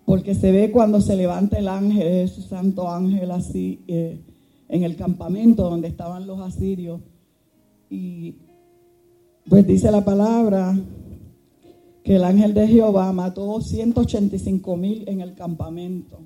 porque 0.06 0.36
se 0.36 0.52
ve 0.52 0.72
cuando 0.72 1.02
se 1.02 1.16
levanta 1.16 1.58
el 1.58 1.68
ángel, 1.68 2.08
ese 2.08 2.42
santo 2.42 2.90
ángel 2.90 3.32
así, 3.32 3.80
eh, 3.88 4.20
en 4.70 4.84
el 4.84 4.96
campamento 4.96 5.70
donde 5.70 5.88
estaban 5.88 6.26
los 6.26 6.40
asirios. 6.40 7.00
Y 7.90 8.36
pues 9.48 9.68
dice 9.68 9.92
la 9.92 10.04
palabra 10.04 10.76
que 12.04 12.16
el 12.16 12.24
ángel 12.24 12.54
de 12.54 12.68
Jehová 12.68 13.12
mató 13.14 13.62
185 13.62 14.76
mil 14.78 15.04
en 15.08 15.22
el 15.22 15.36
campamento. 15.36 16.20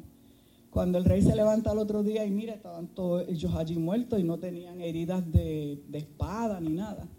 Cuando 0.78 1.00
el 1.00 1.06
rey 1.06 1.24
se 1.24 1.36
levanta 1.36 1.72
el 1.72 1.80
otro 1.80 2.04
día 2.04 2.24
y 2.24 2.30
mira, 2.30 2.54
estaban 2.54 2.90
todos 2.90 3.28
ellos 3.28 3.52
allí 3.56 3.80
muertos 3.80 4.20
y 4.20 4.24
no 4.24 4.38
tenían 4.38 4.80
heridas 4.80 5.24
de, 5.32 5.84
espada 5.92 6.62
ni 6.62 6.70
nada, 6.70 7.10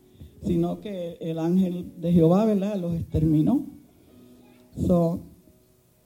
sino 0.44 0.80
que 0.80 1.18
el 1.20 1.40
ángel 1.40 2.00
de 2.00 2.12
Jehová, 2.12 2.44
¿verdad?, 2.44 2.76
los 2.76 2.94
exterminó. 2.94 3.66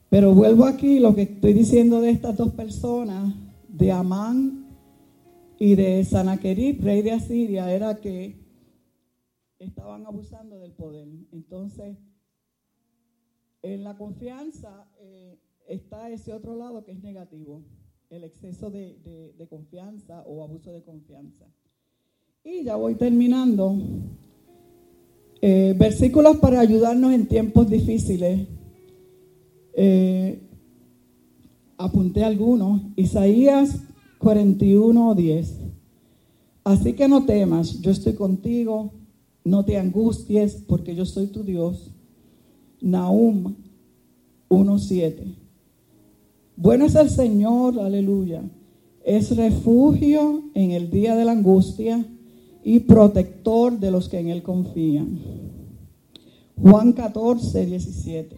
pero 0.08 0.32
vuelvo 0.32 0.64
aquí, 0.64 0.98
lo 0.98 1.14
que 1.14 1.24
estoy 1.24 1.52
diciendo 1.52 2.00
de 2.00 2.08
estas 2.08 2.38
dos 2.38 2.54
personas, 2.54 3.34
de 3.68 3.92
Amán 3.92 4.74
y 5.58 5.74
de 5.74 6.02
Sanaquerib, 6.06 6.82
rey 6.82 7.02
de 7.02 7.12
Asiria, 7.12 7.70
era 7.70 8.00
que 8.00 8.34
estaban 9.58 10.06
abusando 10.06 10.58
del 10.58 10.72
poder. 10.72 11.06
Entonces, 11.32 11.98
en 13.60 13.84
la 13.84 13.98
confianza 13.98 14.88
eh, 14.98 15.38
está 15.68 16.10
ese 16.10 16.32
otro 16.32 16.56
lado 16.56 16.84
que 16.84 16.92
es 16.92 17.02
negativo, 17.02 17.62
el 18.10 18.24
exceso 18.24 18.70
de, 18.70 19.34
confianza 19.48 20.22
o 20.22 20.42
abuso 20.42 20.72
de 20.72 20.82
confianza. 20.82 21.46
Y 22.44 22.64
ya 22.64 22.76
voy 22.76 22.94
terminando. 22.94 23.76
Eh, 25.40 25.74
versículos 25.78 26.36
para 26.38 26.60
ayudarnos 26.60 27.12
en 27.12 27.26
tiempos 27.26 27.68
difíciles. 27.68 28.46
Eh, 29.74 30.40
apunté 31.76 32.24
algunos. 32.24 32.82
Isaías 32.96 33.80
41, 34.18 35.14
10. 35.14 35.58
Así 36.64 36.92
que 36.92 37.08
no 37.08 37.24
temas, 37.24 37.80
yo 37.80 37.90
estoy 37.90 38.14
contigo 38.14 38.92
no 39.44 39.64
te 39.64 39.76
angusties 39.76 40.62
porque 40.66 40.94
yo 40.94 41.04
soy 41.04 41.26
tu 41.28 41.42
Dios. 41.42 41.90
Nahum 42.80 43.54
1.7. 44.48 45.34
Bueno 46.62 46.84
es 46.84 46.94
el 46.94 47.10
Señor, 47.10 47.80
aleluya. 47.80 48.44
Es 49.04 49.34
refugio 49.34 50.44
en 50.54 50.70
el 50.70 50.92
día 50.92 51.16
de 51.16 51.24
la 51.24 51.32
angustia 51.32 52.06
y 52.62 52.78
protector 52.78 53.80
de 53.80 53.90
los 53.90 54.08
que 54.08 54.20
en 54.20 54.28
Él 54.28 54.44
confían. 54.44 55.18
Juan 56.56 56.92
14, 56.92 57.66
17. 57.66 58.36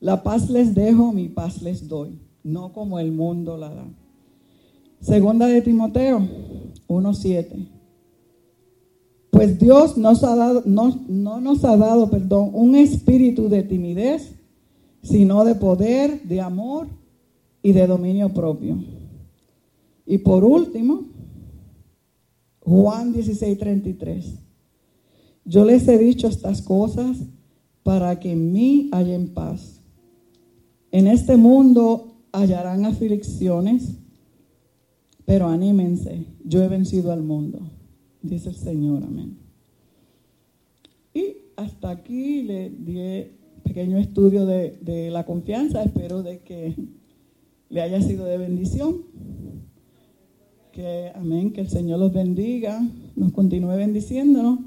La 0.00 0.24
paz 0.24 0.50
les 0.50 0.74
dejo, 0.74 1.12
mi 1.12 1.28
paz 1.28 1.62
les 1.62 1.86
doy, 1.86 2.18
no 2.42 2.72
como 2.72 2.98
el 2.98 3.12
mundo 3.12 3.56
la 3.58 3.68
da. 3.68 3.86
Segunda 4.98 5.46
de 5.46 5.62
Timoteo 5.62 6.18
1.7. 6.88 7.68
Pues 9.30 9.56
Dios 9.60 9.96
nos 9.96 10.24
ha 10.24 10.34
dado, 10.34 10.64
no, 10.66 10.98
no 11.06 11.40
nos 11.40 11.64
ha 11.64 11.76
dado, 11.76 12.10
perdón, 12.10 12.50
un 12.54 12.74
espíritu 12.74 13.48
de 13.48 13.62
timidez, 13.62 14.34
sino 15.04 15.44
de 15.44 15.54
poder, 15.54 16.20
de 16.24 16.40
amor 16.40 17.03
y 17.64 17.72
de 17.72 17.88
dominio 17.88 18.32
propio. 18.32 18.76
Y 20.06 20.18
por 20.18 20.44
último, 20.44 21.08
Juan 22.60 23.12
16, 23.12 23.58
33. 23.58 24.38
Yo 25.44 25.64
les 25.64 25.88
he 25.88 25.98
dicho 25.98 26.28
estas 26.28 26.62
cosas 26.62 27.18
para 27.82 28.20
que 28.20 28.30
en 28.30 28.52
mí 28.52 28.88
hayan 28.92 29.30
paz. 29.30 29.80
En 30.92 31.08
este 31.08 31.36
mundo 31.36 32.14
hallarán 32.30 32.84
aflicciones, 32.84 33.96
pero 35.24 35.48
anímense, 35.48 36.26
yo 36.44 36.62
he 36.62 36.68
vencido 36.68 37.10
al 37.10 37.24
mundo 37.24 37.60
dice 38.24 38.48
el 38.48 38.56
Señor, 38.56 39.04
amén. 39.04 39.38
hasta 41.56 41.90
aquí 41.90 42.42
le 42.42 42.70
di 42.70 43.28
pequeño 43.62 43.98
estudio 43.98 44.44
de, 44.44 44.78
de 44.80 45.10
la 45.10 45.24
confianza. 45.24 45.82
Espero 45.84 46.22
de 46.22 46.40
que 46.40 46.74
le 47.74 47.82
haya 47.82 48.00
sido 48.00 48.24
de 48.24 48.38
bendición. 48.38 49.02
Que 50.70 51.10
amén, 51.12 51.52
que 51.52 51.60
el 51.60 51.68
Señor 51.68 51.98
los 51.98 52.12
bendiga, 52.12 52.80
nos 53.16 53.32
continúe 53.32 53.76
bendiciéndonos 53.76 54.60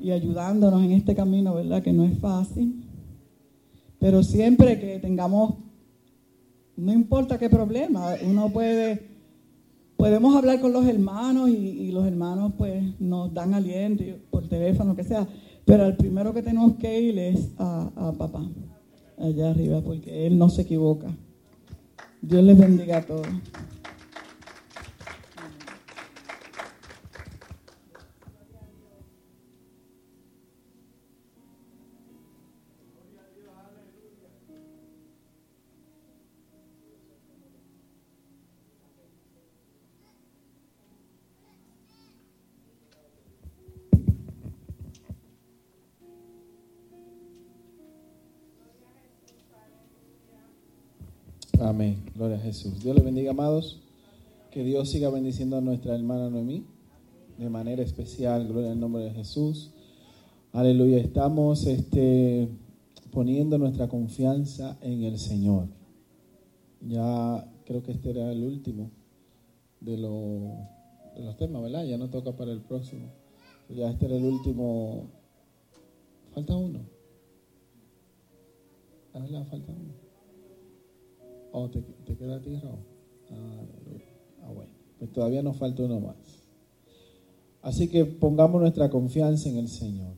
y 0.00 0.10
ayudándonos 0.10 0.82
en 0.82 0.90
este 0.90 1.14
camino, 1.14 1.54
¿verdad? 1.54 1.80
Que 1.80 1.92
no 1.92 2.02
es 2.02 2.18
fácil. 2.18 2.84
Pero 4.00 4.24
siempre 4.24 4.80
que 4.80 4.98
tengamos, 4.98 5.54
no 6.76 6.92
importa 6.92 7.38
qué 7.38 7.48
problema, 7.48 8.16
uno 8.28 8.52
puede, 8.52 9.06
podemos 9.96 10.34
hablar 10.34 10.60
con 10.60 10.72
los 10.72 10.84
hermanos 10.86 11.50
y, 11.50 11.92
los 11.92 12.04
hermanos 12.04 12.54
pues 12.58 12.98
nos 12.98 13.32
dan 13.32 13.54
aliento 13.54 14.02
por 14.28 14.48
teléfono, 14.48 14.96
que 14.96 15.04
sea. 15.04 15.28
Pero 15.64 15.86
el 15.86 15.96
primero 15.96 16.34
que 16.34 16.42
tenemos 16.42 16.74
que 16.78 17.00
ir 17.00 17.16
es 17.16 17.52
a, 17.58 17.92
a 17.94 18.12
papá, 18.12 18.44
allá 19.18 19.50
arriba, 19.50 19.82
porque 19.82 20.26
él 20.26 20.36
no 20.36 20.48
se 20.48 20.62
equivoca. 20.62 21.16
Dios 22.22 22.44
les 22.44 22.56
bendiga 22.56 22.98
a 22.98 23.02
todos. 23.02 23.26
Jesús. 52.52 52.82
Dios 52.82 52.94
le 52.94 53.02
bendiga, 53.02 53.30
amados. 53.30 53.80
Que 54.50 54.62
Dios 54.62 54.90
siga 54.90 55.08
bendiciendo 55.08 55.56
a 55.56 55.62
nuestra 55.62 55.94
hermana 55.94 56.28
Noemí 56.28 56.66
de 57.38 57.48
manera 57.48 57.82
especial. 57.82 58.46
Gloria 58.46 58.72
al 58.72 58.78
nombre 58.78 59.04
de 59.04 59.10
Jesús. 59.12 59.70
Aleluya. 60.52 60.98
Estamos 60.98 61.66
este, 61.66 62.50
poniendo 63.10 63.56
nuestra 63.56 63.88
confianza 63.88 64.76
en 64.82 65.02
el 65.02 65.18
Señor. 65.18 65.68
Ya 66.86 67.50
creo 67.64 67.82
que 67.82 67.92
este 67.92 68.10
era 68.10 68.30
el 68.30 68.44
último 68.44 68.90
de, 69.80 69.92
de 69.92 71.24
los 71.24 71.36
temas, 71.38 71.62
¿verdad? 71.62 71.84
Ya 71.86 71.96
no 71.96 72.10
toca 72.10 72.36
para 72.36 72.52
el 72.52 72.60
próximo. 72.60 73.06
Ya 73.74 73.90
este 73.90 74.04
era 74.04 74.16
el 74.16 74.24
último. 74.26 75.06
Falta 76.34 76.54
uno. 76.54 76.80
¿verdad? 79.14 79.46
Falta 79.46 79.72
uno. 79.72 80.01
¿O 81.52 81.68
te, 81.68 81.82
queda 82.16 82.36
a 82.36 82.40
ti, 82.40 82.60
ah, 82.64 82.78
ah, 84.42 84.52
bueno. 84.52 84.70
Pues 84.98 85.12
todavía 85.12 85.42
nos 85.42 85.56
falta 85.56 85.82
uno 85.82 86.00
más. 86.00 86.16
Así 87.60 87.88
que 87.88 88.04
pongamos 88.04 88.60
nuestra 88.60 88.88
confianza 88.88 89.48
en 89.50 89.58
el 89.58 89.68
Señor. 89.68 90.14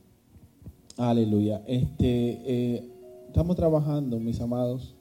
Aleluya. 0.97 1.63
Este, 1.67 2.41
eh, 2.47 2.89
estamos 3.27 3.57
trabajando, 3.57 4.21
mis 4.21 4.41
amados, 4.41 4.95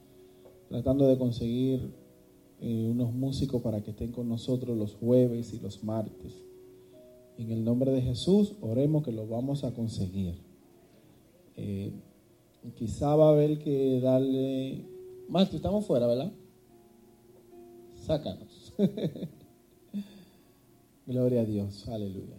tratando 0.68 1.06
de 1.06 1.16
conseguir 1.16 1.94
eh, 2.60 2.88
unos 2.90 3.12
músicos 3.12 3.62
para 3.62 3.82
que 3.82 3.92
estén 3.92 4.10
con 4.10 4.28
nosotros 4.28 4.76
los 4.76 4.94
jueves 4.94 5.54
y 5.54 5.60
los 5.60 5.84
martes. 5.84 6.34
En 7.38 7.52
el 7.52 7.64
nombre 7.64 7.92
de 7.92 8.02
Jesús, 8.02 8.54
oremos 8.60 9.04
que 9.04 9.12
lo 9.12 9.26
vamos 9.26 9.62
a 9.62 9.72
conseguir. 9.72 10.34
Eh, 11.56 11.92
quizá 12.74 13.14
va 13.14 13.28
a 13.28 13.32
haber 13.32 13.58
que 13.58 14.00
darle 14.00 14.93
Marto, 15.28 15.56
estamos 15.56 15.86
fuera, 15.86 16.06
¿verdad? 16.06 16.32
Sácanos. 17.94 18.72
Gloria 21.06 21.40
a 21.40 21.44
Dios, 21.44 21.88
aleluya. 21.88 22.36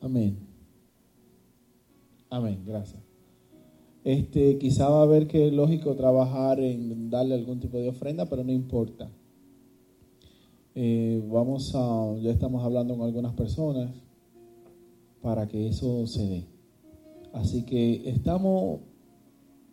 Amén. 0.00 0.38
Amén, 2.28 2.62
gracias. 2.66 3.02
Este, 4.04 4.58
quizá 4.58 4.88
va 4.88 5.00
a 5.00 5.02
haber 5.02 5.28
que 5.28 5.46
es 5.46 5.52
lógico 5.52 5.94
trabajar 5.94 6.58
en 6.58 7.08
darle 7.08 7.34
algún 7.34 7.60
tipo 7.60 7.78
de 7.78 7.90
ofrenda, 7.90 8.26
pero 8.26 8.42
no 8.42 8.50
importa. 8.50 9.10
Eh, 10.74 11.22
vamos 11.30 11.72
a, 11.74 12.16
ya 12.20 12.30
estamos 12.30 12.64
hablando 12.64 12.96
con 12.96 13.06
algunas 13.06 13.34
personas 13.34 13.90
para 15.20 15.46
que 15.46 15.68
eso 15.68 16.06
se 16.06 16.26
dé. 16.26 16.46
Así 17.32 17.64
que 17.64 18.08
estamos 18.08 18.80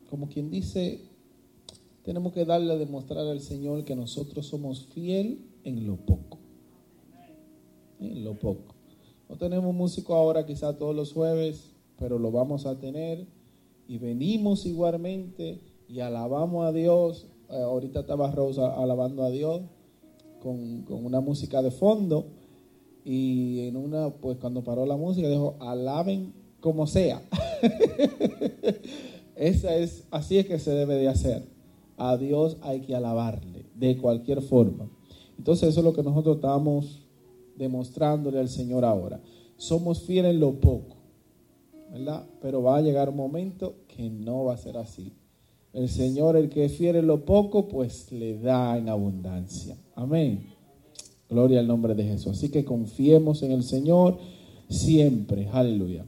como 0.10 0.28
quien 0.28 0.50
dice, 0.50 1.02
tenemos 2.04 2.34
que 2.34 2.46
darle 2.46 2.74
a 2.74 2.78
demostrar 2.78 3.26
al 3.28 3.40
Señor 3.40 3.84
que 3.84 3.96
nosotros 3.96 4.48
somos 4.48 4.88
fiel 4.88 5.46
en 5.64 5.86
lo 5.86 5.98
poco. 5.98 6.40
En 8.00 8.24
lo 8.24 8.34
poco. 8.34 8.76
No 9.30 9.38
tenemos 9.38 9.74
músico 9.76 10.16
ahora 10.16 10.46
quizá 10.46 10.78
todos 10.78 10.96
los 10.96 11.14
jueves, 11.14 11.72
pero 11.98 12.18
lo 12.18 12.32
vamos 12.32 12.66
a 12.66 12.80
tener 12.80 13.28
y 13.88 13.98
venimos 13.98 14.66
igualmente 14.66 15.60
y 15.88 16.00
alabamos 16.00 16.66
a 16.66 16.72
Dios. 16.72 17.28
Eh, 17.50 17.62
ahorita 17.62 18.02
estaba 18.02 18.32
Rosa 18.32 18.74
alabando 18.82 19.24
a 19.24 19.30
Dios 19.30 19.62
con, 20.42 20.84
con, 20.84 21.06
una 21.06 21.20
música 21.20 21.62
de 21.62 21.72
fondo 21.72 22.26
y 23.04 23.68
en 23.68 23.76
una, 23.76 24.10
pues 24.10 24.38
cuando 24.38 24.64
paró 24.64 24.86
la 24.86 24.98
música 24.98 25.30
dijo, 25.30 25.56
alaben 25.60 26.34
como 26.60 26.88
sea. 26.88 27.22
Esa 29.40 29.74
es, 29.78 30.04
así 30.12 30.38
es 30.38 30.46
que 30.46 30.60
se 30.60 30.72
debe 30.72 30.96
de 30.96 31.08
hacer. 31.08 31.44
A 31.96 32.18
Dios 32.18 32.58
hay 32.62 32.82
que 32.82 32.94
alabarle 32.94 33.66
de 33.74 33.98
cualquier 33.98 34.42
forma. 34.42 34.90
Entonces 35.38 35.70
eso 35.70 35.80
es 35.80 35.86
lo 35.86 35.94
que 35.94 36.04
nosotros 36.04 36.36
estamos 36.36 37.08
demostrándole 37.56 38.40
al 38.40 38.50
Señor 38.50 38.84
ahora. 38.84 39.22
Somos 39.56 40.02
fieles 40.02 40.32
en 40.32 40.42
lo 40.42 40.60
poco, 40.60 40.98
¿verdad? 41.90 42.28
Pero 42.42 42.62
va 42.64 42.78
a 42.78 42.82
llegar 42.82 43.08
un 43.10 43.16
momento 43.16 43.76
que 43.88 44.10
no 44.10 44.44
va 44.44 44.56
a 44.56 44.58
ser 44.58 44.76
así. 44.76 45.14
El 45.72 45.88
Señor, 45.88 46.36
el 46.36 46.50
que 46.50 46.66
es 46.66 46.74
fiel 46.74 46.98
en 46.98 47.08
lo 47.08 47.24
poco, 47.24 47.70
pues 47.70 48.12
le 48.12 48.38
da 48.40 48.78
en 48.78 48.90
abundancia. 48.90 49.78
Amén. 49.96 50.48
Gloria 51.30 51.62
al 51.62 51.68
nombre 51.68 51.96
de 51.96 52.04
Jesús. 52.04 52.34
Así 52.34 52.50
que 52.50 52.66
confiemos 52.66 53.42
en 53.44 53.54
el 53.54 53.64
Señor 53.64 54.18
siempre. 54.68 55.48
Aleluya. 55.54 56.06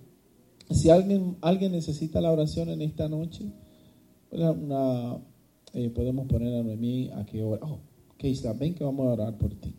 Si 0.73 0.89
alguien, 0.89 1.37
alguien 1.41 1.73
necesita 1.73 2.21
la 2.21 2.31
oración 2.31 2.69
en 2.69 2.81
esta 2.81 3.09
noche, 3.09 3.51
eh, 4.31 5.89
podemos 5.93 6.27
poner 6.27 6.55
a 6.55 6.63
Noemí 6.63 7.09
a 7.09 7.25
que 7.25 7.43
ora. 7.43 7.65
Oh, 7.65 7.79
Keisla, 8.17 8.53
ven 8.53 8.73
que 8.73 8.83
vamos 8.83 9.07
a 9.07 9.11
orar 9.11 9.37
por 9.37 9.53
ti. 9.55 9.75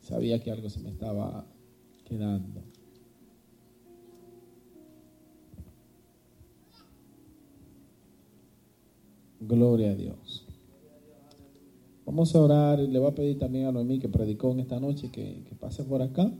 Sabía 0.00 0.42
que 0.42 0.50
algo 0.50 0.68
se 0.68 0.80
me 0.80 0.90
estaba 0.90 1.46
quedando. 2.04 2.62
Gloria 9.40 9.90
a 9.90 9.94
Dios. 9.94 10.46
Vamos 12.04 12.34
a 12.34 12.40
orar. 12.40 12.78
Le 12.78 12.98
voy 12.98 13.08
a 13.08 13.14
pedir 13.14 13.38
también 13.38 13.66
a 13.66 13.72
Noemí 13.72 13.98
que 13.98 14.08
predicó 14.08 14.52
en 14.52 14.60
esta 14.60 14.78
noche 14.78 15.10
que, 15.10 15.44
que 15.48 15.54
pase 15.54 15.84
por 15.84 16.02
acá 16.02 16.30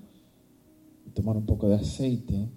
y 1.06 1.10
tomar 1.10 1.36
un 1.36 1.46
poco 1.46 1.68
de 1.68 1.76
aceite. 1.76 2.50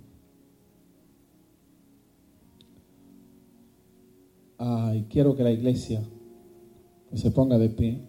Ay, 4.58 5.06
quiero 5.10 5.36
que 5.36 5.44
la 5.44 5.52
iglesia 5.52 6.02
se 7.14 7.32
ponga 7.32 7.58
de 7.58 7.70
pie. 7.70 8.02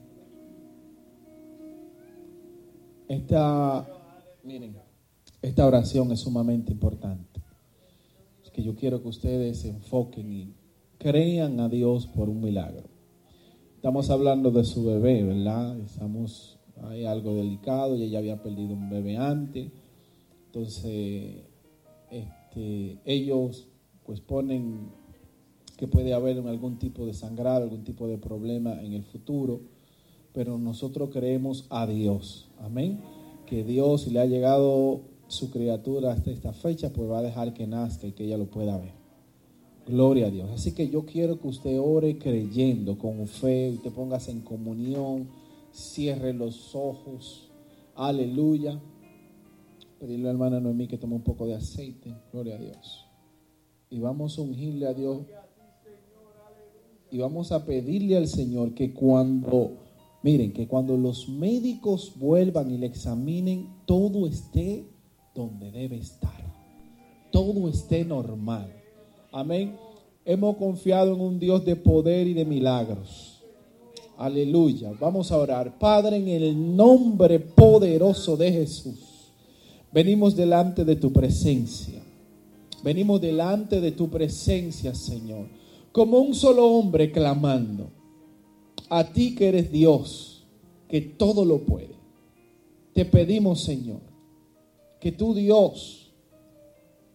Esta, 3.08 3.86
miren, 4.44 4.76
esta 5.42 5.66
oración 5.66 6.10
es 6.12 6.20
sumamente 6.20 6.72
importante. 6.72 7.40
Que 8.52 8.62
yo 8.64 8.74
quiero 8.74 9.00
que 9.00 9.08
ustedes 9.08 9.60
se 9.60 9.68
enfoquen 9.68 10.32
y 10.32 10.54
crean 10.98 11.60
a 11.60 11.68
Dios 11.68 12.08
por 12.08 12.28
un 12.28 12.40
milagro. 12.40 12.88
Estamos 13.76 14.10
hablando 14.10 14.50
de 14.50 14.64
su 14.64 14.84
bebé, 14.84 15.22
¿verdad? 15.22 15.78
Estamos, 15.78 16.58
hay 16.82 17.04
algo 17.04 17.36
delicado 17.36 17.94
y 17.94 18.02
ella 18.02 18.18
había 18.18 18.42
perdido 18.42 18.72
un 18.72 18.90
bebé 18.90 19.16
antes. 19.16 19.70
Entonces, 20.46 21.36
este, 22.10 22.98
ellos 23.04 23.68
pues 24.04 24.20
ponen 24.20 24.88
que 25.78 25.86
puede 25.86 26.12
haber 26.12 26.36
algún 26.38 26.78
tipo 26.78 27.06
de 27.06 27.14
sangrado, 27.14 27.62
algún 27.62 27.84
tipo 27.84 28.08
de 28.08 28.18
problema 28.18 28.82
en 28.82 28.92
el 28.92 29.04
futuro, 29.04 29.60
pero 30.34 30.58
nosotros 30.58 31.10
creemos 31.12 31.66
a 31.70 31.86
Dios, 31.86 32.48
amén, 32.58 33.00
que 33.46 33.64
Dios 33.64 34.02
si 34.02 34.10
le 34.10 34.20
ha 34.20 34.26
llegado 34.26 35.00
su 35.28 35.50
criatura 35.50 36.12
hasta 36.12 36.30
esta 36.30 36.52
fecha, 36.52 36.92
pues 36.92 37.08
va 37.08 37.20
a 37.20 37.22
dejar 37.22 37.54
que 37.54 37.66
nazca 37.66 38.06
y 38.06 38.12
que 38.12 38.24
ella 38.24 38.36
lo 38.36 38.46
pueda 38.46 38.76
ver. 38.76 38.92
Gloria 39.86 40.26
a 40.26 40.30
Dios. 40.30 40.50
Así 40.50 40.72
que 40.72 40.90
yo 40.90 41.06
quiero 41.06 41.40
que 41.40 41.48
usted 41.48 41.78
ore 41.80 42.18
creyendo, 42.18 42.98
con 42.98 43.26
fe, 43.26 43.70
usted 43.70 43.90
póngase 43.92 44.32
en 44.32 44.40
comunión, 44.40 45.28
cierre 45.72 46.32
los 46.32 46.74
ojos, 46.74 47.50
aleluya. 47.94 48.80
pedirle 50.00 50.24
a 50.24 50.26
la 50.26 50.30
hermana 50.32 50.60
Noemí 50.60 50.88
que 50.88 50.98
tome 50.98 51.14
un 51.14 51.22
poco 51.22 51.46
de 51.46 51.54
aceite. 51.54 52.14
Gloria 52.32 52.56
a 52.56 52.58
Dios. 52.58 53.06
Y 53.90 54.00
vamos 54.00 54.38
a 54.38 54.42
ungirle 54.42 54.86
a 54.86 54.94
Dios. 54.94 55.22
Y 57.10 57.18
vamos 57.18 57.52
a 57.52 57.64
pedirle 57.64 58.16
al 58.16 58.28
Señor 58.28 58.74
que 58.74 58.92
cuando, 58.92 59.78
miren, 60.22 60.52
que 60.52 60.66
cuando 60.66 60.96
los 60.96 61.28
médicos 61.28 62.12
vuelvan 62.16 62.70
y 62.70 62.78
le 62.78 62.86
examinen, 62.86 63.68
todo 63.86 64.26
esté 64.26 64.84
donde 65.34 65.70
debe 65.70 65.96
estar. 65.96 66.46
Todo 67.30 67.68
esté 67.68 68.04
normal. 68.04 68.72
Amén. 69.32 69.76
Hemos 70.24 70.56
confiado 70.56 71.14
en 71.14 71.20
un 71.20 71.38
Dios 71.38 71.64
de 71.64 71.76
poder 71.76 72.26
y 72.26 72.34
de 72.34 72.44
milagros. 72.44 73.42
Aleluya. 74.18 74.92
Vamos 74.98 75.30
a 75.30 75.38
orar. 75.38 75.78
Padre, 75.78 76.16
en 76.16 76.28
el 76.28 76.76
nombre 76.76 77.38
poderoso 77.38 78.36
de 78.36 78.52
Jesús, 78.52 79.32
venimos 79.92 80.34
delante 80.34 80.84
de 80.84 80.96
tu 80.96 81.12
presencia. 81.12 82.02
Venimos 82.82 83.20
delante 83.20 83.80
de 83.80 83.92
tu 83.92 84.08
presencia, 84.08 84.94
Señor, 84.94 85.46
como 85.98 86.20
un 86.20 86.32
solo 86.32 86.64
hombre 86.64 87.10
clamando 87.10 87.90
a 88.88 89.02
ti 89.12 89.34
que 89.34 89.48
eres 89.48 89.72
Dios, 89.72 90.46
que 90.88 91.00
todo 91.00 91.44
lo 91.44 91.64
puede. 91.64 91.96
Te 92.92 93.04
pedimos, 93.04 93.64
Señor, 93.64 93.98
que 95.00 95.10
tú, 95.10 95.34
Dios, 95.34 96.12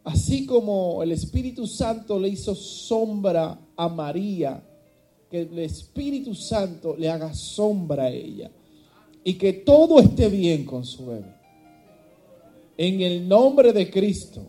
así 0.03 0.45
como 0.45 1.01
el 1.01 1.13
Espíritu 1.13 1.65
Santo 1.65 2.19
le 2.19 2.27
hizo 2.27 2.53
sombra 2.55 3.57
a 3.77 3.87
María, 3.87 4.61
que 5.31 5.43
el 5.43 5.59
Espíritu 5.59 6.35
Santo 6.35 6.97
le 6.97 7.09
haga 7.09 7.33
sombra 7.33 8.03
a 8.03 8.11
ella 8.11 8.51
y 9.23 9.35
que 9.35 9.53
todo 9.53 9.97
esté 9.99 10.27
bien 10.27 10.65
con 10.65 10.83
su 10.83 11.05
bebé. 11.05 11.33
En 12.75 12.99
el 12.99 13.25
nombre 13.29 13.71
de 13.71 13.89
Cristo 13.89 14.45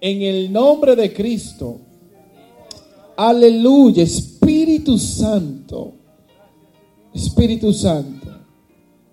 en 0.00 0.22
el 0.22 0.52
nombre 0.52 0.96
de 0.96 1.12
Cristo. 1.12 1.80
Aleluya, 3.22 4.02
Espíritu 4.02 4.96
Santo. 4.96 5.92
Espíritu 7.12 7.70
Santo. 7.70 8.26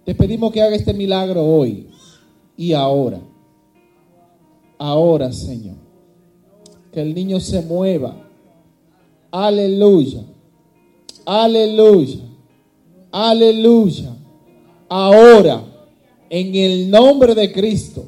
Te 0.06 0.16
pedimos 0.16 0.54
que 0.54 0.62
haga 0.62 0.78
este 0.78 0.94
milagro 0.94 1.44
hoy 1.44 1.90
y 2.56 2.72
ahora. 2.72 3.20
Ahora, 4.78 5.34
Señor. 5.34 5.76
Que 6.94 7.02
el 7.02 7.14
niño 7.14 7.42
se 7.42 7.62
mueva. 7.64 8.16
Aleluya. 9.30 10.24
Aleluya. 11.26 12.22
Aleluya. 13.12 14.16
Ahora, 14.88 15.66
en 16.30 16.56
el 16.56 16.90
nombre 16.90 17.36
de 17.36 17.52
Cristo 17.52 18.06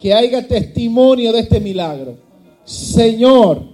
que 0.00 0.12
haya 0.12 0.48
testimonio 0.48 1.32
de 1.32 1.38
este 1.38 1.60
milagro. 1.60 2.16
Señor, 2.64 3.71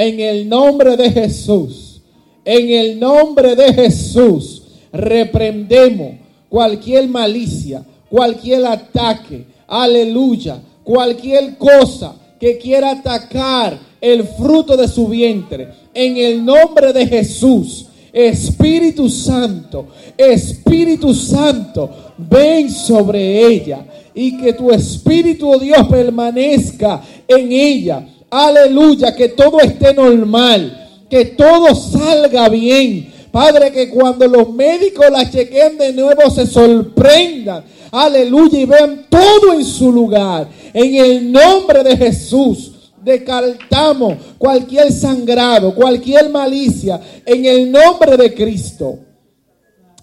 en 0.00 0.18
el 0.18 0.48
nombre 0.48 0.96
de 0.96 1.10
Jesús, 1.10 2.00
en 2.42 2.70
el 2.70 2.98
nombre 2.98 3.54
de 3.54 3.70
Jesús, 3.74 4.62
reprendemos 4.90 6.14
cualquier 6.48 7.06
malicia, 7.06 7.84
cualquier 8.08 8.64
ataque, 8.64 9.44
aleluya, 9.68 10.58
cualquier 10.84 11.58
cosa 11.58 12.14
que 12.40 12.56
quiera 12.56 12.92
atacar 12.92 13.78
el 14.00 14.24
fruto 14.24 14.74
de 14.74 14.88
su 14.88 15.06
vientre. 15.06 15.68
En 15.92 16.16
el 16.16 16.42
nombre 16.42 16.94
de 16.94 17.06
Jesús, 17.06 17.84
Espíritu 18.10 19.06
Santo, 19.10 19.88
Espíritu 20.16 21.12
Santo, 21.12 21.90
ven 22.16 22.70
sobre 22.70 23.46
ella 23.46 23.84
y 24.14 24.38
que 24.38 24.54
tu 24.54 24.70
Espíritu, 24.70 25.50
oh 25.50 25.58
Dios, 25.58 25.86
permanezca 25.88 27.02
en 27.28 27.52
ella. 27.52 28.06
Aleluya, 28.30 29.14
que 29.14 29.28
todo 29.30 29.58
esté 29.60 29.92
normal, 29.92 31.04
que 31.10 31.24
todo 31.24 31.74
salga 31.74 32.48
bien. 32.48 33.12
Padre, 33.32 33.72
que 33.72 33.90
cuando 33.90 34.26
los 34.26 34.52
médicos 34.52 35.06
la 35.10 35.28
chequen 35.28 35.78
de 35.78 35.92
nuevo 35.92 36.30
se 36.30 36.46
sorprendan. 36.46 37.64
Aleluya, 37.90 38.60
y 38.60 38.64
vean 38.64 39.06
todo 39.08 39.52
en 39.54 39.64
su 39.64 39.92
lugar. 39.92 40.48
En 40.72 40.94
el 40.94 41.32
nombre 41.32 41.82
de 41.82 41.96
Jesús. 41.96 42.72
Descartamos 43.02 44.14
cualquier 44.36 44.92
sangrado, 44.92 45.74
cualquier 45.74 46.28
malicia, 46.28 47.00
en 47.24 47.46
el 47.46 47.72
nombre 47.72 48.16
de 48.16 48.34
Cristo. 48.34 48.98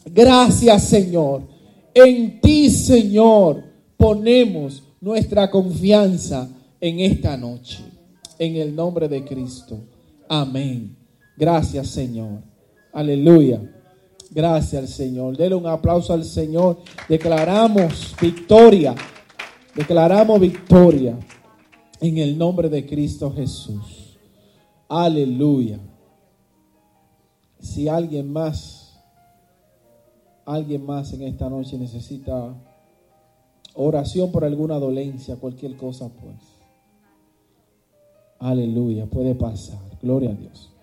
Gracias, 0.04 0.84
Señor. 0.84 1.44
En 1.94 2.42
ti, 2.42 2.72
Señor, 2.72 3.64
ponemos 3.98 4.82
nuestra 5.00 5.50
confianza 5.52 6.50
en 6.82 7.00
esta 7.00 7.38
noche. 7.38 7.97
En 8.40 8.56
el 8.56 8.76
nombre 8.76 9.08
de 9.08 9.24
Cristo. 9.26 9.80
Amén. 10.30 10.96
Gracias, 11.36 11.88
Señor. 11.88 12.42
Aleluya. 12.94 13.62
Gracias 14.32 14.82
al 14.82 14.88
Señor. 14.88 15.38
Dele 15.38 15.56
un 15.56 15.68
aplauso 15.68 16.14
al 16.14 16.24
Señor. 16.24 16.78
Declaramos 17.08 18.16
victoria. 18.22 18.96
Declaramos 19.76 20.40
victoria 20.40 21.18
en 22.02 22.18
el 22.18 22.38
nombre 22.38 22.70
de 22.70 22.86
Cristo 22.86 23.32
Jesús. 23.32 24.18
Aleluya. 24.90 25.80
Si 27.60 27.88
alguien 27.88 28.32
más, 28.32 29.00
alguien 30.46 30.86
más 30.86 31.14
en 31.14 31.24
esta 31.24 31.50
noche 31.50 31.78
necesita 31.78 32.56
oración 33.74 34.32
por 34.32 34.46
alguna 34.46 34.80
dolencia, 34.80 35.36
cualquier 35.36 35.76
cosa, 35.76 36.10
pues. 36.10 36.47
Aleluya, 38.40 39.06
puede 39.08 39.36
pasar. 39.36 39.80
Gloria 40.02 40.30
a 40.32 40.34
Dios. 40.34 40.77